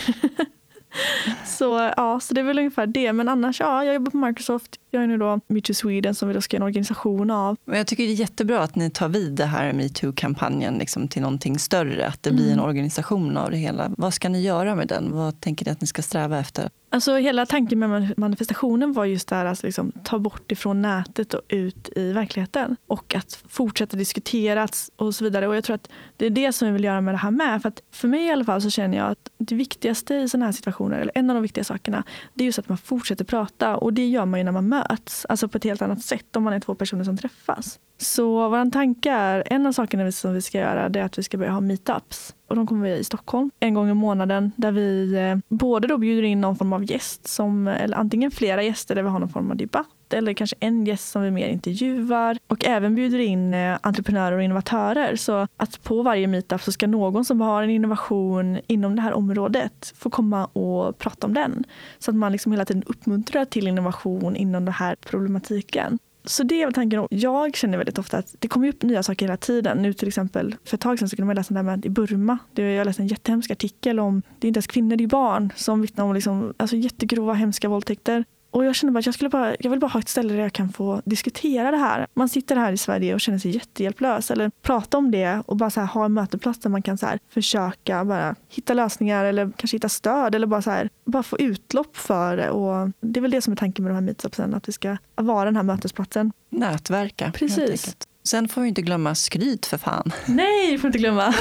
så 1.46 1.92
ja, 1.96 2.20
så 2.20 2.34
det 2.34 2.40
är 2.40 2.44
väl 2.44 2.58
ungefär 2.58 2.86
det. 2.86 3.12
Men 3.12 3.28
annars, 3.28 3.60
ja, 3.60 3.84
jag 3.84 3.94
jobbar 3.94 4.10
på 4.10 4.16
Microsoft. 4.16 4.78
Jag 4.94 5.02
är 5.02 5.06
nu 5.06 5.18
då 5.18 5.40
Metoo 5.46 5.74
Sweden 5.74 6.14
som 6.14 6.28
vi 6.28 6.34
då 6.34 6.40
ska 6.40 6.56
göra 6.56 6.64
en 6.64 6.66
organisation 6.66 7.30
av. 7.30 7.56
Men 7.64 7.78
jag 7.78 7.86
tycker 7.86 8.02
det 8.02 8.12
är 8.12 8.14
jättebra 8.14 8.60
att 8.60 8.74
ni 8.74 8.90
tar 8.90 9.08
vid 9.08 9.32
det 9.32 9.44
här 9.44 9.72
metoo-kampanjen 9.72 10.78
liksom 10.78 11.08
till 11.08 11.22
någonting 11.22 11.58
större. 11.58 12.06
Att 12.06 12.22
det 12.22 12.32
blir 12.32 12.46
en 12.46 12.52
mm. 12.52 12.64
organisation 12.64 13.36
av 13.36 13.50
det 13.50 13.56
hela. 13.56 13.90
Vad 13.96 14.14
ska 14.14 14.28
ni 14.28 14.42
göra 14.42 14.74
med 14.74 14.88
den? 14.88 15.12
Vad 15.12 15.40
tänker 15.40 15.66
ni 15.66 15.70
att 15.70 15.80
ni 15.80 15.86
ska 15.86 16.02
sträva 16.02 16.38
efter? 16.38 16.70
Alltså 16.90 17.16
hela 17.16 17.46
tanken 17.46 17.78
med 17.78 18.14
manifestationen 18.16 18.92
var 18.92 19.04
just 19.04 19.28
där 19.28 19.44
att 19.44 19.62
liksom, 19.62 19.92
ta 20.04 20.18
bort 20.18 20.52
ifrån 20.52 20.82
nätet 20.82 21.34
och 21.34 21.42
ut 21.48 21.88
i 21.96 22.12
verkligheten. 22.12 22.76
Och 22.86 23.14
att 23.14 23.42
fortsätta 23.48 23.96
diskutera 23.96 24.68
och 24.96 25.14
så 25.14 25.24
vidare. 25.24 25.48
Och 25.48 25.56
jag 25.56 25.64
tror 25.64 25.74
att 25.74 25.88
det 26.16 26.26
är 26.26 26.30
det 26.30 26.52
som 26.52 26.68
vi 26.68 26.72
vill 26.72 26.84
göra 26.84 27.00
med 27.00 27.14
det 27.14 27.18
här 27.18 27.30
med. 27.30 27.62
För 27.62 27.68
att 27.68 27.82
för 27.90 28.08
mig 28.08 28.26
i 28.26 28.30
alla 28.30 28.44
fall 28.44 28.62
så 28.62 28.70
känner 28.70 28.98
jag 28.98 29.10
att 29.10 29.30
det 29.38 29.54
viktigaste 29.54 30.14
i 30.14 30.28
sådana 30.28 30.44
här 30.44 30.52
situationer, 30.52 30.98
eller 30.98 31.12
en 31.14 31.30
av 31.30 31.34
de 31.34 31.42
viktiga 31.42 31.64
sakerna, 31.64 32.04
det 32.34 32.44
är 32.44 32.46
just 32.46 32.58
att 32.58 32.68
man 32.68 32.78
fortsätter 32.78 33.24
prata. 33.24 33.76
Och 33.76 33.92
det 33.92 34.06
gör 34.08 34.26
man 34.26 34.40
ju 34.40 34.44
när 34.44 34.52
man 34.52 34.68
möts. 34.68 34.81
Alltså 35.28 35.48
på 35.48 35.58
ett 35.58 35.64
helt 35.64 35.82
annat 35.82 36.02
sätt 36.02 36.36
om 36.36 36.42
man 36.42 36.52
är 36.52 36.60
två 36.60 36.74
personer 36.74 37.04
som 37.04 37.16
träffas. 37.16 37.78
Så 37.98 38.48
vår 38.48 38.70
tanke 38.70 39.10
är, 39.10 39.42
en 39.46 39.66
av 39.66 39.72
sakerna 39.72 40.12
som 40.12 40.34
vi 40.34 40.42
ska 40.42 40.58
göra 40.58 40.88
det 40.88 41.00
är 41.00 41.04
att 41.04 41.18
vi 41.18 41.22
ska 41.22 41.38
börja 41.38 41.52
ha 41.52 41.60
meetups. 41.60 42.34
Och 42.48 42.56
de 42.56 42.66
kommer 42.66 42.88
vi 42.88 42.96
i 42.96 43.04
Stockholm 43.04 43.50
en 43.60 43.74
gång 43.74 43.90
i 43.90 43.94
månaden 43.94 44.52
där 44.56 44.72
vi 44.72 45.14
eh, 45.14 45.56
både 45.56 45.88
då 45.88 45.98
bjuder 45.98 46.22
in 46.22 46.40
någon 46.40 46.56
form 46.56 46.72
av 46.72 46.90
gäst, 46.90 47.28
som, 47.28 47.68
eller 47.68 47.96
antingen 47.96 48.30
flera 48.30 48.62
gäster 48.62 48.94
där 48.94 49.02
vi 49.02 49.08
har 49.08 49.18
någon 49.18 49.28
form 49.28 49.50
av 49.50 49.56
debatt 49.56 49.86
eller 50.12 50.32
kanske 50.34 50.56
en 50.60 50.86
gäst 50.86 51.10
som 51.10 51.22
vi 51.22 51.30
mer 51.30 51.48
intervjuar 51.48 52.38
och 52.46 52.64
även 52.64 52.94
bjuder 52.94 53.18
in 53.18 53.54
eh, 53.54 53.78
entreprenörer 53.80 54.36
och 54.36 54.42
innovatörer. 54.42 55.16
Så 55.16 55.48
att 55.56 55.82
på 55.82 56.02
varje 56.02 56.26
meetup 56.26 56.62
så 56.62 56.72
ska 56.72 56.86
någon 56.86 57.24
som 57.24 57.40
har 57.40 57.62
en 57.62 57.70
innovation 57.70 58.58
inom 58.66 58.96
det 58.96 59.02
här 59.02 59.12
området 59.12 59.92
få 59.96 60.10
komma 60.10 60.44
och 60.44 60.98
prata 60.98 61.26
om 61.26 61.34
den. 61.34 61.64
Så 61.98 62.10
att 62.10 62.16
man 62.16 62.32
liksom 62.32 62.52
hela 62.52 62.64
tiden 62.64 62.82
uppmuntrar 62.86 63.44
till 63.44 63.68
innovation 63.68 64.36
inom 64.36 64.64
den 64.64 64.74
här 64.74 64.96
problematiken. 65.00 65.98
Så 66.24 66.42
det 66.42 66.62
är 66.62 66.66
väl 66.66 66.74
tanken. 66.74 67.06
Jag 67.10 67.56
känner 67.56 67.78
väldigt 67.78 67.98
ofta 67.98 68.18
att 68.18 68.34
det 68.38 68.48
kommer 68.48 68.68
upp 68.68 68.82
nya 68.82 69.02
saker 69.02 69.26
hela 69.26 69.36
tiden. 69.36 69.82
Nu 69.82 69.92
till 69.92 70.08
exempel 70.08 70.54
för 70.64 70.76
ett 70.76 70.80
tag 70.80 70.98
sedan 70.98 71.08
så 71.08 71.16
kunde 71.16 71.26
man 71.26 71.36
läsa 71.36 71.54
det 71.54 71.62
med 71.62 71.86
i 71.86 71.88
Burma. 71.88 72.38
Jag 72.54 72.84
läste 72.84 73.02
en 73.02 73.06
jättehemsk 73.06 73.50
artikel 73.50 74.00
om, 74.00 74.22
det 74.38 74.46
är 74.46 74.48
inte 74.48 74.58
ens 74.58 74.66
kvinnor, 74.66 74.96
det 74.96 75.04
är 75.04 75.08
barn 75.08 75.52
som 75.56 75.82
vittnar 75.82 76.04
om 76.04 76.14
liksom, 76.14 76.54
alltså 76.56 76.76
jättegrova 76.76 77.32
hemska 77.32 77.68
våldtäkter. 77.68 78.24
Och 78.52 78.64
jag 78.64 78.74
känner 78.74 78.92
bara 78.92 78.98
att 78.98 79.06
jag, 79.06 79.14
skulle 79.14 79.30
bara, 79.30 79.56
jag 79.60 79.70
vill 79.70 79.80
bara 79.80 79.86
ha 79.86 80.00
ett 80.00 80.08
ställe 80.08 80.34
där 80.34 80.40
jag 80.40 80.52
kan 80.52 80.72
få 80.72 81.02
diskutera 81.04 81.70
det 81.70 81.76
här. 81.76 82.06
Man 82.14 82.28
sitter 82.28 82.56
här 82.56 82.72
i 82.72 82.76
Sverige 82.76 83.14
och 83.14 83.20
känner 83.20 83.38
sig 83.38 83.50
jättehjälplös. 83.50 84.30
Eller 84.30 84.50
prata 84.62 84.98
om 84.98 85.10
det 85.10 85.42
och 85.46 85.56
bara 85.56 85.70
här, 85.76 85.86
ha 85.86 86.04
en 86.04 86.12
möteplats 86.12 86.58
där 86.58 86.70
man 86.70 86.82
kan 86.82 86.98
så 86.98 87.06
här, 87.06 87.18
försöka 87.28 88.04
bara 88.04 88.34
hitta 88.48 88.74
lösningar 88.74 89.24
eller 89.24 89.52
kanske 89.56 89.76
hitta 89.76 89.88
stöd. 89.88 90.34
Eller 90.34 90.46
bara, 90.46 90.62
så 90.62 90.70
här, 90.70 90.88
bara 91.04 91.22
få 91.22 91.38
utlopp 91.38 91.96
för 91.96 92.36
det. 92.36 92.50
Och 92.50 92.90
det 93.00 93.20
är 93.20 93.22
väl 93.22 93.30
det 93.30 93.42
som 93.42 93.52
är 93.52 93.56
tanken 93.56 93.84
med 93.84 93.90
de 93.90 93.94
här 93.94 94.02
meetupsen. 94.02 94.54
Att 94.54 94.68
vi 94.68 94.72
ska 94.72 94.96
vara 95.14 95.44
den 95.44 95.56
här 95.56 95.62
mötesplatsen. 95.62 96.32
Nätverka. 96.50 97.32
Precis. 97.34 97.96
Sen 98.24 98.48
får 98.48 98.62
vi 98.62 98.68
inte 98.68 98.82
glömma 98.82 99.14
skryt 99.14 99.66
för 99.66 99.78
fan. 99.78 100.12
Nej, 100.26 100.78
får 100.78 100.88
inte 100.88 100.98
glömma. 100.98 101.34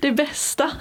Det 0.00 0.12
bästa. 0.12 0.70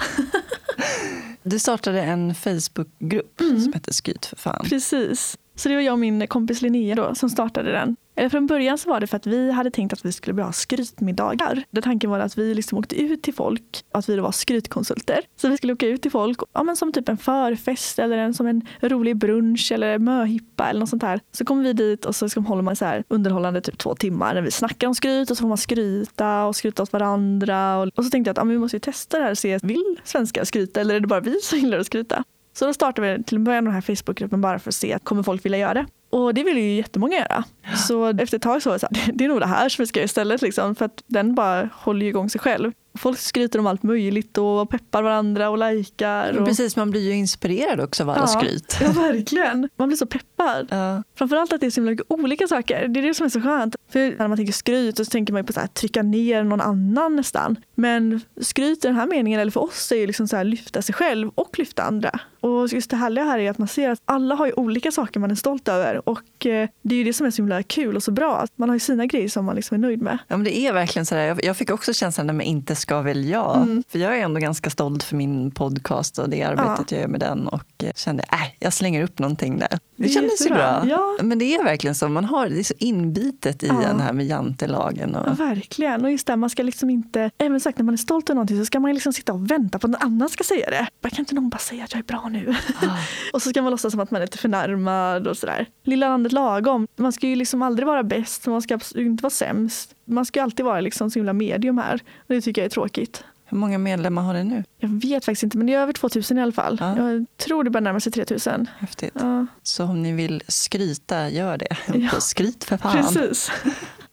Du 1.43 1.59
startade 1.59 2.01
en 2.01 2.35
Facebookgrupp 2.35 3.41
mm. 3.41 3.61
som 3.61 3.73
heter 3.73 3.93
Skryt 3.93 4.25
för 4.25 4.35
fan. 4.35 4.65
Precis. 4.69 5.37
Så 5.61 5.69
det 5.69 5.75
var 5.75 5.81
jag 5.81 5.93
och 5.93 5.99
min 5.99 6.27
kompis 6.27 6.61
Linnea 6.61 6.95
då 6.95 7.15
som 7.15 7.29
startade 7.29 7.71
den. 7.71 7.95
Eh, 8.15 8.29
från 8.29 8.47
början 8.47 8.77
så 8.77 8.89
var 8.89 8.99
det 8.99 9.07
för 9.07 9.17
att 9.17 9.27
vi 9.27 9.51
hade 9.51 9.71
tänkt 9.71 9.93
att 9.93 10.05
vi 10.05 10.11
skulle 10.11 10.43
ha 10.43 10.51
skrytmiddagar. 10.51 11.63
Där 11.71 11.81
tanken 11.81 12.09
var 12.09 12.19
att 12.19 12.37
vi 12.37 12.53
liksom 12.53 12.77
åkte 12.77 13.01
ut 13.01 13.23
till 13.23 13.33
folk, 13.33 13.83
att 13.91 14.09
vi 14.09 14.15
då 14.15 14.23
var 14.23 14.31
skrytkonsulter. 14.31 15.19
Så 15.35 15.49
vi 15.49 15.57
skulle 15.57 15.73
åka 15.73 15.87
ut 15.87 16.01
till 16.01 16.11
folk, 16.11 16.39
ja, 16.53 16.63
men 16.63 16.75
som 16.75 16.91
typ 16.91 17.09
en 17.09 17.17
förfest 17.17 17.99
eller 17.99 18.17
en, 18.17 18.33
som 18.33 18.47
en 18.47 18.61
rolig 18.81 19.17
brunch 19.17 19.71
eller 19.71 19.99
möhippa 19.99 20.69
eller 20.69 20.79
något 20.79 20.89
sånt 20.89 21.03
här. 21.03 21.19
Så 21.31 21.45
kommer 21.45 21.63
vi 21.63 21.73
dit 21.73 22.05
och 22.05 22.15
så 22.15 22.25
liksom 22.25 22.45
håller 22.45 22.61
man 22.61 22.75
så 22.75 22.85
här 22.85 23.03
underhållande 23.07 23.61
typ 23.61 23.77
två 23.77 23.95
timmar 23.95 24.33
när 24.33 24.41
vi 24.41 24.51
snackar 24.51 24.87
om 24.87 24.95
skryt 24.95 25.31
och 25.31 25.37
så 25.37 25.41
får 25.41 25.47
man 25.47 25.57
skryta 25.57 26.45
och 26.45 26.55
skryta 26.55 26.83
åt 26.83 26.93
varandra. 26.93 27.77
Och, 27.77 27.89
och 27.95 28.05
så 28.05 28.09
tänkte 28.11 28.29
jag 28.29 28.33
att 28.33 28.37
ja, 28.37 28.43
men 28.43 28.53
vi 28.53 28.59
måste 28.59 28.75
ju 28.75 28.81
testa 28.81 29.17
det 29.17 29.23
här 29.23 29.31
och 29.31 29.37
se, 29.37 29.59
vill 29.63 29.99
svenskar 30.03 30.43
skryta 30.43 30.81
eller 30.81 30.95
är 30.95 30.99
det 30.99 31.07
bara 31.07 31.19
vi 31.19 31.39
som 31.41 31.59
gillar 31.59 31.79
att 31.79 31.85
skryta? 31.85 32.23
Så 32.53 32.65
då 32.65 32.73
startade 32.73 33.17
vi 33.17 33.23
till 33.23 33.37
en 33.37 33.43
början 33.43 33.63
den 33.63 33.73
här 33.73 33.81
Facebookgruppen 33.81 34.41
bara 34.41 34.59
för 34.59 34.69
att 34.69 34.75
se, 34.75 34.99
kommer 35.03 35.23
folk 35.23 35.45
vilja 35.45 35.57
göra 35.57 35.73
det? 35.73 35.85
Och 36.11 36.33
det 36.33 36.43
vill 36.43 36.57
ju 36.57 36.75
jättemånga 36.75 37.17
göra. 37.17 37.43
Så 37.87 38.07
efter 38.07 38.37
ett 38.37 38.43
tag 38.43 38.61
så 38.61 38.69
var 38.69 38.75
det 38.75 38.79
så 38.79 38.87
här, 38.91 39.11
det 39.13 39.23
är 39.23 39.27
nog 39.27 39.39
det 39.39 39.45
här 39.45 39.69
som 39.69 39.83
vi 39.83 39.87
ska 39.87 39.99
göra 39.99 40.05
istället. 40.05 40.41
Liksom, 40.41 40.75
för 40.75 40.85
att 40.85 41.03
den 41.07 41.35
bara 41.35 41.69
håller 41.73 42.05
igång 42.05 42.29
sig 42.29 42.41
själv. 42.41 42.71
Folk 42.97 43.19
skryter 43.19 43.59
om 43.59 43.67
allt 43.67 43.83
möjligt 43.83 44.37
och 44.37 44.69
peppar 44.69 45.03
varandra 45.03 45.49
och 45.49 45.57
lajkar. 45.57 46.37
Och... 46.37 46.45
Precis, 46.45 46.75
man 46.75 46.91
blir 46.91 47.01
ju 47.01 47.11
inspirerad 47.11 47.79
också 47.79 48.03
av 48.03 48.09
alla 48.09 48.19
ja, 48.19 48.27
skryt. 48.27 48.77
Ja, 48.81 48.91
verkligen. 48.91 49.69
Man 49.75 49.87
blir 49.87 49.97
så 49.97 50.05
peppad. 50.05 50.67
Ja. 50.69 51.03
Framförallt 51.15 51.53
att 51.53 51.61
det 51.61 51.67
är 51.67 51.71
så 51.71 51.81
mycket 51.81 52.05
olika 52.09 52.47
saker. 52.47 52.87
Det 52.87 52.99
är 52.99 53.03
det 53.03 53.13
som 53.13 53.25
är 53.25 53.29
så 53.29 53.41
skönt. 53.41 53.75
För 53.91 54.15
när 54.17 54.27
man 54.27 54.37
tänker 54.37 54.53
skryt 54.53 54.97
så 54.97 55.05
tänker 55.05 55.33
man 55.33 55.45
på 55.45 55.59
att 55.59 55.73
trycka 55.73 56.03
ner 56.03 56.43
någon 56.43 56.61
annan 56.61 57.15
nästan. 57.15 57.55
Men 57.75 58.21
skryt 58.41 58.85
i 58.85 58.87
den 58.87 58.95
här 58.95 59.07
meningen, 59.07 59.39
eller 59.39 59.51
för 59.51 59.63
oss, 59.63 59.91
är 59.91 59.95
ju 59.95 60.07
liksom 60.07 60.27
så 60.27 60.35
här, 60.35 60.43
lyfta 60.43 60.81
sig 60.81 60.95
själv 60.95 61.31
och 61.35 61.59
lyfta 61.59 61.83
andra. 61.83 62.19
Och 62.39 62.67
just 62.67 62.89
det 62.89 62.95
härliga 62.95 63.23
här 63.23 63.39
är 63.39 63.49
att 63.49 63.57
man 63.57 63.67
ser 63.67 63.89
att 63.89 64.01
alla 64.05 64.35
har 64.35 64.59
olika 64.59 64.91
saker 64.91 65.19
man 65.19 65.31
är 65.31 65.35
stolt 65.35 65.67
över. 65.67 66.00
Och 66.05 66.19
eh, 66.45 66.69
det 66.81 66.95
är 66.95 66.97
ju 66.97 67.03
det 67.03 67.13
som 67.13 67.25
är 67.25 67.31
så 67.31 67.41
himla 67.41 67.63
kul 67.63 67.95
och 67.95 68.03
så 68.03 68.11
bra. 68.11 68.45
Man 68.55 68.69
har 68.69 68.75
ju 68.75 68.79
sina 68.79 69.05
grejer 69.05 69.29
som 69.29 69.45
man 69.45 69.55
liksom 69.55 69.75
är 69.75 69.79
nöjd 69.79 70.01
med. 70.01 70.17
Ja, 70.27 70.37
men 70.37 70.43
det 70.43 70.57
är 70.57 70.73
verkligen 70.73 71.05
så. 71.05 71.15
Jag 71.43 71.57
fick 71.57 71.69
också 71.69 71.93
känslan 71.93 72.27
när 72.27 72.33
man 72.33 72.41
inte 72.41 72.75
ska 72.75 73.01
väl 73.01 73.29
jag. 73.29 73.57
Mm. 73.57 73.83
För 73.89 73.99
jag 73.99 74.17
är 74.17 74.23
ändå 74.23 74.39
ganska 74.39 74.69
stolt 74.69 75.03
för 75.03 75.15
min 75.15 75.51
podcast 75.51 76.19
och 76.19 76.29
det 76.29 76.43
arbetet 76.43 76.91
ja. 76.91 76.97
jag 76.97 77.01
gör 77.01 77.07
med 77.07 77.19
den. 77.19 77.47
Och 77.47 77.83
eh, 77.83 77.91
kände, 77.95 78.23
äh, 78.23 78.37
jag 78.59 78.73
slänger 78.73 79.03
upp 79.03 79.19
någonting 79.19 79.59
där. 79.59 79.67
Det, 79.69 79.79
det 79.95 80.09
kändes 80.09 80.45
ju 80.45 80.49
bra. 80.49 80.83
Ja. 80.87 81.17
Men 81.21 81.39
det 81.39 81.55
är 81.55 81.63
verkligen 81.63 81.95
så. 81.95 82.09
Man 82.09 82.25
har, 82.25 82.49
det 82.49 82.59
är 82.59 82.63
så 82.63 82.73
inbitet 82.77 83.63
i 83.63 83.67
ja. 83.67 83.73
den 83.73 83.99
här 83.99 84.13
med 84.13 84.25
jantelagen. 84.25 85.15
Och... 85.15 85.27
Ja, 85.27 85.33
verkligen. 85.33 86.05
Och 86.05 86.11
just 86.11 86.27
det, 86.27 86.35
man 86.35 86.49
ska 86.49 86.63
liksom 86.63 86.89
inte, 86.89 87.31
även 87.37 87.59
sagt 87.59 87.77
när 87.77 87.85
man 87.85 87.93
är 87.93 87.97
stolt 87.97 88.29
över 88.29 88.35
någonting 88.35 88.59
så 88.59 88.65
ska 88.65 88.79
man 88.79 88.93
liksom 88.93 89.13
sitta 89.13 89.33
och 89.33 89.51
vänta 89.51 89.79
på 89.79 89.87
att 89.87 89.91
någon 89.91 90.01
annan 90.01 90.29
ska 90.29 90.43
säga 90.43 90.69
det. 90.69 91.09
Kan 91.09 91.19
inte 91.19 91.35
någon 91.35 91.49
bara 91.49 91.57
säga 91.57 91.83
att 91.83 91.93
jag 91.93 91.99
är 91.99 92.03
bra 92.03 92.29
nu? 92.29 92.55
Ah. 92.81 92.85
och 93.33 93.41
så 93.41 93.49
ska 93.49 93.61
man 93.61 93.71
låtsas 93.71 93.91
som 93.91 93.99
att 93.99 94.11
man 94.11 94.21
är 94.21 94.25
lite 94.25 94.37
förnärmad 94.37 95.27
och 95.27 95.37
sådär. 95.37 95.65
Lilla 95.83 96.09
landet 96.09 96.30
lagom. 96.31 96.87
Man 96.95 97.13
ska 97.13 97.27
ju 97.27 97.35
liksom 97.35 97.61
aldrig 97.61 97.87
vara 97.87 98.03
bäst, 98.03 98.47
man 98.47 98.61
ska 98.61 98.79
inte 98.95 99.23
vara 99.23 99.31
sämst. 99.31 99.95
Man 100.05 100.25
ska 100.25 100.43
alltid 100.43 100.65
vara 100.65 100.81
liksom 100.81 101.11
så 101.11 101.19
himla 101.19 101.33
medium 101.33 101.77
här. 101.77 102.01
Och 102.17 102.33
det 102.33 102.41
tycker 102.41 102.61
jag 102.61 102.65
är 102.65 102.69
tråkigt. 102.69 103.23
Hur 103.45 103.57
många 103.57 103.77
medlemmar 103.77 104.21
har 104.21 104.33
det 104.33 104.43
nu? 104.43 104.63
Jag 104.77 104.89
vet 104.89 105.25
faktiskt 105.25 105.43
inte, 105.43 105.57
men 105.57 105.67
det 105.67 105.73
är 105.73 105.79
över 105.79 105.93
2000 105.93 106.37
i 106.37 106.41
alla 106.41 106.51
fall. 106.51 106.77
Ja. 106.81 107.11
Jag 107.11 107.25
tror 107.37 107.63
det 107.63 107.69
börjar 107.69 107.83
närma 107.83 107.99
sig 107.99 108.11
3000. 108.11 108.67
Häftigt. 108.77 109.13
Ja. 109.19 109.45
Så 109.63 109.83
om 109.83 110.01
ni 110.01 110.11
vill 110.11 110.43
skryta, 110.47 111.29
gör 111.29 111.57
det. 111.57 111.77
Ja. 111.93 112.19
Skryt 112.19 112.63
för 112.63 112.77
fan. 112.77 112.91
Precis. 112.91 113.51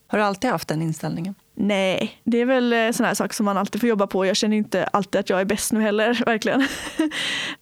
Har 0.07 0.19
du 0.19 0.25
alltid 0.25 0.51
haft 0.51 0.69
den 0.69 0.83
inställningen? 0.83 1.35
Nej, 1.61 2.21
det 2.25 2.39
är 2.39 2.45
väl 2.45 2.73
eh, 2.73 2.91
sådana 2.91 3.09
här 3.09 3.15
saker 3.15 3.35
som 3.35 3.47
man 3.47 3.57
alltid 3.57 3.81
får 3.81 3.89
jobba 3.89 4.07
på. 4.07 4.27
Jag 4.27 4.37
känner 4.37 4.57
inte 4.57 4.85
alltid 4.85 5.19
att 5.19 5.31
jag 5.31 5.41
är 5.41 5.45
bäst 5.45 5.73
nu 5.73 5.81
heller, 5.81 6.23
verkligen. 6.27 6.69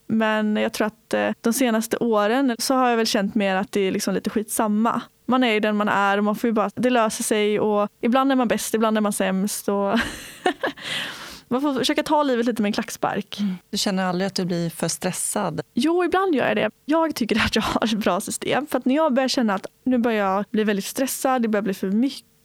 Men 0.06 0.56
jag 0.56 0.72
tror 0.72 0.86
att 0.86 1.14
eh, 1.14 1.30
de 1.40 1.52
senaste 1.52 1.96
åren 1.96 2.56
så 2.58 2.74
har 2.74 2.90
jag 2.90 2.96
väl 2.96 3.06
känt 3.06 3.34
mer 3.34 3.56
att 3.56 3.72
det 3.72 3.80
är 3.80 3.92
liksom 3.92 4.14
lite 4.14 4.30
skitsamma. 4.30 5.02
Man 5.26 5.44
är 5.44 5.52
ju 5.52 5.60
den 5.60 5.76
man 5.76 5.88
är 5.88 6.18
och 6.18 6.24
man 6.24 6.36
får 6.36 6.48
ju 6.48 6.52
bara, 6.52 6.70
det 6.74 6.90
löser 6.90 7.24
sig 7.24 7.60
och 7.60 7.88
ibland 8.00 8.32
är 8.32 8.36
man 8.36 8.48
bäst, 8.48 8.74
ibland 8.74 8.96
är 8.96 9.00
man 9.00 9.12
sämst. 9.12 9.68
Och 9.68 9.98
Man 11.48 11.60
får 11.60 11.74
försöka 11.74 12.02
ta 12.02 12.22
livet 12.22 12.46
lite 12.46 12.62
med 12.62 12.68
en 12.68 12.72
klackspark. 12.72 13.40
Mm. 13.40 13.54
Du 13.70 13.78
känner 13.78 14.04
aldrig 14.04 14.26
att 14.26 14.34
du 14.34 14.44
blir 14.44 14.70
för 14.70 14.88
stressad? 14.88 15.60
Jo, 15.74 16.04
ibland 16.04 16.34
gör 16.34 16.46
jag 16.48 16.56
det. 16.56 16.70
Jag 16.84 17.14
tycker 17.14 17.36
att 17.44 17.56
jag 17.56 17.62
har 17.62 17.84
ett 17.84 17.98
bra 17.98 18.20
system. 18.20 18.66
För 18.66 18.78
att 18.78 18.84
när 18.84 18.94
jag 18.94 19.14
börjar 19.14 19.28
känna 19.28 19.54
att 19.54 19.66
nu 19.84 19.98
börjar 19.98 20.32
jag 20.32 20.44
bli 20.50 20.64
väldigt 20.64 20.84
stressad, 20.84 21.42
det 21.42 21.48
börjar 21.48 21.62
bli 21.62 21.74
för 21.74 21.90
mycket 21.90 22.35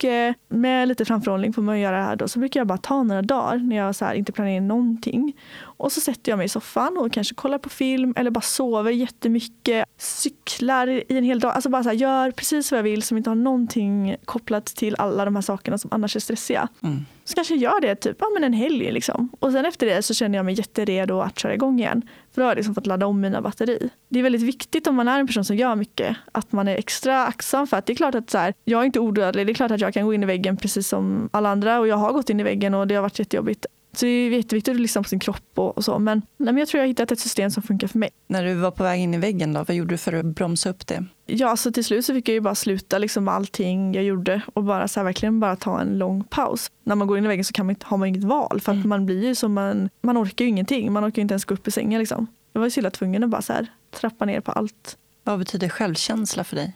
med 0.49 0.87
lite 0.87 1.05
framförhållning 1.05 1.53
får 1.53 1.61
man 1.61 1.79
göra 1.79 1.97
det 1.97 2.03
här 2.03 2.15
då, 2.15 2.27
så 2.27 2.39
brukar 2.39 2.59
jag 2.59 2.67
bara 2.67 2.77
ta 2.77 3.03
några 3.03 3.21
dagar 3.21 3.57
när 3.57 3.75
jag 3.75 3.95
så 3.95 4.13
inte 4.13 4.31
planerar 4.31 4.61
någonting. 4.61 5.35
Och 5.61 5.91
så 5.91 6.01
sätter 6.01 6.31
jag 6.31 6.37
mig 6.37 6.45
i 6.45 6.49
soffan 6.49 6.97
och 6.97 7.13
kanske 7.13 7.35
kollar 7.35 7.57
på 7.57 7.69
film 7.69 8.13
eller 8.17 8.31
bara 8.31 8.41
sover 8.41 8.91
jättemycket. 8.91 9.85
Cyklar 9.97 10.87
i 10.87 11.03
en 11.17 11.23
hel 11.23 11.39
dag. 11.39 11.51
Alltså 11.51 11.69
bara 11.69 11.83
så 11.83 11.89
här, 11.89 11.95
gör 11.95 12.31
precis 12.31 12.71
vad 12.71 12.77
jag 12.77 12.83
vill 12.83 13.03
som 13.03 13.17
inte 13.17 13.29
har 13.29 13.35
någonting 13.35 14.15
kopplat 14.25 14.65
till 14.65 14.95
alla 14.97 15.25
de 15.25 15.35
här 15.35 15.41
sakerna 15.41 15.77
som 15.77 15.89
annars 15.93 16.15
är 16.15 16.19
stressiga. 16.19 16.67
Mm. 16.83 17.05
Så 17.23 17.35
kanske 17.35 17.55
jag 17.55 17.61
gör 17.61 17.81
det 17.81 17.95
typ 17.95 18.17
ja, 18.19 18.27
men 18.33 18.43
en 18.43 18.53
helg. 18.53 18.91
Liksom. 18.91 19.29
Och 19.39 19.51
sen 19.51 19.65
efter 19.65 19.85
det 19.85 20.01
så 20.01 20.13
känner 20.13 20.37
jag 20.37 20.45
mig 20.45 20.53
jätteredo 20.53 21.19
att 21.19 21.39
köra 21.39 21.53
igång 21.53 21.79
igen. 21.79 22.01
Liksom, 22.31 22.35
för 22.35 22.41
då 22.41 22.45
har 22.45 22.51
jag 22.51 22.55
liksom 22.55 22.75
fått 22.75 22.87
ladda 22.87 23.05
om 23.05 23.21
mina 23.21 23.41
batteri. 23.41 23.89
Det 24.09 24.19
är 24.19 24.23
väldigt 24.23 24.41
viktigt 24.41 24.87
om 24.87 24.95
man 24.95 25.07
är 25.07 25.19
en 25.19 25.27
person 25.27 25.45
som 25.45 25.55
gör 25.55 25.75
mycket 25.75 26.17
att 26.31 26.51
man 26.51 26.67
är 26.67 26.75
extra 26.75 27.25
aktsam 27.25 27.67
för 27.67 27.77
att 27.77 27.85
det 27.85 27.93
är 27.93 27.95
klart 27.95 28.15
att 28.15 28.29
så 28.29 28.37
här, 28.37 28.53
jag 28.65 28.81
är 28.81 28.85
inte 28.85 28.99
odödlig. 28.99 29.47
Det 29.47 29.51
är 29.51 29.53
klart 29.53 29.71
att 29.71 29.81
jag 29.81 29.93
kan 29.93 30.05
gå 30.05 30.13
in 30.13 30.23
i 30.23 30.25
väggen 30.25 30.57
precis 30.57 30.87
som 30.87 31.29
alla 31.33 31.49
andra 31.49 31.79
och 31.79 31.87
jag 31.87 31.95
har 31.95 32.13
gått 32.13 32.29
in 32.29 32.39
i 32.39 32.43
väggen 32.43 32.73
och 32.73 32.87
det 32.87 32.95
har 32.95 33.01
varit 33.01 33.19
jättejobbigt. 33.19 33.65
Så 33.93 34.05
det 34.05 34.11
är 34.11 34.29
jätteviktigt 34.29 34.75
att 34.75 34.81
lyssna 34.81 35.03
på 35.03 35.09
sin 35.09 35.19
kropp 35.19 35.51
och, 35.55 35.77
och 35.77 35.85
så. 35.85 35.99
Men, 35.99 36.21
nej, 36.37 36.53
men 36.53 36.57
jag 36.57 36.67
tror 36.67 36.79
jag 36.79 36.83
har 36.83 36.87
hittat 36.87 37.11
ett 37.11 37.19
system 37.19 37.51
som 37.51 37.63
funkar 37.63 37.87
för 37.87 37.99
mig. 37.99 38.09
När 38.27 38.45
du 38.45 38.53
var 38.53 38.71
på 38.71 38.83
väg 38.83 39.01
in 39.01 39.13
i 39.13 39.17
väggen, 39.17 39.53
då, 39.53 39.63
vad 39.63 39.75
gjorde 39.75 39.93
du 39.93 39.97
för 39.97 40.13
att 40.13 40.25
bromsa 40.25 40.69
upp 40.69 40.87
det? 40.87 41.05
Ja, 41.25 41.37
så 41.37 41.47
alltså 41.47 41.71
till 41.71 41.85
slut 41.85 42.05
så 42.05 42.13
fick 42.13 42.29
jag 42.29 42.33
ju 42.33 42.41
bara 42.41 42.55
sluta 42.55 42.97
liksom 42.97 43.27
allting 43.27 43.93
jag 43.93 44.03
gjorde 44.03 44.41
och 44.53 44.63
bara 44.63 44.87
så 44.87 44.99
här, 44.99 45.05
verkligen 45.05 45.39
bara 45.39 45.55
ta 45.55 45.81
en 45.81 45.97
lång 45.97 46.23
paus. 46.23 46.71
När 46.83 46.95
man 46.95 47.07
går 47.07 47.17
in 47.17 47.25
i 47.25 47.27
väggen 47.27 47.45
så 47.45 47.53
kan 47.53 47.65
man 47.65 47.75
har 47.81 47.97
man 47.97 48.07
inget 48.07 48.23
val 48.23 48.61
för 48.61 48.71
att 48.71 48.75
mm. 48.75 48.89
man 48.89 49.05
blir 49.05 49.23
ju 49.23 49.35
som 49.35 49.53
man, 49.53 49.89
man 50.01 50.17
orkar 50.17 50.45
ju 50.45 50.49
ingenting. 50.49 50.93
Man 50.93 51.05
orkar 51.05 51.17
ju 51.17 51.21
inte 51.21 51.33
ens 51.33 51.45
gå 51.45 51.53
upp 51.53 51.67
i 51.67 51.71
sängen 51.71 51.99
liksom. 51.99 52.27
Jag 52.53 52.59
var 52.59 52.67
ju 52.67 52.71
så 52.71 52.79
illa 52.79 52.91
tvungen 52.91 53.23
att 53.23 53.29
bara 53.29 53.41
så 53.41 53.53
här, 53.53 53.67
trappa 53.91 54.25
ner 54.25 54.41
på 54.41 54.51
allt. 54.51 54.97
Vad 55.23 55.39
betyder 55.39 55.69
självkänsla 55.69 56.43
för 56.43 56.55
dig? 56.55 56.75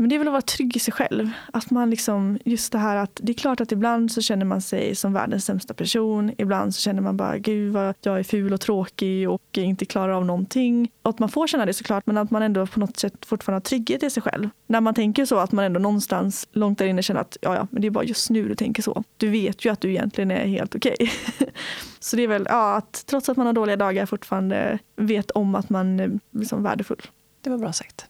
Men 0.00 0.08
det 0.08 0.14
är 0.14 0.18
väl 0.18 0.28
att 0.28 0.32
vara 0.32 0.42
trygg 0.42 0.76
i 0.76 0.78
sig 0.78 0.92
själv. 0.92 1.30
Att 1.52 1.70
man 1.70 1.90
liksom, 1.90 2.38
just 2.44 2.72
det 2.72 2.78
här 2.78 2.96
att 2.96 3.20
det 3.22 3.32
är 3.32 3.34
klart 3.34 3.60
att 3.60 3.72
ibland 3.72 4.12
så 4.12 4.20
känner 4.20 4.44
man 4.44 4.62
sig 4.62 4.94
som 4.94 5.12
världens 5.12 5.44
sämsta 5.44 5.74
person. 5.74 6.32
Ibland 6.38 6.74
så 6.74 6.80
känner 6.80 7.02
man 7.02 7.16
bara 7.16 7.38
gud 7.38 7.72
vad 7.72 7.94
jag 8.02 8.18
är 8.18 8.22
ful 8.22 8.52
och 8.52 8.60
tråkig 8.60 9.30
och 9.30 9.58
inte 9.58 9.84
klarar 9.84 10.12
av 10.12 10.26
någonting. 10.26 10.90
Och 11.02 11.10
att 11.10 11.18
man 11.18 11.28
får 11.28 11.46
känna 11.46 11.66
det 11.66 11.72
såklart 11.72 12.06
men 12.06 12.18
att 12.18 12.30
man 12.30 12.42
ändå 12.42 12.66
på 12.66 12.80
något 12.80 12.96
sätt 12.96 13.26
fortfarande 13.26 13.56
har 13.56 13.60
trygghet 13.60 14.02
i 14.02 14.10
sig 14.10 14.22
själv. 14.22 14.48
När 14.66 14.80
man 14.80 14.94
tänker 14.94 15.24
så 15.24 15.38
att 15.38 15.52
man 15.52 15.64
ändå 15.64 15.80
någonstans 15.80 16.48
långt 16.52 16.78
där 16.78 16.86
inne 16.86 17.02
känner 17.02 17.20
att 17.20 17.36
ja, 17.40 17.54
ja, 17.54 17.66
men 17.70 17.82
det 17.82 17.88
är 17.88 17.90
bara 17.90 18.04
just 18.04 18.30
nu 18.30 18.48
du 18.48 18.54
tänker 18.54 18.82
så. 18.82 19.04
Du 19.16 19.28
vet 19.28 19.64
ju 19.64 19.72
att 19.72 19.80
du 19.80 19.90
egentligen 19.90 20.30
är 20.30 20.46
helt 20.46 20.74
okej. 20.74 20.96
Okay. 21.00 21.48
så 22.00 22.16
det 22.16 22.22
är 22.22 22.28
väl 22.28 22.46
ja, 22.48 22.76
att 22.76 23.04
trots 23.06 23.28
att 23.28 23.36
man 23.36 23.46
har 23.46 23.52
dåliga 23.52 23.76
dagar 23.76 24.06
fortfarande 24.06 24.78
vet 24.96 25.30
om 25.30 25.54
att 25.54 25.70
man 25.70 26.00
är 26.00 26.18
liksom 26.30 26.62
värdefull. 26.62 27.02
Det 27.40 27.50
var 27.50 27.58
bra 27.58 27.72
sagt. 27.72 28.09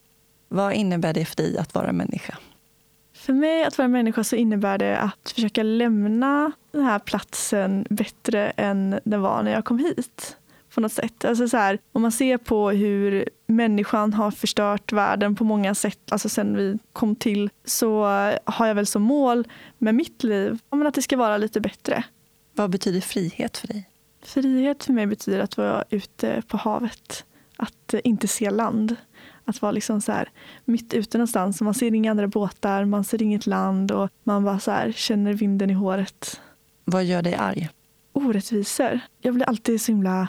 Vad 0.53 0.73
innebär 0.73 1.13
det 1.13 1.25
för 1.25 1.37
dig 1.37 1.59
att 1.59 1.75
vara 1.75 1.93
människa? 1.93 2.39
För 3.15 3.33
mig 3.33 3.65
att 3.65 3.79
vara 3.79 3.89
människa 3.89 4.25
så 4.25 4.37
innebär 4.37 4.79
det 4.79 4.99
att 4.99 5.33
försöka 5.35 5.63
lämna 5.63 6.53
den 6.73 6.85
här 6.85 6.99
platsen 6.99 7.87
bättre 7.91 8.51
än 8.51 9.01
den 9.05 9.21
var 9.21 9.43
när 9.43 9.53
jag 9.53 9.65
kom 9.65 9.79
hit. 9.79 10.37
På 10.75 10.81
något 10.81 10.93
sätt. 10.93 11.25
Alltså 11.25 11.49
så 11.49 11.57
här, 11.57 11.79
om 11.93 12.03
man 12.03 12.13
ser 12.13 12.39
på 12.39 12.71
hur 12.71 13.29
människan 13.47 14.13
har 14.13 14.31
förstört 14.31 14.93
världen 14.93 15.37
på 15.37 15.45
många 15.45 15.75
sätt, 15.75 16.13
alltså 16.13 16.29
sen 16.29 16.57
vi 16.57 16.79
kom 16.93 17.17
till, 17.17 17.51
så 17.65 18.05
har 18.45 18.67
jag 18.67 18.75
väl 18.75 18.87
som 18.87 19.03
mål 19.03 19.49
med 19.79 19.95
mitt 19.95 20.23
liv 20.23 20.59
att 20.71 20.95
det 20.95 21.03
ska 21.03 21.17
vara 21.17 21.37
lite 21.37 21.61
bättre. 21.61 22.05
Vad 22.53 22.71
betyder 22.71 23.01
frihet 23.01 23.57
för 23.57 23.69
dig? 23.69 23.91
Frihet 24.23 24.85
för 24.85 24.93
mig 24.93 25.07
betyder 25.07 25.41
att 25.41 25.57
vara 25.57 25.85
ute 25.91 26.43
på 26.49 26.57
havet. 26.57 27.25
Att 27.57 27.95
inte 28.05 28.29
se 28.29 28.51
land. 28.51 28.97
Att 29.51 29.63
vara 29.63 29.73
liksom 29.73 30.01
så 30.01 30.13
här, 30.13 30.29
mitt 30.65 30.95
ute 30.95 31.19
någonstans. 31.19 31.61
Man 31.61 31.75
ser 31.75 31.95
inga 31.95 32.11
andra 32.11 32.29
båtar, 32.29 32.85
man 32.85 33.05
ser 33.05 33.23
inget 33.23 33.47
land 33.47 33.93
och 33.93 34.09
man 34.25 34.45
bara 34.45 34.59
så 34.59 34.71
här, 34.71 34.93
känner 34.93 35.33
vinden 35.33 35.71
i 35.71 35.73
håret. 35.73 36.41
Vad 36.85 37.05
gör 37.05 37.23
dig 37.23 37.35
arg? 37.35 37.69
Orättvisor. 38.13 39.01
Jag 39.21 39.35
blir 39.35 39.45
alltid 39.45 39.81
så 39.81 39.93
himla... 39.93 40.29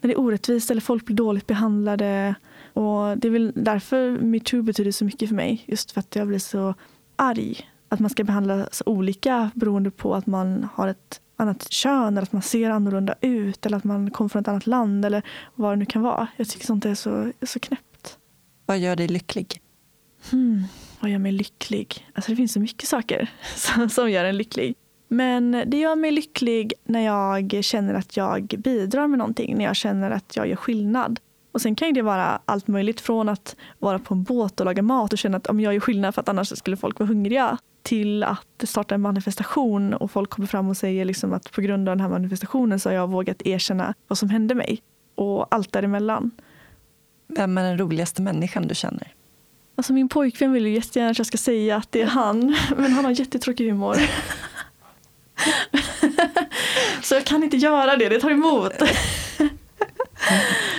När 0.00 0.08
det 0.08 0.14
är 0.14 0.20
orättvist 0.20 0.70
eller 0.70 0.80
folk 0.80 1.04
blir 1.04 1.16
dåligt 1.16 1.46
behandlade. 1.46 2.34
Och 2.72 3.18
Det 3.18 3.28
är 3.28 3.30
väl 3.30 3.52
därför 3.54 4.10
metoo 4.10 4.62
betyder 4.62 4.92
så 4.92 5.04
mycket 5.04 5.28
för 5.28 5.36
mig. 5.36 5.64
Just 5.66 5.92
för 5.92 6.00
att 6.00 6.16
jag 6.16 6.28
blir 6.28 6.38
så 6.38 6.74
arg. 7.16 7.68
Att 7.88 8.00
man 8.00 8.10
ska 8.10 8.24
behandlas 8.24 8.82
olika 8.86 9.50
beroende 9.54 9.90
på 9.90 10.14
att 10.14 10.26
man 10.26 10.68
har 10.74 10.88
ett 10.88 11.20
annat 11.36 11.72
kön 11.72 12.08
eller 12.08 12.22
att 12.22 12.32
man 12.32 12.42
ser 12.42 12.70
annorlunda 12.70 13.14
ut 13.20 13.66
eller 13.66 13.76
att 13.76 13.84
man 13.84 14.10
kommer 14.10 14.28
från 14.28 14.40
ett 14.40 14.48
annat 14.48 14.66
land 14.66 15.04
eller 15.04 15.22
vad 15.54 15.72
det 15.72 15.76
nu 15.76 15.86
kan 15.86 16.02
vara. 16.02 16.26
Jag 16.36 16.48
tycker 16.48 16.66
sånt 16.66 16.84
är 16.84 16.94
så, 16.94 17.32
så 17.42 17.60
knäppt. 17.60 17.89
Vad 18.70 18.78
gör 18.78 18.96
dig 18.96 19.08
lycklig? 19.08 19.60
Hmm, 20.30 20.64
vad 21.00 21.10
gör 21.10 21.18
mig 21.18 21.32
lycklig? 21.32 22.08
Alltså 22.14 22.32
det 22.32 22.36
finns 22.36 22.52
så 22.52 22.60
mycket 22.60 22.88
saker 22.88 23.30
som, 23.88 24.10
gör 24.10 24.24
en 24.24 24.36
lycklig. 24.36 24.74
Men 25.08 25.64
det 25.66 25.76
gör 25.76 25.96
mig 25.96 26.10
lycklig 26.10 26.72
när 26.84 27.00
jag 27.00 27.64
känner 27.64 27.94
att 27.94 28.16
jag 28.16 28.54
bidrar 28.58 29.06
med 29.06 29.18
någonting. 29.18 29.56
När 29.56 29.64
jag 29.64 29.76
känner 29.76 30.10
att 30.10 30.36
jag 30.36 30.48
gör 30.48 30.56
skillnad. 30.56 31.20
Och 31.52 31.60
sen 31.60 31.74
kan 31.74 31.92
det 31.92 32.02
vara 32.02 32.40
allt 32.44 32.68
möjligt 32.68 33.00
från 33.00 33.28
att 33.28 33.56
vara 33.78 33.98
på 33.98 34.14
en 34.14 34.22
båt 34.22 34.60
och 34.60 34.66
laga 34.66 34.82
mat 34.82 35.12
och 35.12 35.18
känna 35.18 35.36
att 35.36 35.46
om 35.46 35.60
jag 35.60 35.74
gör 35.74 35.80
skillnad 35.80 36.14
för 36.14 36.20
att 36.20 36.28
annars 36.28 36.58
skulle 36.58 36.76
folk 36.76 36.98
vara 36.98 37.08
hungriga 37.08 37.58
till 37.82 38.22
att 38.22 38.64
starta 38.64 38.94
en 38.94 39.00
manifestation 39.00 39.94
och 39.94 40.10
folk 40.10 40.30
kommer 40.30 40.48
fram 40.48 40.68
och 40.68 40.76
säger 40.76 41.04
liksom 41.04 41.32
att 41.32 41.52
på 41.52 41.60
grund 41.60 41.88
av 41.88 41.96
den 41.96 42.00
här 42.00 42.10
manifestationen 42.10 42.80
så 42.80 42.88
har 42.88 42.94
jag 42.94 43.10
vågat 43.10 43.46
erkänna 43.46 43.94
vad 44.08 44.18
som 44.18 44.30
hände 44.30 44.54
mig 44.54 44.82
och 45.14 45.54
allt 45.54 45.72
däremellan. 45.72 46.30
Vem 47.36 47.58
är 47.58 47.62
den 47.62 47.78
roligaste 47.78 48.22
människan 48.22 48.68
du 48.68 48.74
känner? 48.74 49.14
Alltså 49.76 49.92
min 49.92 50.08
pojkvän 50.08 50.52
vill 50.52 50.66
ju 50.66 50.74
jättegärna 50.74 51.10
att 51.10 51.18
jag 51.18 51.26
ska 51.26 51.38
säga 51.38 51.76
att 51.76 51.92
det 51.92 52.02
är 52.02 52.06
han, 52.06 52.56
men 52.76 52.92
han 52.92 53.04
har 53.04 53.12
jättetråkig 53.12 53.70
humor. 53.70 53.94
så 57.02 57.14
jag 57.14 57.24
kan 57.24 57.42
inte 57.42 57.56
göra 57.56 57.96
det, 57.96 58.08
det 58.08 58.20
tar 58.20 58.30
emot. 58.30 58.72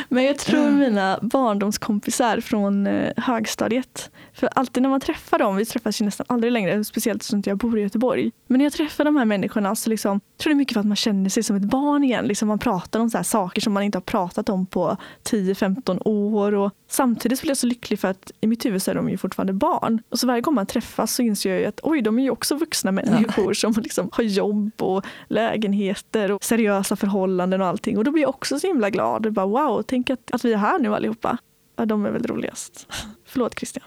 Men 0.10 0.24
jag 0.24 0.38
tror 0.38 0.72
mina 0.72 1.20
barndomskompisar 1.22 2.40
från 2.40 2.88
eh, 2.88 3.14
högstadiet. 3.18 4.12
För 4.34 4.50
alltid 4.56 4.84
när 4.84 4.90
man 4.90 5.02
träffar 5.02 5.40
dem, 5.40 5.56
vi 5.56 5.66
träffas 5.66 6.02
ju 6.02 6.06
nästan 6.06 6.26
aldrig 6.30 6.54
längre, 6.54 6.84
speciellt 6.84 7.24
som 7.24 7.44
jag 7.46 7.58
bor 7.58 7.80
i 7.80 7.82
Göteborg. 7.82 8.32
Men 8.48 8.58
när 8.58 8.66
jag 8.66 8.74
träffar 8.74 9.06
de 9.06 9.16
här 9.16 9.26
människorna 9.26 9.76
så 9.76 9.90
liksom, 9.90 10.22
tror 10.42 10.50
det 10.50 10.54
är 10.54 10.58
mycket 10.58 10.74
för 10.74 10.80
att 10.80 10.88
man 10.88 10.96
känner 10.96 11.30
sig 11.30 11.44
som 11.44 11.56
ett 11.56 11.64
barn 11.64 12.04
igen. 12.04 12.26
Liksom 12.26 12.48
man 12.48 12.60
pratar 12.60 13.00
om 13.00 13.10
så 13.10 13.24
saker 13.24 13.62
som 13.62 13.74
man 13.74 13.84
inte 13.84 13.98
har 13.98 14.02
pratat 14.02 14.50
om 14.50 14.66
på 14.66 14.98
10-15 15.24 16.02
år. 16.06 16.52
Och 16.52 16.72
samtidigt 16.88 17.42
blir 17.42 17.50
jag 17.50 17.58
så 17.58 17.68
lycklig 17.68 18.00
för 18.00 18.08
att 18.08 18.32
i 18.42 18.48
mitt 18.48 18.66
huvud 18.66 18.82
så 18.82 18.92
är 18.92 18.96
de 18.96 19.10
ju 19.10 19.18
fortfarande 19.18 19.54
barn. 19.54 20.02
Och 20.10 20.20
så 20.20 20.28
varje 20.28 20.42
gång 20.42 20.56
man 20.56 20.66
träffas 20.66 21.14
så 21.14 21.22
inser 21.22 21.60
jag 21.60 21.66
att 21.66 21.80
oj, 21.84 22.02
de 22.02 22.20
är 22.20 22.24
ju 22.24 22.30
också 22.30 22.56
vuxna 22.56 22.92
människor 22.92 23.48
ja. 23.48 23.54
som 23.54 23.84
liksom 23.84 24.10
har 24.12 24.24
jobb 24.24 24.72
och 24.82 25.06
lägenheter 25.28 26.32
och 26.32 26.44
seriösa 26.44 26.96
förhållanden 26.96 27.62
och 27.62 27.68
allting. 27.68 27.98
Och 27.98 28.04
då 28.04 28.12
blir 28.12 28.22
jag 28.22 28.30
också 28.30 28.60
så 28.60 28.68
himla 28.68 28.90
glad. 28.90 29.26
Och 29.26 29.34
bara, 29.34 29.46
wow, 29.46 29.84
tänk 29.88 30.10
att, 30.10 30.32
att 30.32 30.46
vi 30.46 30.54
är 30.54 30.58
här 30.58 30.80
nu 30.80 30.96
allihopa. 30.96 31.38
Ja, 31.76 31.86
de 31.86 32.06
är 32.06 32.12
väl 32.12 32.24
roligast. 32.24 32.88
Förlåt 33.26 33.60
Christian. 33.60 33.86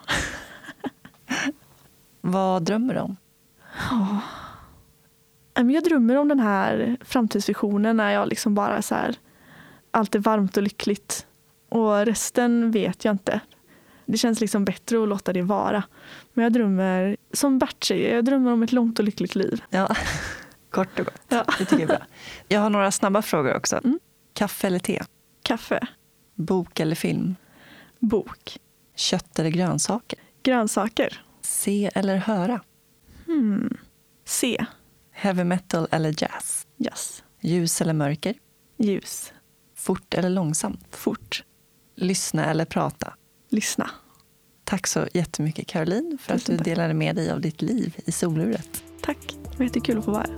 Vad 2.21 2.63
drömmer 2.63 2.95
du 2.95 3.01
om? 3.01 3.17
Oh. 3.93 4.19
Jag 5.55 5.85
drömmer 5.85 6.17
om 6.17 6.29
den 6.29 6.41
här 6.41 6.97
framtidsvisionen 7.01 7.97
när 7.97 8.11
jag 8.11 8.29
liksom 8.29 8.55
bara 8.55 8.83
så 8.83 8.95
här, 8.95 9.17
allt 9.91 10.15
är 10.15 10.19
varmt 10.19 10.57
och 10.57 10.63
lyckligt. 10.63 11.27
Och 11.69 12.07
resten 12.07 12.71
vet 12.71 13.05
jag 13.05 13.15
inte. 13.15 13.41
Det 14.07 14.19
känns 14.19 14.41
liksom 14.41 14.65
bättre 14.65 15.03
att 15.03 15.09
låta 15.09 15.33
det 15.33 15.43
vara. 15.43 15.83
Men 16.33 16.43
jag 16.43 16.53
drömmer, 16.53 17.17
som 17.33 17.59
Bert 17.59 17.85
säger, 17.85 18.15
jag 18.15 18.25
drömmer 18.25 18.53
om 18.53 18.63
ett 18.63 18.73
långt 18.73 18.99
och 18.99 19.05
lyckligt 19.05 19.35
liv. 19.35 19.63
Ja, 19.71 19.97
kort 20.71 20.99
och 20.99 21.05
gott. 21.05 21.23
Ja. 21.29 21.45
Det 21.59 21.65
tycker 21.65 21.83
jag 21.83 21.91
är 21.91 21.97
bra. 21.97 22.07
Jag 22.49 22.61
har 22.61 22.71
några 22.71 22.91
snabba 22.91 23.23
frågor 23.23 23.57
också. 23.57 23.77
Mm. 23.85 23.99
Kaffe 24.33 24.67
eller 24.67 24.79
te? 24.79 25.03
Kaffe. 25.43 25.87
Bok 26.35 26.81
eller 26.81 26.97
film? 26.97 27.37
Bok. 27.99 28.59
Kött 28.97 29.39
eller 29.39 29.51
grönsaker? 29.51 30.19
Grönsaker. 30.43 31.23
Se 31.41 31.91
eller 31.95 32.17
höra? 32.17 32.61
Hmm. 33.27 33.77
Se. 34.25 34.67
Heavy 35.17 35.45
metal 35.45 35.89
eller 35.91 36.15
jazz? 36.23 36.67
Jazz. 36.77 37.23
Ljus 37.41 37.81
eller 37.81 37.93
mörker? 37.93 38.35
Ljus. 38.79 39.33
Fort 39.77 40.15
eller 40.15 40.31
långsamt? 40.31 40.87
Fort. 40.91 41.45
Lyssna 41.97 42.47
eller 42.47 42.65
prata? 42.65 43.15
Lyssna. 43.51 43.91
Tack 44.65 44.87
så 44.87 45.09
jättemycket 45.15 45.67
Caroline 45.67 46.19
för 46.21 46.35
att 46.35 46.47
du 46.47 46.57
delade 46.57 46.95
med 46.95 47.17
dig 47.17 47.31
av 47.31 47.41
ditt 47.41 47.63
liv 47.63 47.97
i 48.07 48.13
soluret. 48.13 48.85
Tack, 49.03 49.19
det 49.51 49.59
var 49.59 49.65
jättekul 49.65 49.99
att 49.99 50.05
få 50.05 50.11
vara 50.11 50.23
här. 50.23 50.37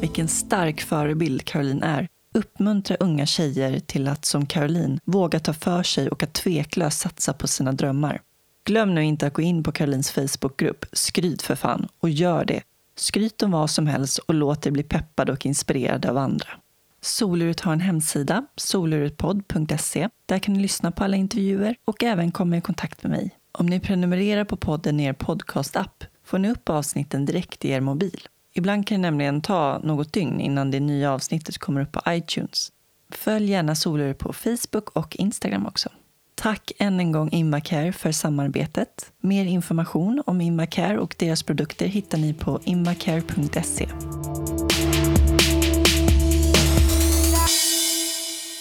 Vilken 0.00 0.28
stark 0.28 0.80
förebild 0.80 1.44
Caroline 1.44 1.82
är. 1.82 2.08
Uppmuntra 2.34 2.96
unga 2.96 3.26
tjejer 3.26 3.80
till 3.80 4.08
att 4.08 4.24
som 4.24 4.46
Caroline 4.46 4.98
våga 5.04 5.40
ta 5.40 5.52
för 5.52 5.82
sig 5.82 6.08
och 6.08 6.22
att 6.22 6.32
tveklöst 6.32 7.00
satsa 7.00 7.32
på 7.32 7.48
sina 7.48 7.72
drömmar. 7.72 8.20
Glöm 8.64 8.94
nu 8.94 9.04
inte 9.04 9.26
att 9.26 9.32
gå 9.32 9.42
in 9.42 9.62
på 9.62 9.72
Carolines 9.72 10.10
Facebookgrupp 10.10 10.84
Skryt 10.92 11.42
för 11.42 11.54
fan 11.54 11.88
och 12.00 12.10
gör 12.10 12.44
det. 12.44 12.62
Skryt 12.96 13.42
om 13.42 13.50
vad 13.50 13.70
som 13.70 13.86
helst 13.86 14.18
och 14.18 14.34
låt 14.34 14.62
dig 14.62 14.72
bli 14.72 14.82
peppad 14.82 15.30
och 15.30 15.46
inspirerad 15.46 16.06
av 16.06 16.16
andra. 16.16 16.48
Soluret 17.00 17.60
har 17.60 17.72
en 17.72 17.80
hemsida, 17.80 18.46
soluretpodd.se. 18.56 20.08
Där 20.26 20.38
kan 20.38 20.54
ni 20.54 20.60
lyssna 20.60 20.92
på 20.92 21.04
alla 21.04 21.16
intervjuer 21.16 21.76
och 21.84 22.02
även 22.04 22.32
komma 22.32 22.56
i 22.56 22.60
kontakt 22.60 23.02
med 23.02 23.10
mig. 23.10 23.30
Om 23.52 23.66
ni 23.66 23.80
prenumererar 23.80 24.44
på 24.44 24.56
podden 24.56 25.00
i 25.00 25.04
er 25.04 25.12
podcastapp 25.12 26.04
får 26.24 26.38
ni 26.38 26.50
upp 26.50 26.68
avsnitten 26.68 27.26
direkt 27.26 27.64
i 27.64 27.70
er 27.70 27.80
mobil. 27.80 28.28
Ibland 28.52 28.86
kan 28.86 29.02
det 29.02 29.10
nämligen 29.10 29.40
ta 29.40 29.78
något 29.78 30.12
dygn 30.12 30.40
innan 30.40 30.70
det 30.70 30.80
nya 30.80 31.12
avsnittet 31.12 31.58
kommer 31.58 31.80
upp 31.80 31.92
på 31.92 32.02
iTunes. 32.08 32.72
Följ 33.10 33.50
gärna 33.50 33.74
Soluret 33.74 34.18
på 34.18 34.32
Facebook 34.32 34.90
och 34.90 35.16
Instagram 35.16 35.66
också. 35.66 35.88
Tack 36.40 36.72
än 36.78 37.00
en 37.00 37.12
gång 37.12 37.30
Invacare 37.30 37.92
för 37.92 38.12
samarbetet. 38.12 39.12
Mer 39.20 39.44
information 39.44 40.22
om 40.26 40.40
Invacare 40.40 40.98
och 40.98 41.14
deras 41.18 41.42
produkter 41.42 41.86
hittar 41.86 42.18
ni 42.18 42.34
på 42.34 42.60
invacare.se. 42.64 43.88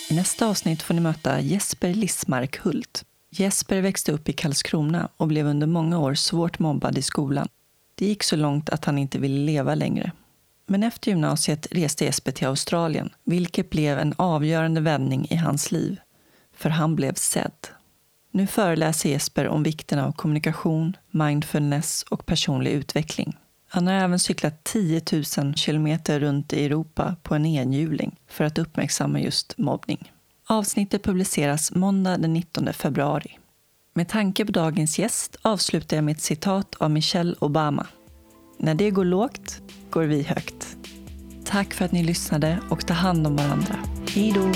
I 0.09 0.15
nästa 0.15 0.47
avsnitt 0.47 0.81
får 0.81 0.93
ni 0.93 1.01
möta 1.01 1.39
Jesper 1.39 1.93
Lissmark 1.93 2.57
Hult. 2.57 3.05
Jesper 3.29 3.81
växte 3.81 4.11
upp 4.11 4.29
i 4.29 4.33
Karlskrona 4.33 5.09
och 5.17 5.27
blev 5.27 5.45
under 5.45 5.67
många 5.67 5.99
år 5.99 6.13
svårt 6.13 6.59
mobbad 6.59 6.97
i 6.97 7.01
skolan. 7.01 7.47
Det 7.95 8.05
gick 8.05 8.23
så 8.23 8.35
långt 8.35 8.69
att 8.69 8.85
han 8.85 8.97
inte 8.97 9.19
ville 9.19 9.45
leva 9.45 9.75
längre. 9.75 10.11
Men 10.67 10.83
efter 10.83 11.11
gymnasiet 11.11 11.67
reste 11.71 12.05
Jesper 12.05 12.31
till 12.31 12.47
Australien, 12.47 13.09
vilket 13.23 13.69
blev 13.69 13.99
en 13.99 14.13
avgörande 14.17 14.81
vändning 14.81 15.27
i 15.29 15.35
hans 15.35 15.71
liv. 15.71 15.99
För 16.59 16.69
han 16.69 16.95
blev 16.95 17.13
sedd. 17.13 17.67
Nu 18.31 18.47
föreläser 18.47 19.09
Jesper 19.09 19.47
om 19.47 19.63
vikten 19.63 19.99
av 19.99 20.11
kommunikation, 20.11 20.97
mindfulness 21.11 22.03
och 22.03 22.25
personlig 22.25 22.71
utveckling. 22.71 23.37
Han 23.67 23.87
har 23.87 23.93
även 23.93 24.19
cyklat 24.19 24.63
10 24.63 25.01
000 25.37 25.55
kilometer 25.55 26.19
runt 26.19 26.53
i 26.53 26.65
Europa 26.65 27.15
på 27.23 27.35
en 27.35 27.45
enhjuling 27.45 28.15
för 28.27 28.43
att 28.43 28.57
uppmärksamma 28.57 29.19
just 29.19 29.57
mobbning. 29.57 30.11
Avsnittet 30.47 31.03
publiceras 31.03 31.75
måndag 31.75 32.17
den 32.17 32.33
19 32.33 32.73
februari. 32.73 33.37
Med 33.93 34.09
tanke 34.09 34.45
på 34.45 34.51
dagens 34.51 34.99
gäst 34.99 35.35
avslutar 35.41 35.97
jag 35.97 36.03
med 36.03 36.15
ett 36.15 36.21
citat 36.21 36.75
av 36.79 36.91
Michelle 36.91 37.35
Obama. 37.39 37.87
När 38.57 38.75
det 38.75 38.91
går 38.91 39.05
lågt 39.05 39.61
går 39.89 40.03
vi 40.03 40.23
högt. 40.23 40.77
Tack 41.45 41.73
för 41.73 41.85
att 41.85 41.91
ni 41.91 42.03
lyssnade 42.03 42.59
och 42.69 42.87
ta 42.87 42.93
hand 42.93 43.27
om 43.27 43.35
varandra. 43.35 43.75
Hej 44.13 44.31
då! 44.35 44.51